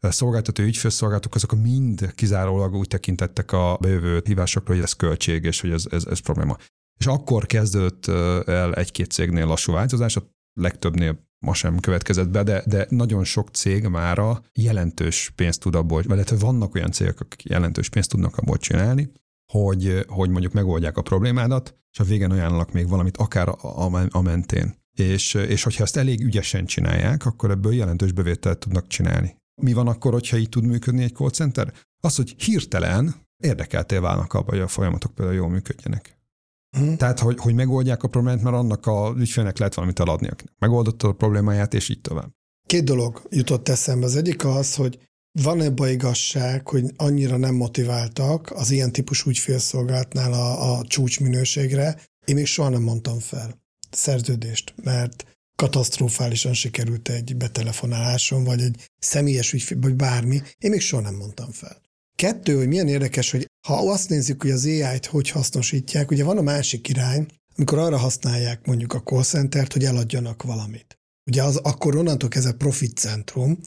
szolgáltató 0.00 0.62
ügyfélszolgálatok, 0.62 1.34
azok 1.34 1.62
mind 1.62 2.14
kizárólag 2.14 2.74
úgy 2.74 2.88
tekintettek 2.88 3.52
a 3.52 3.78
bejövő 3.80 4.22
hívásokra, 4.24 4.74
hogy 4.74 4.82
ez 4.82 4.92
költség, 4.92 5.44
és 5.44 5.60
hogy 5.60 5.70
ez, 5.70 5.84
ez, 5.90 6.04
ez 6.04 6.18
probléma. 6.18 6.56
És 7.00 7.06
akkor 7.06 7.46
kezdődött 7.46 8.06
el 8.46 8.74
egy-két 8.74 9.10
cégnél 9.10 9.46
lassú 9.46 9.72
változás, 9.72 10.16
a 10.16 10.30
legtöbbnél 10.60 11.28
ma 11.46 11.54
sem 11.54 11.78
következett 11.78 12.28
be, 12.28 12.42
de, 12.42 12.62
de 12.66 12.86
nagyon 12.88 13.24
sok 13.24 13.48
cég 13.48 13.86
mára 13.86 14.42
jelentős 14.52 15.32
pénzt 15.34 15.60
tud 15.60 15.74
abból, 15.74 16.02
illetve 16.04 16.36
vannak 16.36 16.74
olyan 16.74 16.90
cégek, 16.90 17.20
akik 17.20 17.44
jelentős 17.44 17.88
pénzt 17.88 18.10
tudnak 18.10 18.36
abból 18.36 18.56
csinálni, 18.56 19.12
hogy, 19.52 20.04
hogy 20.08 20.30
mondjuk 20.30 20.52
megoldják 20.52 20.96
a 20.96 21.02
problémádat, 21.02 21.74
és 21.92 22.00
a 22.00 22.04
végén 22.04 22.30
ajánlanak 22.30 22.72
még 22.72 22.88
valamit, 22.88 23.16
akár 23.16 23.48
a, 23.48 23.56
a, 23.62 24.06
a 24.10 24.20
mentén. 24.20 24.74
És, 24.96 25.34
és 25.34 25.62
hogyha 25.62 25.82
ezt 25.82 25.96
elég 25.96 26.24
ügyesen 26.24 26.66
csinálják, 26.66 27.26
akkor 27.26 27.50
ebből 27.50 27.74
jelentős 27.74 28.12
bevételt 28.12 28.58
tudnak 28.58 28.86
csinálni. 28.86 29.36
Mi 29.62 29.72
van 29.72 29.88
akkor, 29.88 30.12
hogyha 30.12 30.36
így 30.36 30.48
tud 30.48 30.64
működni 30.64 31.02
egy 31.02 31.14
call 31.14 31.30
center? 31.30 31.72
Az, 32.00 32.16
hogy 32.16 32.34
hirtelen 32.42 33.14
érdekeltél 33.36 34.00
válnak 34.00 34.32
abban, 34.32 34.50
hogy 34.50 34.60
a 34.60 34.68
folyamatok 34.68 35.14
például 35.14 35.36
jól 35.36 35.48
működjenek. 35.48 36.19
Hmm. 36.76 36.96
Tehát, 36.96 37.18
hogy, 37.18 37.38
hogy 37.38 37.54
megoldják 37.54 38.02
a 38.02 38.08
problémát, 38.08 38.42
mert 38.42 38.56
annak 38.56 38.86
a 38.86 39.14
ügyfélnek 39.16 39.58
lehet 39.58 39.74
valamit 39.74 40.00
eladni, 40.00 40.28
akinek 40.28 40.54
megoldotta 40.58 41.08
a 41.08 41.12
problémáját, 41.12 41.74
és 41.74 41.88
így 41.88 42.00
tovább. 42.00 42.30
Két 42.66 42.84
dolog 42.84 43.22
jutott 43.30 43.68
eszembe. 43.68 44.06
Az 44.06 44.16
egyik 44.16 44.44
az, 44.44 44.74
hogy 44.74 44.98
van 45.32 45.60
ebbe 45.60 45.90
igazság, 45.90 46.68
hogy 46.68 46.84
annyira 46.96 47.36
nem 47.36 47.54
motiváltak 47.54 48.50
az 48.50 48.70
ilyen 48.70 48.92
típusú 48.92 49.30
ügyfélszolgálatnál 49.30 50.32
a, 50.32 50.78
a 50.78 50.84
csúcsminőségre. 50.86 52.00
Én 52.24 52.34
még 52.34 52.46
soha 52.46 52.68
nem 52.68 52.82
mondtam 52.82 53.18
fel 53.18 53.60
szerződést, 53.90 54.74
mert 54.82 55.24
katasztrofálisan 55.56 56.52
sikerült 56.52 57.08
egy 57.08 57.36
betelefonáláson, 57.36 58.44
vagy 58.44 58.60
egy 58.60 58.90
személyes 58.98 59.52
ügyfél, 59.52 59.78
vagy 59.80 59.94
bármi. 59.94 60.42
Én 60.58 60.70
még 60.70 60.80
soha 60.80 61.02
nem 61.02 61.14
mondtam 61.14 61.50
fel. 61.50 61.80
Kettő, 62.20 62.56
hogy 62.56 62.68
milyen 62.68 62.88
érdekes, 62.88 63.30
hogy 63.30 63.46
ha 63.66 63.90
azt 63.90 64.08
nézzük, 64.08 64.42
hogy 64.42 64.50
az 64.50 64.64
AI-t 64.64 65.06
hogy 65.06 65.30
hasznosítják, 65.30 66.10
ugye 66.10 66.24
van 66.24 66.38
a 66.38 66.42
másik 66.42 66.88
irány, 66.88 67.26
amikor 67.56 67.78
arra 67.78 67.96
használják 67.96 68.66
mondjuk 68.66 68.92
a 68.92 69.02
call 69.02 69.22
center 69.22 69.66
hogy 69.72 69.84
eladjanak 69.84 70.42
valamit. 70.42 70.98
Ugye 71.30 71.42
az 71.42 71.56
akkor 71.56 71.96
onnantól 71.96 72.28
kezdve 72.28 72.52
profit 72.52 72.98
centrum, 72.98 73.58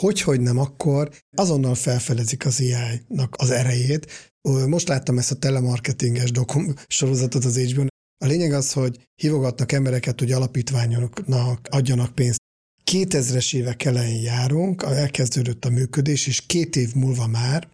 hogy, 0.00 0.20
hogy 0.20 0.40
nem 0.40 0.58
akkor 0.58 1.10
azonnal 1.36 1.74
felfedezik 1.74 2.46
az 2.46 2.60
AI-nak 2.60 3.34
az 3.38 3.50
erejét. 3.50 4.32
Most 4.66 4.88
láttam 4.88 5.18
ezt 5.18 5.30
a 5.30 5.38
telemarketinges 5.38 6.30
dokum 6.30 6.74
sorozatot 6.86 7.44
az 7.44 7.72
hbo 7.72 7.86
A 8.24 8.26
lényeg 8.26 8.52
az, 8.52 8.72
hogy 8.72 9.08
hívogatnak 9.22 9.72
embereket, 9.72 10.18
hogy 10.18 10.32
alapítványoknak 10.32 11.68
adjanak 11.70 12.14
pénzt. 12.14 12.42
2000-es 12.90 13.54
évek 13.54 13.84
elején 13.84 14.22
járunk, 14.22 14.82
elkezdődött 14.82 15.64
a 15.64 15.70
működés, 15.70 16.26
és 16.26 16.46
két 16.46 16.76
év 16.76 16.94
múlva 16.94 17.26
már 17.26 17.72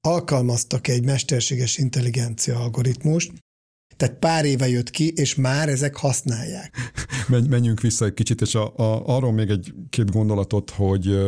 alkalmaztak 0.00 0.88
egy 0.88 1.04
mesterséges 1.04 1.78
intelligencia 1.78 2.58
algoritmust, 2.58 3.32
tehát 3.96 4.18
pár 4.18 4.44
éve 4.44 4.68
jött 4.68 4.90
ki, 4.90 5.12
és 5.14 5.34
már 5.34 5.68
ezek 5.68 5.96
használják. 5.96 6.74
Menjünk 7.48 7.80
vissza 7.80 8.04
egy 8.04 8.14
kicsit, 8.14 8.40
és 8.40 8.54
a, 8.54 8.76
a, 8.76 9.06
arról 9.06 9.32
még 9.32 9.50
egy-két 9.50 10.10
gondolatot, 10.10 10.70
hogy 10.70 11.18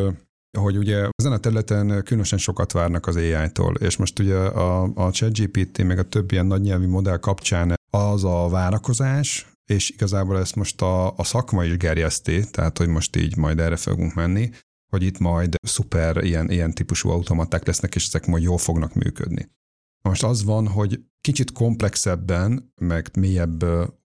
hogy 0.59 0.77
ugye 0.77 1.09
ezen 1.15 1.33
a 1.33 1.39
területen 1.39 2.03
különösen 2.05 2.39
sokat 2.39 2.73
várnak 2.73 3.07
az 3.07 3.17
AI-tól, 3.17 3.75
és 3.75 3.97
most 3.97 4.19
ugye 4.19 4.37
a, 4.37 4.83
a 4.95 5.11
ChatGPT, 5.11 5.83
meg 5.83 5.99
a 5.99 6.09
több 6.09 6.33
ilyen 6.33 6.47
nagynyelvi 6.47 6.87
modell 6.87 7.17
kapcsán 7.17 7.75
az 7.91 8.25
a 8.25 8.49
várakozás, 8.49 9.47
és 9.71 9.91
igazából 9.91 10.39
ezt 10.39 10.57
most 10.57 10.83
a, 10.83 11.17
a 11.17 11.25
szakma 11.25 11.65
is 11.65 11.77
gerjeszti, 11.77 12.51
tehát 12.51 12.79
hogy 12.79 12.89
most 12.89 13.17
így 13.17 13.37
majd 13.37 13.59
erre 13.59 13.77
fogunk 13.77 14.15
menni, 14.15 14.51
hogy 14.93 15.03
itt 15.03 15.19
majd 15.19 15.55
szuper 15.63 16.25
ilyen, 16.25 16.51
ilyen 16.51 16.73
típusú 16.73 17.09
automaták 17.09 17.67
lesznek, 17.67 17.95
és 17.95 18.07
ezek 18.07 18.27
majd 18.27 18.43
jól 18.43 18.59
fognak 18.59 18.95
működni. 18.95 19.51
Most 20.03 20.23
az 20.23 20.45
van, 20.45 20.69
hogy 20.69 21.01
kicsit 21.21 21.53
komplexebben, 21.53 22.73
meg 22.81 23.11
mélyebb 23.19 23.65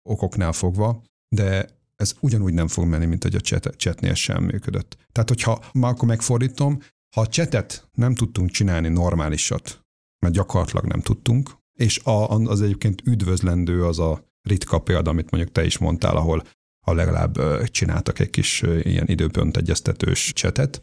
okoknál 0.10 0.52
fogva, 0.52 1.04
de 1.36 1.70
ez 1.96 2.16
ugyanúgy 2.20 2.54
nem 2.54 2.68
fog 2.68 2.86
menni, 2.86 3.06
mint 3.06 3.24
hogy 3.24 3.36
a 3.36 3.40
chat, 3.40 3.76
chatnél 3.76 4.14
sem 4.14 4.44
működött. 4.44 4.98
Tehát, 5.12 5.30
hogyha 5.30 5.66
már 5.74 5.92
akkor 5.92 6.08
megfordítom, 6.08 6.80
ha 7.16 7.22
a 7.22 7.28
chatet 7.28 7.90
nem 7.92 8.16
tudtunk 8.16 8.50
csinálni 8.50 8.88
normálisat, 8.88 9.80
mert 10.20 10.34
gyakorlatilag 10.34 10.86
nem 10.86 11.02
tudtunk, 11.02 11.52
és 11.80 12.00
a, 12.00 12.30
az 12.30 12.62
egyébként 12.62 13.02
üdvözlendő 13.06 13.86
az 13.86 14.00
a 14.00 14.26
ritka 14.42 14.80
példa, 14.80 15.10
amit 15.10 15.32
mondjuk 15.32 15.54
te 15.54 15.66
is 15.66 15.78
mondtál, 15.78 16.16
ahol 16.16 16.44
ha 16.84 16.94
legalább 16.94 17.64
csináltak 17.72 18.20
egy 18.20 18.30
kis 18.30 18.62
ilyen 18.62 19.08
időpont 19.08 19.58
egyeztetős 19.58 20.32
csetet, 20.34 20.82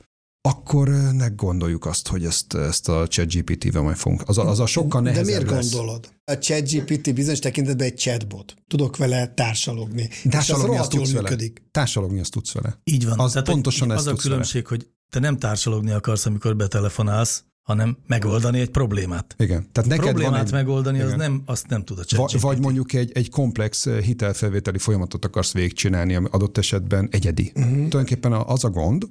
akkor 0.49 0.89
ne 1.13 1.29
gondoljuk 1.29 1.87
azt, 1.87 2.09
hogy 2.09 2.25
ezt, 2.25 2.55
ezt 2.55 2.89
a 2.89 3.07
ChatGPT-vel 3.07 3.83
majd 3.83 3.97
fogunk. 3.97 4.23
Az 4.27 4.39
a, 4.39 4.49
az 4.49 4.61
a 4.61 4.67
sokkal 4.67 5.01
nehezebb 5.01 5.25
De 5.25 5.31
miért 5.31 5.51
lesz. 5.51 5.71
gondolod? 5.71 6.09
A 6.25 6.39
ChatGPT 6.39 7.15
bizonyos 7.15 7.39
tekintetben 7.39 7.87
egy 7.87 7.97
chatbot. 7.97 8.55
Tudok 8.69 8.97
vele 8.97 9.35
társalogni. 9.35 10.09
Társalogni 10.29 10.75
az 10.75 10.81
azt 10.81 10.91
tudsz 10.91 11.13
vele. 11.13 11.23
Működik. 11.23 11.63
Társalogni 11.71 12.21
azt 12.21 12.31
tudsz 12.31 12.53
vele. 12.53 12.81
Így 12.85 13.07
van. 13.07 13.19
Az 13.19 13.33
Tehát, 13.33 13.49
pontosan 13.49 13.91
az 13.91 14.07
a 14.07 14.15
különbség, 14.15 14.63
vele. 14.63 14.77
hogy 14.77 14.89
te 15.11 15.19
nem 15.19 15.39
társalogni 15.39 15.91
akarsz, 15.91 16.27
amikor 16.27 16.57
betelefonálsz, 16.57 17.45
hanem 17.71 17.97
megoldani 18.07 18.61
egy 18.61 18.71
problémát. 18.71 19.35
Igen. 19.39 19.67
Tehát 19.73 19.91
neked 19.91 20.05
problémát 20.05 20.33
van 20.33 20.45
egy, 20.45 20.53
megoldani, 20.53 20.97
igen. 20.97 21.11
az 21.11 21.17
nem, 21.17 21.43
azt 21.47 21.69
nem 21.69 21.85
tud 21.85 21.99
a 21.99 22.17
vagy, 22.17 22.41
vagy 22.41 22.59
mondjuk 22.59 22.93
egy, 22.93 23.11
egy 23.15 23.31
komplex 23.31 23.87
eh, 23.87 24.01
hitelfelvételi 24.01 24.79
folyamatot 24.79 25.25
akarsz 25.25 25.53
végigcsinálni, 25.53 26.15
ami 26.15 26.29
adott 26.31 26.59
esetben 26.59 27.09
egyedi. 27.11 27.53
Uh-huh. 27.55 27.73
Tulajdonképpen 27.73 28.33
az 28.33 28.65
a 28.65 28.71
gond, 28.71 29.05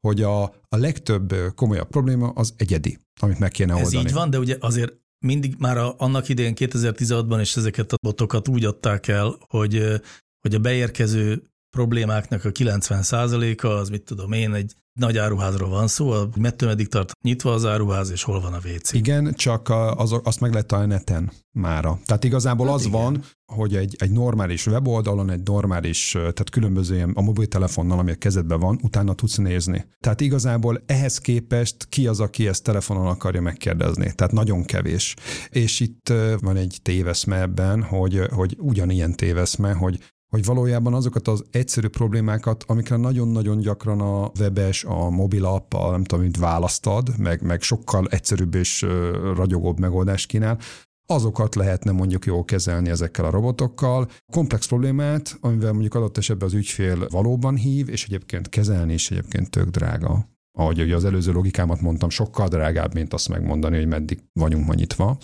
hogy 0.00 0.22
a, 0.22 0.42
a 0.44 0.76
legtöbb 0.76 1.32
eh, 1.32 1.46
komolyabb 1.54 1.88
probléma 1.88 2.28
az 2.28 2.54
egyedi, 2.56 2.98
amit 3.20 3.38
meg 3.38 3.50
kéne 3.50 3.74
oldani. 3.74 3.96
Ez 3.96 4.02
így 4.02 4.12
van, 4.12 4.30
de 4.30 4.38
ugye 4.38 4.56
azért 4.60 4.92
mindig 5.26 5.54
már 5.58 5.78
a, 5.78 5.94
annak 5.98 6.28
idején 6.28 6.54
2016-ban 6.56 7.38
is 7.40 7.56
ezeket 7.56 7.92
a 7.92 7.96
botokat 8.02 8.48
úgy 8.48 8.64
adták 8.64 9.08
el, 9.08 9.36
hogy, 9.48 9.76
eh, 9.76 9.98
hogy 10.40 10.54
a 10.54 10.58
beérkező 10.58 11.42
problémáknak 11.76 12.44
a 12.44 12.50
90%-a, 12.50 13.66
az 13.66 13.88
mit 13.88 14.02
tudom 14.02 14.32
én, 14.32 14.54
egy 14.54 14.72
nagy 14.98 15.18
áruházról 15.18 15.68
van 15.68 15.88
szó, 15.88 16.10
a 16.10 16.28
meddig 16.36 16.88
tart 16.88 17.12
nyitva 17.22 17.52
az 17.52 17.64
áruház, 17.64 18.10
és 18.10 18.22
hol 18.22 18.40
van 18.40 18.52
a 18.52 18.58
WC. 18.64 18.92
Igen, 18.92 19.34
csak 19.34 19.68
az, 19.96 20.20
azt 20.24 20.40
meg 20.40 20.50
lehet 20.50 20.66
találni 20.66 20.92
neten 20.92 21.32
mára. 21.52 21.98
Tehát 22.04 22.24
igazából 22.24 22.66
hát 22.66 22.74
az 22.74 22.86
igen. 22.86 23.00
van, 23.00 23.22
hogy 23.52 23.76
egy, 23.76 23.96
egy 23.98 24.10
normális 24.10 24.66
weboldalon, 24.66 25.30
egy 25.30 25.42
normális, 25.44 26.10
tehát 26.10 26.50
különböző 26.50 26.94
ilyen 26.94 27.10
a 27.14 27.20
mobiltelefonnal, 27.20 27.98
ami 27.98 28.10
a 28.10 28.14
kezedben 28.14 28.60
van, 28.60 28.78
utána 28.82 29.14
tudsz 29.14 29.36
nézni. 29.36 29.86
Tehát 30.00 30.20
igazából 30.20 30.82
ehhez 30.86 31.18
képest 31.18 31.86
ki 31.88 32.06
az, 32.06 32.20
aki 32.20 32.48
ezt 32.48 32.62
telefonon 32.62 33.06
akarja 33.06 33.40
megkérdezni. 33.40 34.12
Tehát 34.14 34.32
nagyon 34.32 34.64
kevés. 34.64 35.14
És 35.48 35.80
itt 35.80 36.12
van 36.40 36.56
egy 36.56 36.78
téveszme 36.82 37.40
ebben, 37.40 37.82
hogy, 37.82 38.20
hogy 38.30 38.56
ugyanilyen 38.58 39.14
téveszme, 39.14 39.72
hogy 39.72 39.98
hogy 40.36 40.44
valójában 40.44 40.94
azokat 40.94 41.28
az 41.28 41.44
egyszerű 41.50 41.88
problémákat, 41.88 42.64
amikre 42.66 42.96
nagyon-nagyon 42.96 43.58
gyakran 43.58 44.00
a 44.00 44.30
webes, 44.38 44.84
a 44.84 45.10
mobil 45.10 45.44
app, 45.44 45.72
a, 45.72 45.90
nem 45.90 46.04
tudom, 46.04 46.24
mint 46.24 46.36
választad, 46.36 47.18
meg, 47.18 47.42
meg 47.42 47.62
sokkal 47.62 48.06
egyszerűbb 48.10 48.54
és 48.54 48.86
ragyogóbb 49.34 49.78
megoldást 49.78 50.26
kínál, 50.26 50.58
azokat 51.06 51.54
lehetne 51.54 51.92
mondjuk 51.92 52.24
jól 52.24 52.44
kezelni 52.44 52.88
ezekkel 52.90 53.24
a 53.24 53.30
robotokkal. 53.30 54.08
Komplex 54.32 54.66
problémát, 54.66 55.36
amivel 55.40 55.72
mondjuk 55.72 55.94
adott 55.94 56.16
esetben 56.16 56.48
az 56.48 56.54
ügyfél 56.54 57.08
valóban 57.08 57.56
hív, 57.56 57.88
és 57.88 58.04
egyébként 58.04 58.48
kezelni 58.48 58.92
is 58.92 59.10
egyébként 59.10 59.50
tök 59.50 59.68
drága. 59.68 60.28
Ahogy 60.58 60.80
ugye 60.80 60.94
az 60.94 61.04
előző 61.04 61.32
logikámat 61.32 61.80
mondtam, 61.80 62.10
sokkal 62.10 62.48
drágább, 62.48 62.94
mint 62.94 63.12
azt 63.12 63.28
megmondani, 63.28 63.76
hogy 63.76 63.86
meddig 63.86 64.22
vagyunk 64.32 64.66
ma 64.66 64.74
nyitva. 64.74 65.18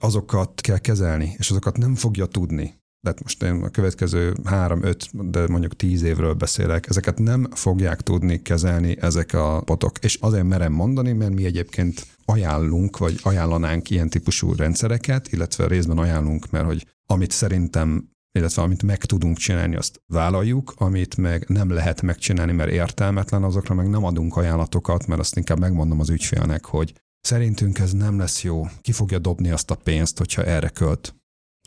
Azokat 0.00 0.60
kell 0.60 0.78
kezelni, 0.78 1.34
és 1.38 1.50
azokat 1.50 1.76
nem 1.76 1.94
fogja 1.94 2.26
tudni 2.26 2.82
tehát 3.04 3.22
most 3.22 3.42
én 3.42 3.62
a 3.62 3.68
következő 3.68 4.34
három, 4.44 4.82
öt, 4.82 5.30
de 5.30 5.48
mondjuk 5.48 5.76
tíz 5.76 6.02
évről 6.02 6.34
beszélek, 6.34 6.88
ezeket 6.88 7.18
nem 7.18 7.48
fogják 7.50 8.00
tudni 8.00 8.42
kezelni 8.42 8.96
ezek 9.00 9.32
a 9.32 9.62
potok. 9.64 9.98
És 9.98 10.18
azért 10.20 10.44
merem 10.44 10.72
mondani, 10.72 11.12
mert 11.12 11.34
mi 11.34 11.44
egyébként 11.44 12.06
ajánlunk, 12.24 12.98
vagy 12.98 13.18
ajánlanánk 13.22 13.90
ilyen 13.90 14.08
típusú 14.08 14.54
rendszereket, 14.54 15.32
illetve 15.32 15.66
részben 15.66 15.98
ajánlunk, 15.98 16.50
mert 16.50 16.66
hogy 16.66 16.86
amit 17.06 17.30
szerintem 17.30 18.12
illetve 18.38 18.62
amit 18.62 18.82
meg 18.82 19.04
tudunk 19.04 19.36
csinálni, 19.36 19.76
azt 19.76 20.02
vállaljuk, 20.06 20.74
amit 20.76 21.16
meg 21.16 21.44
nem 21.48 21.70
lehet 21.70 22.02
megcsinálni, 22.02 22.52
mert 22.52 22.70
értelmetlen, 22.70 23.42
azokra 23.42 23.74
meg 23.74 23.88
nem 23.88 24.04
adunk 24.04 24.36
ajánlatokat, 24.36 25.06
mert 25.06 25.20
azt 25.20 25.36
inkább 25.36 25.58
megmondom 25.58 26.00
az 26.00 26.10
ügyfélnek, 26.10 26.64
hogy 26.64 26.94
szerintünk 27.20 27.78
ez 27.78 27.92
nem 27.92 28.18
lesz 28.18 28.42
jó, 28.42 28.66
ki 28.80 28.92
fogja 28.92 29.18
dobni 29.18 29.50
azt 29.50 29.70
a 29.70 29.74
pénzt, 29.74 30.18
hogyha 30.18 30.44
erre 30.44 30.68
költ. 30.68 31.14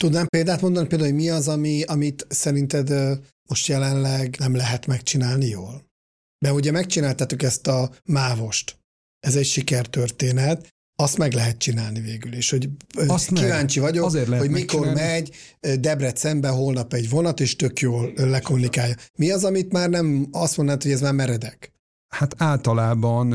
Tudnám 0.02 0.26
példát 0.26 0.60
mondani, 0.60 0.86
például, 0.86 1.10
hogy 1.10 1.20
mi 1.20 1.30
az, 1.30 1.48
ami, 1.48 1.82
amit 1.82 2.26
szerinted 2.28 3.18
most 3.48 3.66
jelenleg 3.66 4.36
nem 4.38 4.54
lehet 4.54 4.86
megcsinálni 4.86 5.46
jól? 5.46 5.86
Mert 6.38 6.54
ugye 6.54 6.70
megcsináltatok 6.70 7.42
ezt 7.42 7.66
a 7.66 7.90
mávost, 8.04 8.78
ez 9.20 9.36
egy 9.36 9.46
sikertörténet, 9.46 10.68
azt 11.02 11.18
meg 11.18 11.32
lehet 11.32 11.58
csinálni 11.58 12.00
végül 12.00 12.32
is, 12.32 12.50
hogy 12.50 12.70
azt 13.06 13.32
kíváncsi 13.32 13.80
meg. 13.80 13.88
vagyok, 13.88 14.06
Azért 14.06 14.38
hogy 14.38 14.50
mikor 14.50 14.92
megy 14.92 15.34
Debrecenbe 15.60 16.48
holnap 16.48 16.92
egy 16.92 17.08
vonat, 17.08 17.40
és 17.40 17.56
tök 17.56 17.80
jól 17.80 18.12
lekommunikálja. 18.16 18.94
Mi 19.16 19.30
az, 19.30 19.44
amit 19.44 19.72
már 19.72 19.90
nem 19.90 20.28
azt 20.30 20.56
mondanád, 20.56 20.82
hogy 20.82 20.92
ez 20.92 21.00
már 21.00 21.14
meredek? 21.14 21.72
Hát 22.08 22.34
általában 22.38 23.26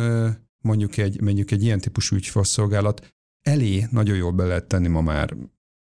mondjuk 0.63 0.97
egy, 0.97 1.21
mondjuk 1.21 1.51
egy 1.51 1.63
ilyen 1.63 1.79
típusú 1.79 2.15
ügyfélszolgálat 2.15 3.07
elé 3.41 3.87
nagyon 3.91 4.15
jól 4.15 4.31
be 4.31 4.43
lehet 4.45 4.65
tenni 4.65 4.87
ma 4.87 5.01
már 5.01 5.35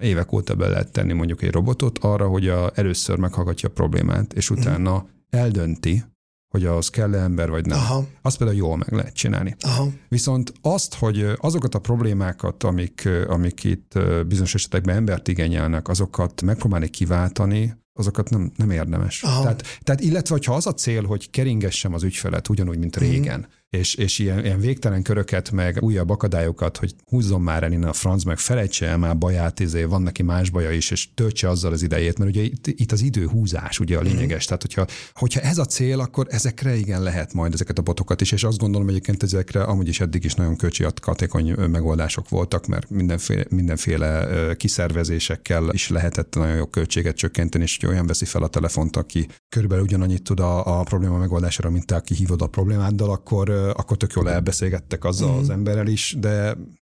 évek 0.01 0.32
óta 0.32 0.55
be 0.55 0.68
lehet 0.68 0.92
tenni 0.92 1.12
mondjuk 1.12 1.42
egy 1.42 1.53
robotot 1.53 1.98
arra, 1.98 2.28
hogy 2.28 2.48
a, 2.48 2.70
először 2.74 3.18
meghallgatja 3.18 3.68
a 3.68 3.72
problémát, 3.72 4.32
és 4.32 4.51
mhm. 4.51 4.61
utána 4.61 5.07
eldönti, 5.30 6.05
hogy 6.48 6.64
az 6.64 6.88
kell 6.88 7.14
ember 7.14 7.51
vagy 7.51 7.66
nem. 7.66 7.78
Aha. 7.78 8.05
Azt 8.22 8.36
például 8.36 8.59
jól 8.59 8.76
meg 8.76 8.92
lehet 8.92 9.14
csinálni. 9.14 9.57
Aha. 9.61 9.88
Viszont 10.09 10.53
azt, 10.62 10.94
hogy 10.94 11.26
azokat 11.36 11.74
a 11.74 11.78
problémákat, 11.78 12.62
amik, 12.62 13.09
amik 13.26 13.64
itt 13.64 13.98
bizonyos 14.26 14.55
esetekben 14.55 14.96
embert 14.96 15.28
igényelnek, 15.28 15.88
azokat 15.88 16.42
megpróbálni 16.42 16.88
kiváltani, 16.88 17.76
azokat 17.92 18.30
nem, 18.30 18.53
nem 18.57 18.70
érdemes. 18.70 19.20
Tehát, 19.20 19.62
tehát 19.82 20.01
illetve, 20.01 20.38
ha 20.46 20.55
az 20.55 20.66
a 20.66 20.74
cél, 20.74 21.05
hogy 21.05 21.30
keringessem 21.30 21.94
az 21.94 22.03
ügyfelet 22.03 22.48
ugyanúgy, 22.48 22.78
mint 22.78 22.96
mhm. 22.96 23.05
régen, 23.05 23.38
mm 23.38 23.59
és, 23.71 23.95
és 23.95 24.18
ilyen, 24.18 24.45
ilyen 24.45 24.61
végtelen 24.61 25.03
köröket, 25.03 25.51
meg 25.51 25.83
újabb 25.83 26.11
akadályokat, 26.11 26.77
hogy 26.77 26.95
húzzon 27.05 27.41
már 27.41 27.62
el 27.62 27.73
innen 27.73 27.89
a 27.89 27.93
franc, 27.93 28.25
meg 28.25 28.39
felejtse 28.39 28.87
el 28.87 28.99
már 28.99 29.18
baját, 29.18 29.61
izé, 29.61 29.85
van 29.85 30.03
neki 30.03 30.23
más 30.23 30.51
baja 30.51 30.71
is, 30.71 30.91
és 30.91 31.09
töltse 31.14 31.49
azzal 31.49 31.73
az 31.73 31.83
idejét, 31.83 32.18
mert 32.18 32.31
ugye 32.31 32.43
itt, 32.43 32.66
itt 32.66 32.93
az 32.93 33.03
időhúzás 33.03 33.79
ugye 33.81 33.99
a 33.99 34.01
lényeges. 34.01 34.45
Mm. 34.45 34.47
Tehát, 34.47 34.62
hogyha, 34.62 34.87
hogyha 35.14 35.41
ez 35.41 35.59
a 35.59 35.64
cél, 35.64 36.01
akkor 36.01 36.27
ezekre 36.31 36.77
igen 36.77 37.03
lehet 37.03 37.33
majd 37.33 37.53
ezeket 37.53 37.79
a 37.79 37.83
botokat 37.83 38.21
is, 38.21 38.33
és 38.33 38.45
azt 38.45 38.59
gondolom 38.59 38.89
egyébként 38.89 39.23
ezekre 39.23 39.62
amúgy 39.62 39.89
is 39.89 40.01
eddig 40.01 40.25
is 40.25 40.35
nagyon 40.35 40.57
költsi 40.57 40.87
katékony 41.01 41.53
megoldások 41.53 42.29
voltak, 42.29 42.66
mert 42.66 42.91
mindenféle, 42.91 43.45
mindenféle 43.49 44.29
kiszervezésekkel 44.57 45.68
is 45.73 45.89
lehetett 45.89 46.35
nagyon 46.35 46.57
jó 46.57 46.66
költséget 46.66 47.16
csökkenteni, 47.16 47.64
és 47.64 47.79
olyan 47.83 48.07
veszi 48.07 48.25
fel 48.25 48.43
a 48.43 48.49
telefont, 48.49 48.97
aki 48.97 49.29
körülbelül 49.49 49.85
ugyanannyit 49.85 50.23
tud 50.23 50.41
a, 50.41 50.81
a 50.81 50.83
probléma 50.83 51.18
megoldására, 51.18 51.71
mint 51.71 51.87
te, 51.87 51.95
aki 51.95 52.14
hívod 52.14 52.43
a 52.43 52.47
problémáddal, 52.47 53.11
akkor 53.11 53.60
akkor 53.69 53.97
tök 53.97 54.13
jól 54.13 54.31
elbeszélgettek 54.31 55.05
azzal 55.05 55.35
mm. 55.35 55.39
az 55.39 55.51
emberrel 55.51 55.87
is, 55.87 56.17
de 56.19 56.31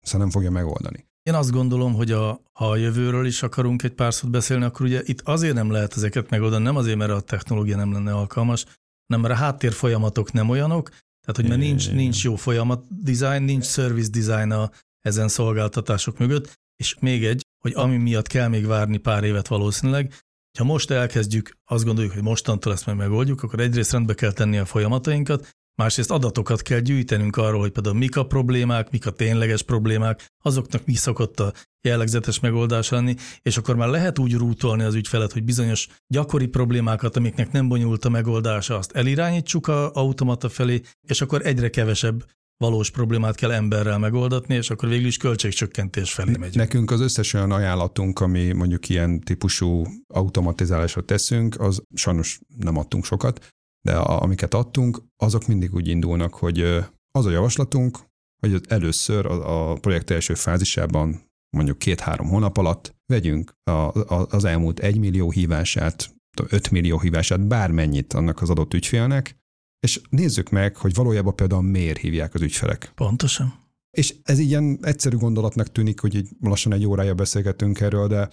szerintem 0.01 0.19
nem 0.19 0.29
fogja 0.29 0.51
megoldani. 0.51 1.05
Én 1.23 1.33
azt 1.33 1.51
gondolom, 1.51 1.93
hogy 1.93 2.11
a, 2.11 2.41
ha 2.53 2.69
a 2.69 2.75
jövőről 2.75 3.25
is 3.25 3.43
akarunk 3.43 3.83
egy 3.83 3.93
pár 3.93 4.13
szót 4.13 4.31
beszélni, 4.31 4.63
akkor 4.63 4.85
ugye 4.85 5.01
itt 5.05 5.21
azért 5.21 5.53
nem 5.53 5.71
lehet 5.71 5.95
ezeket 5.95 6.29
megoldani, 6.29 6.63
nem 6.63 6.75
azért, 6.75 6.97
mert 6.97 7.11
a 7.11 7.19
technológia 7.19 7.75
nem 7.75 7.93
lenne 7.93 8.13
alkalmas, 8.13 8.65
hanem 9.07 9.27
mert 9.27 9.39
a 9.39 9.43
háttér 9.43 9.71
folyamatok 9.71 10.31
nem 10.31 10.49
olyanok, 10.49 10.89
tehát 10.89 11.35
hogy 11.35 11.47
mert 11.47 11.59
nincs, 11.59 11.91
nincs 11.91 12.23
jó 12.23 12.35
folyamat 12.35 13.03
design, 13.03 13.43
nincs 13.43 13.65
service 13.65 14.09
design 14.09 14.51
a 14.51 14.71
ezen 15.01 15.27
szolgáltatások 15.27 16.17
mögött, 16.17 16.53
és 16.75 16.95
még 16.99 17.25
egy, 17.25 17.41
hogy 17.63 17.73
ami 17.75 17.97
miatt 17.97 18.27
kell 18.27 18.47
még 18.47 18.65
várni 18.65 18.97
pár 18.97 19.23
évet 19.23 19.47
valószínűleg, 19.47 20.13
ha 20.57 20.63
most 20.63 20.91
elkezdjük, 20.91 21.57
azt 21.65 21.85
gondoljuk, 21.85 22.13
hogy 22.13 22.23
mostantól 22.23 22.73
ezt 22.73 22.85
meg 22.85 22.95
megoldjuk, 22.95 23.43
akkor 23.43 23.59
egyrészt 23.59 23.91
rendbe 23.91 24.13
kell 24.13 24.31
tenni 24.31 24.57
a 24.57 24.65
folyamatainkat, 24.65 25.49
Másrészt 25.75 26.11
adatokat 26.11 26.61
kell 26.61 26.79
gyűjtenünk 26.79 27.37
arról, 27.37 27.59
hogy 27.59 27.71
például 27.71 27.95
mik 27.95 28.17
a 28.17 28.25
problémák, 28.25 28.91
mik 28.91 29.05
a 29.05 29.11
tényleges 29.11 29.61
problémák, 29.61 30.25
azoknak 30.43 30.85
mi 30.85 30.93
szokott 30.93 31.39
a 31.39 31.53
jellegzetes 31.81 32.39
megoldás 32.39 32.89
lenni, 32.89 33.15
és 33.41 33.57
akkor 33.57 33.75
már 33.75 33.87
lehet 33.87 34.19
úgy 34.19 34.33
rútolni 34.33 34.83
az 34.83 34.95
ügyfelet, 34.95 35.31
hogy 35.31 35.43
bizonyos 35.43 35.87
gyakori 36.07 36.47
problémákat, 36.47 37.15
amiknek 37.15 37.51
nem 37.51 37.67
bonyolult 37.67 38.05
a 38.05 38.09
megoldása, 38.09 38.77
azt 38.77 38.91
elirányítsuk 38.91 39.67
a 39.67 39.93
automata 39.93 40.49
felé, 40.49 40.81
és 41.07 41.21
akkor 41.21 41.45
egyre 41.45 41.69
kevesebb 41.69 42.25
valós 42.57 42.89
problémát 42.89 43.35
kell 43.35 43.51
emberrel 43.51 43.97
megoldatni, 43.97 44.55
és 44.55 44.69
akkor 44.69 44.89
végül 44.89 45.07
is 45.07 45.17
költségcsökkentés 45.17 46.13
felé 46.13 46.35
megy. 46.39 46.55
Nekünk 46.55 46.91
az 46.91 46.99
összes 46.99 47.33
olyan 47.33 47.51
ajánlatunk, 47.51 48.19
ami 48.19 48.51
mondjuk 48.51 48.89
ilyen 48.89 49.19
típusú 49.19 49.85
automatizálásra 50.07 51.01
teszünk, 51.01 51.59
az 51.59 51.83
sajnos 51.93 52.39
nem 52.57 52.77
adtunk 52.77 53.05
sokat, 53.05 53.53
de 53.81 53.95
a, 53.95 54.21
amiket 54.21 54.53
adtunk, 54.53 55.01
azok 55.17 55.47
mindig 55.47 55.73
úgy 55.73 55.87
indulnak, 55.87 56.33
hogy 56.33 56.61
az 57.11 57.25
a 57.25 57.29
javaslatunk, 57.29 57.99
hogy 58.39 58.61
először 58.67 59.25
a, 59.25 59.71
a 59.71 59.73
projekt 59.73 60.09
első 60.09 60.33
fázisában 60.33 61.29
mondjuk 61.57 61.77
két-három 61.77 62.27
hónap 62.27 62.57
alatt 62.57 62.95
vegyünk 63.05 63.53
a, 63.63 63.71
a, 63.71 64.27
az 64.29 64.43
elmúlt 64.43 64.79
egy 64.79 64.97
millió 64.97 65.31
hívását, 65.31 66.15
5 66.49 66.71
millió 66.71 66.99
hívását, 66.99 67.47
bármennyit 67.47 68.13
annak 68.13 68.41
az 68.41 68.49
adott 68.49 68.73
ügyfélnek, 68.73 69.35
és 69.79 70.01
nézzük 70.09 70.49
meg, 70.49 70.75
hogy 70.75 70.93
valójában 70.93 71.35
például 71.35 71.61
miért 71.61 71.97
hívják 71.97 72.33
az 72.33 72.41
ügyfelek. 72.41 72.91
Pontosan. 72.95 73.59
És 73.97 74.15
ez 74.23 74.39
ilyen 74.39 74.79
egyszerű 74.81 75.17
gondolatnak 75.17 75.71
tűnik, 75.71 75.99
hogy 75.99 76.15
így 76.15 76.29
lassan 76.39 76.73
egy 76.73 76.85
órája 76.85 77.13
beszélgetünk 77.13 77.79
erről, 77.79 78.07
de 78.07 78.29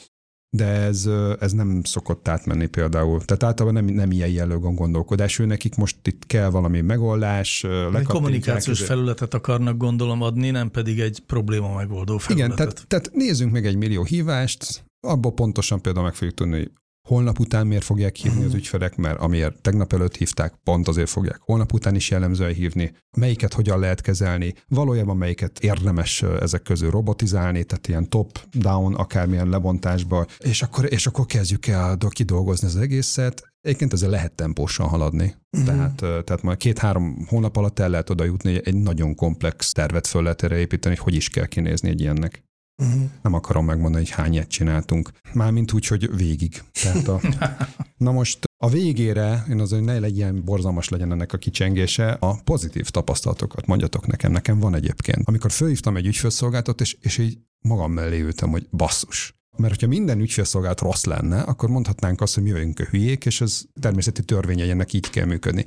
de 0.50 0.64
ez, 0.64 1.08
ez 1.40 1.52
nem 1.52 1.82
szokott 1.84 2.28
átmenni 2.28 2.66
például. 2.66 3.24
Tehát 3.24 3.42
általában 3.42 3.84
nem, 3.84 3.94
nem 3.94 4.10
ilyen 4.10 4.28
jellegű 4.28 4.74
gondolkodás. 4.74 5.38
Ő 5.38 5.44
nekik 5.44 5.74
most 5.74 5.96
itt 6.06 6.26
kell 6.26 6.50
valami 6.50 6.80
megoldás. 6.80 7.64
Egy 7.94 8.02
kommunikációs 8.02 8.82
felületet 8.82 9.34
akarnak 9.34 9.76
gondolom 9.76 10.22
adni, 10.22 10.50
nem 10.50 10.70
pedig 10.70 11.00
egy 11.00 11.22
probléma 11.26 11.74
megoldó 11.74 12.18
felületet. 12.18 12.54
Igen, 12.54 12.56
tehát, 12.56 12.86
tehát 12.88 13.10
nézzünk 13.12 13.52
meg 13.52 13.66
egy 13.66 13.76
millió 13.76 14.04
hívást, 14.04 14.84
abból 15.06 15.32
pontosan 15.32 15.82
például 15.82 16.04
meg 16.04 16.14
fogjuk 16.14 16.34
tudni, 16.34 16.56
hogy 16.56 16.70
holnap 17.08 17.38
után 17.38 17.66
miért 17.66 17.84
fogják 17.84 18.16
hívni 18.16 18.42
az 18.42 18.48
mhm. 18.48 18.56
ügyfelek, 18.56 18.96
mert 18.96 19.20
amiért 19.20 19.62
tegnap 19.62 19.92
előtt 19.92 20.16
hívták, 20.16 20.54
pont 20.64 20.88
azért 20.88 21.08
fogják 21.08 21.40
holnap 21.40 21.72
után 21.72 21.94
is 21.94 22.10
jellemzően 22.10 22.54
hívni, 22.54 22.92
melyiket 23.16 23.52
hogyan 23.52 23.78
lehet 23.78 24.00
kezelni, 24.00 24.54
valójában 24.68 25.16
melyiket 25.16 25.58
érdemes 25.58 26.22
ezek 26.22 26.62
közül 26.62 26.90
robotizálni, 26.90 27.64
tehát 27.64 27.88
ilyen 27.88 28.08
top-down, 28.08 28.94
akármilyen 28.94 29.48
lebontásba, 29.48 30.26
és 30.38 30.62
akkor, 30.62 30.92
és 30.92 31.06
akkor 31.06 31.26
kezdjük 31.26 31.66
el 31.66 31.96
kidolgozni 32.08 32.66
az 32.66 32.76
egészet, 32.76 33.46
Egyébként 33.60 33.92
ezzel 33.92 34.10
lehet 34.10 34.32
tempósan 34.32 34.88
haladni. 34.88 35.34
Uh-huh. 35.50 35.68
Tehát, 35.68 36.24
tehát 36.24 36.42
majd 36.42 36.56
két-három 36.56 37.26
hónap 37.28 37.56
alatt 37.56 37.78
el 37.78 37.88
lehet 37.88 38.10
oda 38.10 38.24
jutni, 38.24 38.60
egy 38.64 38.74
nagyon 38.74 39.14
komplex 39.14 39.72
tervet 39.72 40.06
föl 40.06 40.22
lehet 40.22 40.42
erre 40.42 40.56
építeni, 40.56 40.94
hogy 40.94 41.04
hogy 41.04 41.14
is 41.14 41.28
kell 41.28 41.46
kinézni 41.46 41.88
egy 41.88 42.00
ilyennek. 42.00 42.47
Uh-huh. 42.82 43.02
Nem 43.22 43.34
akarom 43.34 43.64
megmondani, 43.64 44.04
hogy 44.04 44.12
hányet 44.12 44.48
csináltunk. 44.48 45.10
Mármint 45.32 45.72
úgy, 45.72 45.86
hogy 45.86 46.16
végig. 46.16 46.62
Tehát 46.82 47.08
a, 47.08 47.20
na 47.96 48.12
most 48.12 48.38
a 48.56 48.68
végére, 48.68 49.44
én 49.50 49.60
az, 49.60 49.70
hogy 49.70 49.82
ne 49.82 49.98
legyen 49.98 50.44
borzalmas 50.44 50.88
legyen 50.88 51.12
ennek 51.12 51.32
a 51.32 51.38
kicsengése, 51.38 52.10
a 52.20 52.40
pozitív 52.44 52.88
tapasztalatokat 52.88 53.66
mondjatok 53.66 54.06
nekem. 54.06 54.32
Nekem 54.32 54.58
van 54.58 54.74
egyébként. 54.74 55.28
Amikor 55.28 55.50
fölhívtam 55.50 55.96
egy 55.96 56.06
ügyfélszolgáltat, 56.06 56.80
és, 56.80 56.96
és 57.00 57.18
így 57.18 57.38
magam 57.60 57.92
mellé 57.92 58.20
ültem, 58.20 58.50
hogy 58.50 58.68
basszus. 58.70 59.36
Mert 59.56 59.72
hogyha 59.72 59.86
minden 59.86 60.20
ügyfélszolgálat 60.20 60.80
rossz 60.80 61.04
lenne, 61.04 61.40
akkor 61.40 61.68
mondhatnánk 61.68 62.20
azt, 62.20 62.34
hogy 62.34 62.42
mi 62.42 62.52
vagyunk 62.52 62.80
a 62.80 62.84
hülyék, 62.84 63.26
és 63.26 63.40
ez 63.40 63.62
természeti 63.80 64.22
törvénye, 64.22 64.70
ennek 64.70 64.92
így 64.92 65.10
kell 65.10 65.26
működni. 65.26 65.64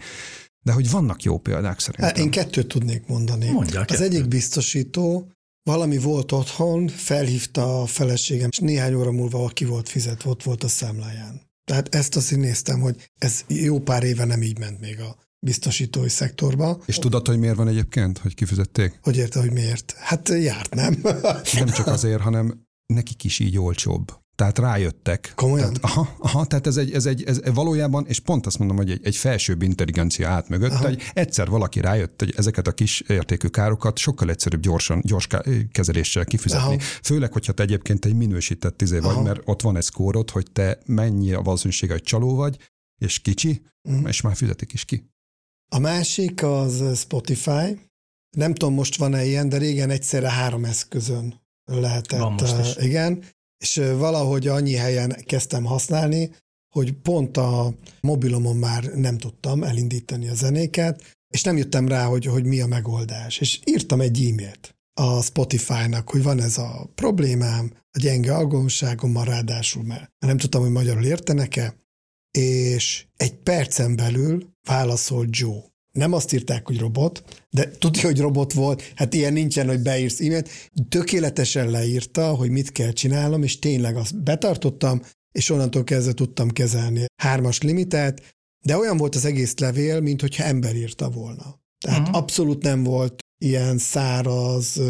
De 0.64 0.72
hogy 0.72 0.90
vannak 0.90 1.24
jó 1.24 1.38
példák 1.38 1.80
szerintem. 1.80 2.10
Hát 2.10 2.18
én 2.18 2.30
kettőt 2.30 2.68
tudnék 2.68 3.08
mondani. 3.08 3.52
Mondják 3.52 3.90
az 3.90 3.98
kettőt. 3.98 4.14
egyik 4.14 4.28
biztosító 4.28 5.32
valami 5.64 5.98
volt 5.98 6.32
otthon, 6.32 6.88
felhívta 6.88 7.82
a 7.82 7.86
feleségem, 7.86 8.50
és 8.52 8.58
néhány 8.58 8.94
óra 8.94 9.12
múlva 9.12 9.44
aki 9.44 9.66
volt 9.66 9.90
fizetve, 9.90 10.30
ott 10.30 10.44
volt 10.44 10.64
a 10.64 10.68
számláján. 10.68 11.42
Tehát 11.64 11.96
ezt 11.96 12.16
azt 12.16 12.36
néztem, 12.36 12.80
hogy 12.80 13.10
ez 13.18 13.44
jó 13.48 13.80
pár 13.80 14.04
éve 14.04 14.26
nem 14.26 14.42
így 14.42 14.60
ment 14.60 14.80
még 14.80 15.00
a 15.00 15.16
biztosítói 15.46 16.10
szektorba. 16.10 16.82
És 16.86 17.00
tudod, 17.00 17.28
hogy 17.28 17.40
miért 17.40 17.56
van 17.56 17.68
egyébként, 17.68 18.18
hogy 18.18 18.34
kifizették? 18.34 19.00
Hogy 19.02 19.18
érte, 19.18 19.40
hogy 19.40 19.52
miért? 19.52 19.92
Hát 19.98 20.30
járt, 20.30 20.76
nem? 20.76 20.98
nem 21.54 21.68
csak 21.68 21.88
azért, 21.88 22.22
hanem 22.22 22.66
nekik 22.86 23.24
is 23.24 23.40
így 23.40 23.58
olcsóbb. 23.58 24.21
Tehát 24.42 24.60
rájöttek. 24.60 25.32
Komolyan? 25.36 25.74
Tehát, 25.74 25.98
aha, 25.98 26.16
aha, 26.20 26.46
tehát 26.46 26.68
ez, 26.68 26.78
egy, 26.78 26.92
ez, 26.92 27.06
egy, 27.06 27.24
ez 27.24 27.40
valójában, 27.54 28.06
és 28.08 28.20
pont 28.20 28.46
azt 28.46 28.58
mondom, 28.58 28.78
hogy 28.78 28.92
egy, 28.92 29.00
egy 29.04 29.16
felsőbb 29.16 29.62
intelligencia 29.62 30.30
át 30.30 30.50
mögött, 30.50 30.72
aha. 30.72 30.88
hogy 30.88 31.02
egyszer 31.14 31.48
valaki 31.48 31.82
rájött, 31.82 32.20
hogy 32.20 32.34
ezeket 32.38 32.68
a 32.68 32.72
kis 32.72 33.02
értékű 33.02 33.48
károkat 33.48 33.98
sokkal 33.98 34.30
egyszerűbb 34.30 34.62
gyorsan, 34.62 35.02
gyors 35.06 35.28
kezeléssel 35.72 36.26
kifizetni. 36.26 36.76
Aha. 36.76 36.80
Főleg, 37.04 37.34
hogyha 37.34 37.54
te 37.54 37.64
egyébként 37.64 38.06
egy 38.06 38.16
minősített 38.16 38.78
tizé 38.78 39.00
vagy, 39.00 39.12
aha. 39.12 39.22
mert 39.22 39.42
ott 39.46 39.62
van 39.62 39.78
egy 39.78 39.84
szkórod, 39.84 40.30
hogy 40.30 40.52
te 40.52 40.80
mennyi 40.86 41.34
a 41.34 41.42
valószínűsége, 41.42 41.92
hogy 41.92 42.04
csaló 42.04 42.36
vagy, 42.36 42.58
és 43.02 43.20
kicsi, 43.20 43.62
uh-huh. 43.90 44.08
és 44.08 44.22
már 44.22 44.36
fizetik 44.36 44.74
is 44.74 44.86
ki. 44.86 45.10
A 45.72 45.80
másik 45.80 46.44
az 46.44 46.84
Spotify. 46.96 47.90
Nem 48.38 48.54
tudom, 48.54 48.74
most 48.74 48.96
van-e 48.96 49.26
ilyen, 49.26 49.50
de 49.50 49.58
régen 49.58 49.90
egyszerre 49.90 50.30
három 50.30 50.66
eszközön 50.66 51.42
lehetett. 51.66 52.20
Van 52.20 52.32
most 52.32 52.58
is. 52.60 52.84
Igen, 52.84 53.24
és 53.62 53.82
valahogy 53.98 54.48
annyi 54.48 54.74
helyen 54.74 55.16
kezdtem 55.26 55.64
használni, 55.64 56.32
hogy 56.74 56.94
pont 56.94 57.38
a 57.38 57.74
mobilomon 58.02 58.58
már 58.58 58.84
nem 58.84 59.18
tudtam 59.18 59.64
elindítani 59.64 60.28
a 60.28 60.34
zenéket, 60.34 61.04
és 61.34 61.44
nem 61.44 61.58
jöttem 61.58 61.88
rá, 61.88 62.06
hogy, 62.06 62.26
hogy 62.26 62.46
mi 62.46 62.62
a 62.62 62.68
megoldás. 62.68 63.40
És 63.40 63.60
írtam 63.66 64.02
egy 64.02 64.26
e-mailt 64.26 64.76
a 64.94 65.22
Spotify-nak, 65.22 66.10
hogy 66.10 66.24
van 66.24 66.42
ez 66.42 66.58
a 66.58 66.90
problémám, 66.96 67.74
a 67.92 68.00
gyenge 68.00 68.34
algoritmusságommal 68.34 69.26
ráadásul, 69.26 69.84
mert 69.84 70.12
nem 70.20 70.38
tudtam, 70.38 70.62
hogy 70.62 70.72
magyarul 70.72 71.06
értenek-e, 71.06 71.76
és 72.32 73.06
egy 73.18 73.34
percen 73.34 73.96
belül 73.96 74.54
válaszolt 74.68 75.38
Joe. 75.38 75.71
Nem 75.92 76.14
azt 76.14 76.34
írták, 76.34 76.68
hogy 76.68 76.80
robot, 76.80 77.24
de 77.50 77.72
tudja, 77.72 78.04
hogy 78.04 78.20
robot 78.20 78.54
volt, 78.54 78.92
hát 78.96 79.14
ilyen 79.14 79.34
nincsen, 79.34 79.68
hogy 79.68 79.82
beírsz 79.82 80.20
e-mailt. 80.20 80.50
Tökéletesen 80.90 81.70
leírta, 81.70 82.34
hogy 82.36 82.50
mit 82.50 82.72
kell 82.72 82.92
csinálnom, 82.92 83.44
és 83.44 83.60
tényleg 83.60 83.96
azt 83.96 84.24
betartottam, 84.24 85.02
és 85.32 85.50
onnantól 85.50 85.84
kezdve 85.84 86.14
tudtam 86.14 86.50
kezelni 86.50 87.06
hármas 87.22 87.62
limitet, 87.62 88.36
de 88.66 88.78
olyan 88.78 88.98
volt 88.98 89.16
az 89.16 89.26
egész 89.26 89.58
levél, 89.58 90.00
mint 90.00 90.22
hogyha 90.22 90.44
ember 90.44 90.76
írta 90.76 91.10
volna. 91.10 91.60
Tehát 91.86 92.00
uh-huh. 92.00 92.18
abszolút 92.18 92.64
nem 92.64 92.84
volt 92.84 93.20
ilyen 93.44 93.78
száraz, 93.78 94.82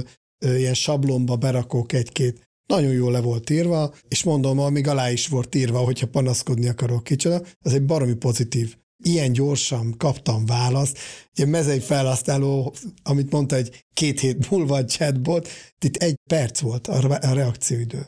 ilyen 0.46 0.74
sablonba 0.74 1.36
berakok 1.36 1.94
egy-két 1.94 2.50
nagyon 2.72 2.92
jól 2.92 3.12
le 3.12 3.22
volt 3.22 3.50
írva, 3.50 3.94
és 4.08 4.24
mondom, 4.24 4.74
még 4.74 4.88
alá 4.88 5.12
is 5.12 5.28
volt 5.28 5.56
írva, 5.56 5.80
hogyha 5.80 6.08
panaszkodni 6.08 6.68
akarok 6.68 7.04
kicsoda, 7.04 7.42
az 7.60 7.74
egy 7.74 7.86
baromi 7.86 8.14
pozitív. 8.14 8.78
Ilyen 9.04 9.32
gyorsan 9.32 9.98
kaptam 9.98 10.46
választ. 10.46 10.98
Egy 11.34 11.48
mezei 11.48 11.80
felhasználó, 11.80 12.74
amit 13.04 13.32
mondta, 13.32 13.56
hogy 13.56 13.86
két 13.94 14.20
hét 14.20 14.50
múlva 14.50 14.76
a 14.76 14.86
chatbot, 14.86 15.50
itt 15.80 15.96
egy 15.96 16.16
perc 16.30 16.60
volt 16.60 16.88
a 16.88 17.34
reakcióidő. 17.34 18.08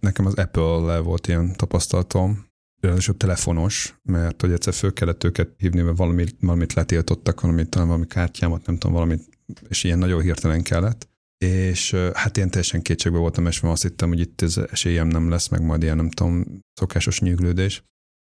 Nekem 0.00 0.26
az 0.26 0.34
Apple-le 0.34 0.98
volt 0.98 1.26
ilyen 1.26 1.56
tapasztalatom, 1.56 2.46
ráadásul 2.80 3.16
telefonos, 3.16 3.98
mert 4.02 4.40
hogy 4.40 4.52
egyszer 4.52 4.74
föl 4.74 4.92
kellett 4.92 5.24
őket 5.24 5.50
hívni, 5.56 5.80
mert 5.80 5.96
valamit, 5.96 6.36
valamit 6.40 6.72
letiltottak, 6.72 7.40
valamit, 7.40 7.68
talán 7.68 7.86
valami 7.86 8.06
kártyámat, 8.06 8.66
nem 8.66 8.76
tudom, 8.76 8.94
valamit, 8.94 9.28
és 9.68 9.84
ilyen 9.84 9.98
nagyon 9.98 10.22
hirtelen 10.22 10.62
kellett 10.62 11.10
és 11.44 11.92
hát 12.14 12.36
ilyen 12.36 12.50
teljesen 12.50 12.82
kétségbe 12.82 13.18
voltam 13.18 13.44
mert 13.44 13.62
azt 13.62 13.82
hittem, 13.82 14.08
hogy 14.08 14.20
itt 14.20 14.40
ez 14.40 14.56
esélyem 14.56 15.08
nem 15.08 15.28
lesz, 15.28 15.48
meg 15.48 15.62
majd 15.62 15.82
ilyen, 15.82 15.96
nem 15.96 16.10
tudom, 16.10 16.60
szokásos 16.74 17.20
nyűglődés, 17.20 17.82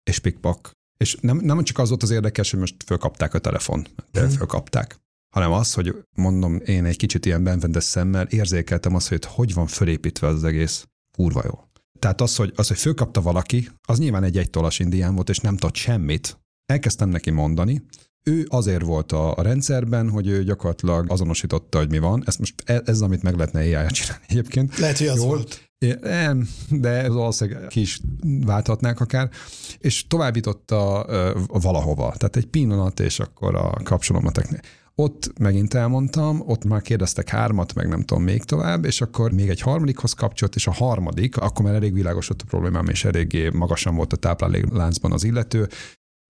és 0.04 0.20
pikpak. 0.20 0.72
És 1.04 1.18
nem, 1.22 1.38
nem 1.38 1.64
csak 1.64 1.78
az 1.78 1.90
volt 1.90 2.04
az 2.04 2.10
érdekes, 2.10 2.52
hogy 2.52 2.60
most 2.60 2.76
fölkapták 2.86 3.34
a 3.34 3.40
telefon, 3.40 3.88
de 4.12 4.20
hmm. 4.20 4.30
fölkapták, 4.30 5.00
hanem 5.36 5.52
az, 5.52 5.74
hogy 5.74 5.96
mondom, 6.16 6.62
én 6.66 6.86
egy 6.86 6.98
kicsit 6.98 7.26
ilyen 7.26 7.44
benvendes 7.44 7.84
szemmel 7.84 8.28
érzékeltem 8.28 8.96
azt, 8.96 9.08
hogy 9.08 9.26
hogy 9.26 9.54
van 9.54 9.68
fölépítve 9.68 10.28
az 10.28 10.44
egész. 10.44 10.88
Kurva 11.12 11.42
jó. 11.46 11.64
Tehát 12.00 12.22
az, 12.22 12.36
hogy, 12.36 12.54
az, 12.56 12.68
hogy 12.68 12.78
fölkapta 12.78 13.22
valaki, 13.22 13.70
az 13.88 14.00
nyilván 14.00 14.24
egy 14.24 14.38
egytolas 14.38 14.80
indián 14.80 15.16
volt, 15.16 15.30
és 15.30 15.38
nem 15.38 15.58
tudott 15.58 15.76
semmit. 15.76 16.40
Elkezdtem 16.66 17.10
neki 17.10 17.30
mondani, 17.30 17.84
ő 18.24 18.46
azért 18.50 18.84
volt 18.84 19.12
a, 19.12 19.36
a 19.36 19.42
rendszerben, 19.42 20.10
hogy 20.10 20.28
ő 20.28 20.44
gyakorlatilag 20.44 21.12
azonosította, 21.12 21.78
hogy 21.78 21.90
mi 21.90 22.00
van. 22.00 22.24
Ez 22.26 22.36
most 22.36 22.64
ez, 22.66 22.82
ez 22.86 23.02
amit 23.02 23.24
meg 23.24 23.36
lehetne 23.36 23.60
ai 23.60 23.88
csinálni 23.92 24.26
egyébként. 24.28 24.78
Lehet, 24.78 24.98
hogy 24.98 25.08
az 25.08 25.18
Jól. 25.18 25.28
volt. 25.28 25.69
Nem, 26.02 26.48
de 26.70 27.10
valószínűleg 27.10 27.68
ki 27.68 27.80
is 27.80 28.00
válthatnák 28.46 29.00
akár, 29.00 29.30
és 29.78 30.08
továbbította 30.08 31.06
valahova. 31.48 32.14
Tehát 32.18 32.36
egy 32.36 32.48
pillanat, 32.48 33.00
és 33.00 33.20
akkor 33.20 33.56
a 33.56 33.70
kapcsolómateknél. 33.84 34.60
Ott 34.96 35.40
megint 35.40 35.74
elmondtam, 35.74 36.42
ott 36.46 36.64
már 36.64 36.82
kérdeztek 36.82 37.30
hármat, 37.30 37.74
meg 37.74 37.88
nem 37.88 38.02
tudom, 38.02 38.24
még 38.24 38.44
tovább, 38.44 38.86
és 38.86 39.02
akkor 39.02 39.32
még 39.32 39.50
egy 39.50 39.62
harmadikhoz 39.62 40.14
kapcsolt, 40.14 40.56
és 40.56 40.68
a 40.68 40.72
harmadik, 40.72 41.38
akkor 41.38 41.66
már 41.66 41.74
elég 41.76 41.94
világos 41.94 42.30
a 42.30 42.36
problémám, 42.48 42.88
és 42.88 43.06
eléggé 43.06 43.50
magasan 43.50 43.96
volt 43.96 44.14
a 44.14 44.18
táplálékláncban 44.18 45.12
az 45.12 45.24
illető, 45.24 45.68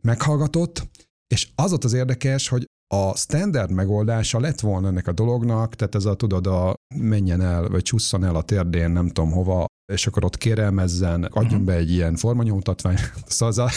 meghallgatott, 0.03 0.89
és 1.27 1.47
az 1.55 1.73
ott 1.73 1.83
az 1.83 1.93
érdekes, 1.93 2.47
hogy 2.47 2.65
a 2.93 3.15
standard 3.15 3.71
megoldása 3.71 4.39
lett 4.39 4.59
volna 4.59 4.87
ennek 4.87 5.07
a 5.07 5.11
dolognak, 5.11 5.75
tehát 5.75 5.95
ez 5.95 6.05
a 6.05 6.15
tudod, 6.15 6.47
a 6.47 6.73
menjen 6.95 7.41
el, 7.41 7.67
vagy 7.67 7.81
csusszan 7.81 8.23
el 8.23 8.35
a 8.35 8.41
térdén, 8.41 8.91
nem 8.91 9.07
tudom 9.07 9.31
hova, 9.31 9.65
és 9.93 10.07
akkor 10.07 10.23
ott 10.23 10.37
kérelmezzen, 10.37 11.23
adjon 11.23 11.45
uh-huh. 11.45 11.65
be 11.65 11.73
egy 11.73 11.91
ilyen 11.91 12.15
formanyomtatvány. 12.15 12.97
Szóval 13.25 13.47
az 13.47 13.57
a, 13.57 13.69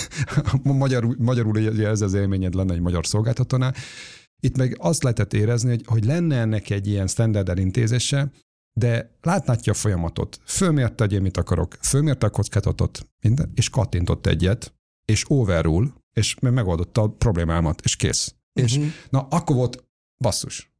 magyarul, 0.73 1.17
magyarul 1.19 1.85
ez 1.87 2.01
az 2.01 2.15
élményed 2.15 2.55
lenne 2.55 2.75
egy 2.75 2.81
magyar 2.81 3.07
szolgáltatónál. 3.07 3.75
Itt 4.43 4.57
meg 4.57 4.77
azt 4.79 5.03
lehetett 5.03 5.33
érezni, 5.33 5.69
hogy, 5.69 5.83
hogy 5.87 6.05
lenne 6.05 6.41
ennek 6.41 6.71
egy 6.71 6.87
ilyen 6.87 7.07
standard 7.07 7.49
elintézése, 7.49 8.33
de 8.81 9.17
látnátja 9.23 9.73
a 9.73 9.77
folyamatot. 9.77 10.41
Fölmérte, 10.45 11.05
hogy 11.05 11.13
én 11.13 11.23
mit 11.23 11.37
akarok, 11.37 11.77
fölmérte 11.81 12.27
a 12.27 12.31
kockázatot, 12.31 13.07
minden, 13.23 13.53
és 13.55 13.71
kattintott 13.71 14.27
egyet, 14.27 14.75
és 15.05 15.25
overrule, 15.29 15.89
és 16.13 16.37
megoldotta 16.41 17.03
a 17.03 17.09
problémámat, 17.09 17.81
és 17.81 17.97
kész. 17.97 18.35
Uh-huh. 18.55 18.73
És 18.73 18.79
mhm. 18.79 18.87
na, 19.11 19.27
akkor 19.31 19.57
volt 19.57 19.85
basszus. 20.19 20.71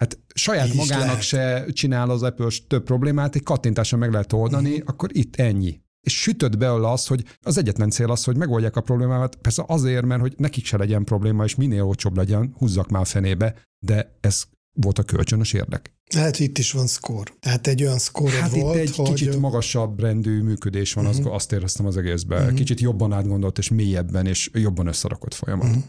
Hát 0.00 0.18
saját 0.34 0.68
Így 0.68 0.74
magának 0.74 1.20
se 1.20 1.66
csinál 1.72 2.10
az 2.10 2.22
Apple 2.22 2.48
több 2.68 2.84
problémát, 2.84 3.34
egy 3.34 3.42
kattintással 3.42 3.98
meg 3.98 4.12
lehet 4.12 4.32
oldani, 4.32 4.70
uh-huh. 4.70 4.88
akkor 4.88 5.08
itt 5.12 5.36
ennyi. 5.36 5.80
És 6.00 6.20
sütött 6.20 6.58
belőle 6.58 6.90
az, 6.90 7.06
hogy 7.06 7.24
az 7.42 7.56
egyetlen 7.56 7.90
cél 7.90 8.10
az, 8.10 8.24
hogy 8.24 8.36
megoldják 8.36 8.76
a 8.76 8.80
problémámat, 8.80 9.36
persze 9.36 9.64
azért, 9.66 10.04
mert 10.04 10.20
hogy 10.20 10.34
nekik 10.36 10.64
se 10.64 10.76
legyen 10.76 11.04
probléma, 11.04 11.44
és 11.44 11.54
minél 11.54 11.82
olcsóbb 11.82 12.16
legyen, 12.16 12.54
húzzak 12.58 12.88
már 12.88 13.02
a 13.02 13.04
fenébe, 13.04 13.54
de 13.86 14.18
ez 14.20 14.42
volt 14.72 14.98
a 14.98 15.02
kölcsönös 15.02 15.52
érdek. 15.52 15.94
Hát 16.14 16.38
itt 16.38 16.58
is 16.58 16.72
van 16.72 16.86
szkór. 16.86 17.32
Tehát 17.40 17.66
egy 17.66 17.82
olyan 17.82 17.98
szkór 17.98 18.30
hát 18.30 18.50
volt, 18.50 18.74
itt 18.74 18.80
egy 18.80 18.96
hogy... 18.96 19.08
kicsit 19.08 19.38
magasabb 19.38 20.00
rendű 20.00 20.42
működés 20.42 20.92
van, 20.92 21.06
uh-huh. 21.06 21.34
azt 21.34 21.52
éreztem 21.52 21.86
az 21.86 21.96
egészben. 21.96 22.42
Uh-huh. 22.42 22.56
Kicsit 22.56 22.80
jobban 22.80 23.12
átgondolt, 23.12 23.58
és 23.58 23.68
mélyebben, 23.68 24.26
és 24.26 24.50
jobban 24.52 24.86
összerakott 24.86 25.34
folyamat. 25.34 25.68
Uh-huh. 25.68 25.82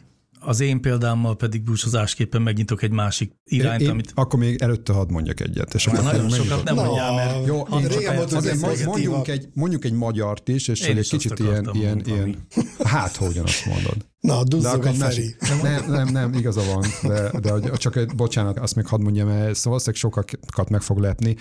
Az 0.43 0.59
én 0.59 0.81
példámmal 0.81 1.35
pedig 1.35 1.63
búcsúzásképpen 1.63 2.41
megnyitok 2.41 2.81
egy 2.81 2.91
másik 2.91 3.31
irányt, 3.43 3.81
én, 3.81 3.89
amit... 3.89 4.11
Akkor 4.15 4.39
még 4.39 4.61
előtte 4.61 4.93
hadd 4.93 5.11
mondjak 5.11 5.39
egyet. 5.39 5.73
És 5.73 5.87
akkor 5.87 6.03
nagyon 6.03 6.29
sokat 6.29 6.63
nem 6.63 6.75
mondjál, 6.75 7.13
mert... 7.13 7.45
Jó, 7.45 7.61
én 7.61 7.87
csak 7.87 8.31
azért 8.31 8.85
mondjunk 8.85 9.27
egy, 9.27 9.47
mondjuk 9.53 9.85
egy 9.85 9.93
magyart 9.93 10.47
is, 10.47 10.67
és 10.67 10.81
én 10.81 10.97
egy 10.97 11.09
kicsit 11.09 11.39
ilyen, 11.39 11.69
ilyen, 11.73 12.01
ilyen, 12.05 12.47
hát, 12.83 13.15
hogyan 13.15 13.43
azt 13.43 13.65
mondod. 13.65 14.09
Na, 14.19 14.43
duzzog 14.43 14.85
a 14.85 14.93
Feri. 14.93 15.35
Nem, 15.61 15.91
nem, 15.91 16.07
nem, 16.07 16.33
igaza 16.33 16.61
van, 16.63 17.11
de, 17.11 17.39
de 17.39 17.77
csak 17.77 17.95
egy, 17.95 18.15
bocsánat, 18.15 18.59
azt 18.59 18.75
még 18.75 18.85
hadd 18.85 19.01
mondjam, 19.01 19.27
mert 19.27 19.55
szóval 19.55 19.79
sokakat 19.93 20.69
meg 20.69 20.81
fog 20.81 20.99
lepni. 20.99 21.35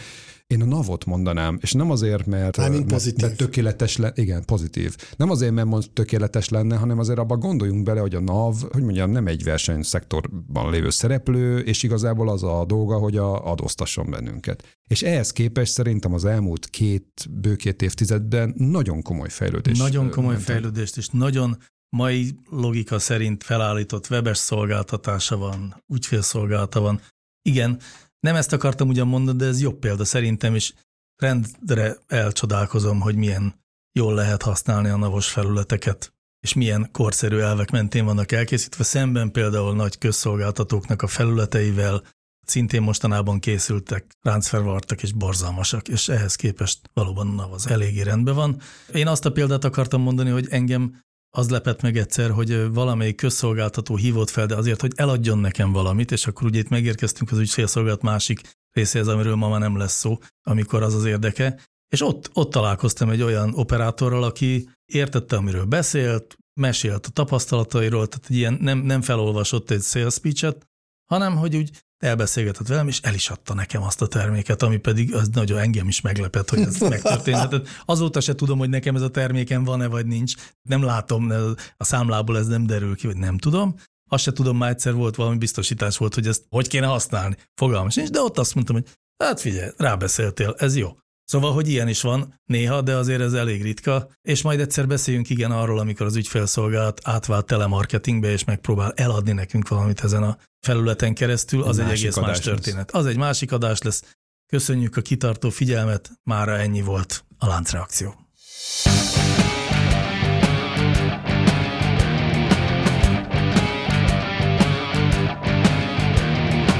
Én 0.50 0.62
a 0.62 0.64
navot 0.64 1.04
mondanám, 1.04 1.58
és 1.60 1.72
nem 1.72 1.90
azért, 1.90 2.26
mert, 2.26 2.56
mert, 2.56 2.84
pozitív. 2.84 3.20
mert 3.20 3.36
tökéletes 3.36 3.96
lenne, 3.96 4.12
igen, 4.16 4.44
pozitív. 4.44 4.96
Nem 5.16 5.30
azért, 5.30 5.52
mert 5.52 5.66
mond 5.66 5.90
tökéletes 5.92 6.48
lenne, 6.48 6.76
hanem 6.76 6.98
azért 6.98 7.18
abban 7.18 7.38
gondoljunk 7.38 7.82
bele, 7.82 8.00
hogy 8.00 8.14
a 8.14 8.20
NAV, 8.20 8.54
hogy 8.70 8.82
mondjam, 8.82 9.10
nem 9.10 9.26
egy 9.26 9.44
versenyszektorban 9.44 10.70
lévő 10.70 10.90
szereplő, 10.90 11.58
és 11.58 11.82
igazából 11.82 12.28
az 12.28 12.42
a 12.42 12.64
dolga, 12.64 12.98
hogy 12.98 13.16
a, 13.16 13.50
adóztasson 13.50 14.10
bennünket. 14.10 14.78
És 14.90 15.02
ehhez 15.02 15.30
képest 15.32 15.72
szerintem 15.72 16.14
az 16.14 16.24
elmúlt 16.24 16.66
két, 16.66 17.28
bő-két 17.30 17.82
évtizedben 17.82 18.54
nagyon 18.56 19.02
komoly 19.02 19.28
fejlődés. 19.28 19.78
Nagyon 19.78 20.10
komoly 20.10 20.34
mentem. 20.34 20.54
fejlődést, 20.54 20.96
és 20.96 21.08
nagyon 21.08 21.58
mai 21.96 22.34
logika 22.48 22.98
szerint 22.98 23.44
felállított 23.44 24.10
webes 24.10 24.38
szolgáltatása 24.38 25.36
van, 25.36 25.84
ügyfélszolgálata 25.94 26.80
van. 26.80 27.00
Igen, 27.42 27.80
nem 28.20 28.34
ezt 28.34 28.52
akartam 28.52 28.88
ugyan 28.88 29.06
mondani, 29.06 29.38
de 29.38 29.46
ez 29.46 29.60
jobb 29.60 29.78
példa 29.78 30.04
szerintem, 30.04 30.54
és 30.54 30.72
rendre 31.16 31.96
elcsodálkozom, 32.06 33.00
hogy 33.00 33.16
milyen 33.16 33.54
jól 33.92 34.14
lehet 34.14 34.42
használni 34.42 34.88
a 34.88 34.96
navos 34.96 35.30
felületeket, 35.30 36.14
és 36.40 36.54
milyen 36.54 36.88
korszerű 36.92 37.38
elvek 37.38 37.70
mentén 37.70 38.04
vannak 38.04 38.32
elkészítve, 38.32 38.84
szemben 38.84 39.30
például 39.30 39.74
nagy 39.74 39.98
közszolgáltatóknak 39.98 41.02
a 41.02 41.06
felületeivel, 41.06 42.02
szintén 42.46 42.82
mostanában 42.82 43.38
készültek, 43.38 44.04
ráncfelvartak 44.20 45.02
és 45.02 45.12
borzalmasak, 45.12 45.88
és 45.88 46.08
ehhez 46.08 46.34
képest 46.34 46.90
valóban 46.92 47.28
a 47.28 47.32
NAV 47.32 47.52
az 47.52 47.68
eléggé 47.68 48.02
rendben 48.02 48.34
van. 48.34 48.60
Én 48.92 49.06
azt 49.06 49.24
a 49.24 49.32
példát 49.32 49.64
akartam 49.64 50.02
mondani, 50.02 50.30
hogy 50.30 50.46
engem 50.50 51.02
az 51.30 51.50
lepett 51.50 51.82
meg 51.82 51.96
egyszer, 51.96 52.30
hogy 52.30 52.72
valamelyik 52.72 53.16
közszolgáltató 53.16 53.96
hívott 53.96 54.30
fel, 54.30 54.46
de 54.46 54.56
azért, 54.56 54.80
hogy 54.80 54.92
eladjon 54.94 55.38
nekem 55.38 55.72
valamit, 55.72 56.12
és 56.12 56.26
akkor 56.26 56.46
ugye 56.46 56.58
itt 56.58 56.68
megérkeztünk 56.68 57.30
az 57.32 57.38
ügyfélszolgálat 57.38 58.02
másik 58.02 58.40
részéhez, 58.70 59.08
amiről 59.08 59.34
ma 59.34 59.48
már 59.48 59.60
nem 59.60 59.76
lesz 59.76 59.98
szó, 59.98 60.18
amikor 60.42 60.82
az 60.82 60.94
az 60.94 61.04
érdeke, 61.04 61.60
És 61.88 62.02
ott, 62.02 62.30
ott 62.32 62.50
találkoztam 62.50 63.10
egy 63.10 63.22
olyan 63.22 63.54
operátorral, 63.54 64.22
aki 64.22 64.68
értette, 64.84 65.36
amiről 65.36 65.64
beszélt, 65.64 66.38
mesélt 66.60 67.06
a 67.06 67.10
tapasztalatairól, 67.10 68.06
tehát 68.06 68.26
egy 68.28 68.36
ilyen 68.36 68.58
nem, 68.60 68.78
nem 68.78 69.02
felolvasott 69.02 69.70
egy 69.70 69.82
sales 69.82 70.14
speech-et, 70.14 70.66
hanem 71.10 71.36
hogy 71.36 71.56
úgy 71.56 71.70
elbeszélgetett 72.00 72.66
velem, 72.66 72.88
és 72.88 73.00
el 73.02 73.14
is 73.14 73.28
adta 73.28 73.54
nekem 73.54 73.82
azt 73.82 74.02
a 74.02 74.06
terméket, 74.06 74.62
ami 74.62 74.76
pedig 74.76 75.14
az 75.14 75.28
nagyon 75.28 75.58
engem 75.58 75.88
is 75.88 76.00
meglepett, 76.00 76.50
hogy 76.50 76.60
ez 76.60 76.78
megtörténhet. 76.78 77.68
Azóta 77.84 78.20
se 78.20 78.34
tudom, 78.34 78.58
hogy 78.58 78.68
nekem 78.68 78.96
ez 78.96 79.02
a 79.02 79.10
terméken 79.10 79.64
van-e, 79.64 79.86
vagy 79.86 80.06
nincs. 80.06 80.34
Nem 80.62 80.82
látom, 80.82 81.32
a 81.76 81.84
számlából 81.84 82.38
ez 82.38 82.46
nem 82.46 82.66
derül 82.66 82.96
ki, 82.96 83.06
vagy 83.06 83.16
nem 83.16 83.38
tudom. 83.38 83.74
Azt 84.08 84.22
se 84.22 84.32
tudom, 84.32 84.56
már 84.56 84.70
egyszer 84.70 84.94
volt 84.94 85.14
valami 85.14 85.36
biztosítás 85.36 85.96
volt, 85.96 86.14
hogy 86.14 86.26
ezt 86.26 86.44
hogy 86.48 86.68
kéne 86.68 86.86
használni. 86.86 87.36
Fogalmas 87.54 87.94
nincs, 87.94 88.10
de 88.10 88.20
ott 88.20 88.38
azt 88.38 88.54
mondtam, 88.54 88.76
hogy 88.76 88.86
hát 89.24 89.40
figyelj, 89.40 89.70
rábeszéltél, 89.76 90.54
ez 90.58 90.76
jó. 90.76 90.96
Szóval, 91.30 91.52
hogy 91.52 91.68
ilyen 91.68 91.88
is 91.88 92.00
van 92.00 92.40
néha, 92.44 92.80
de 92.80 92.96
azért 92.96 93.20
ez 93.20 93.32
elég 93.32 93.62
ritka, 93.62 94.08
és 94.22 94.42
majd 94.42 94.60
egyszer 94.60 94.86
beszéljünk 94.86 95.30
igen 95.30 95.50
arról, 95.50 95.78
amikor 95.78 96.06
az 96.06 96.16
ügyfelszolgálat 96.16 97.00
átvált 97.04 97.46
telemarketingbe, 97.46 98.30
és 98.30 98.44
megpróbál 98.44 98.92
eladni 98.96 99.32
nekünk 99.32 99.68
valamit 99.68 100.00
ezen 100.00 100.22
a 100.22 100.36
felületen 100.60 101.14
keresztül, 101.14 101.62
az 101.62 101.78
egy, 101.78 101.86
egy 101.86 101.92
egész 101.92 102.16
más 102.16 102.38
történet. 102.38 102.92
Lesz. 102.92 103.02
Az 103.02 103.10
egy 103.10 103.16
másik 103.16 103.52
adás 103.52 103.82
lesz. 103.82 104.02
Köszönjük 104.46 104.96
a 104.96 105.00
kitartó 105.00 105.50
figyelmet, 105.50 106.10
mára 106.22 106.58
ennyi 106.58 106.82
volt 106.82 107.24
a 107.38 107.46
láncreakció. 107.46 108.14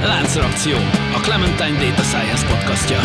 Láncreakció, 0.03 0.75
a 1.15 1.19
Clementine 1.21 1.89
Data 1.89 2.03
Science 2.03 2.47
podcastja. 2.47 2.99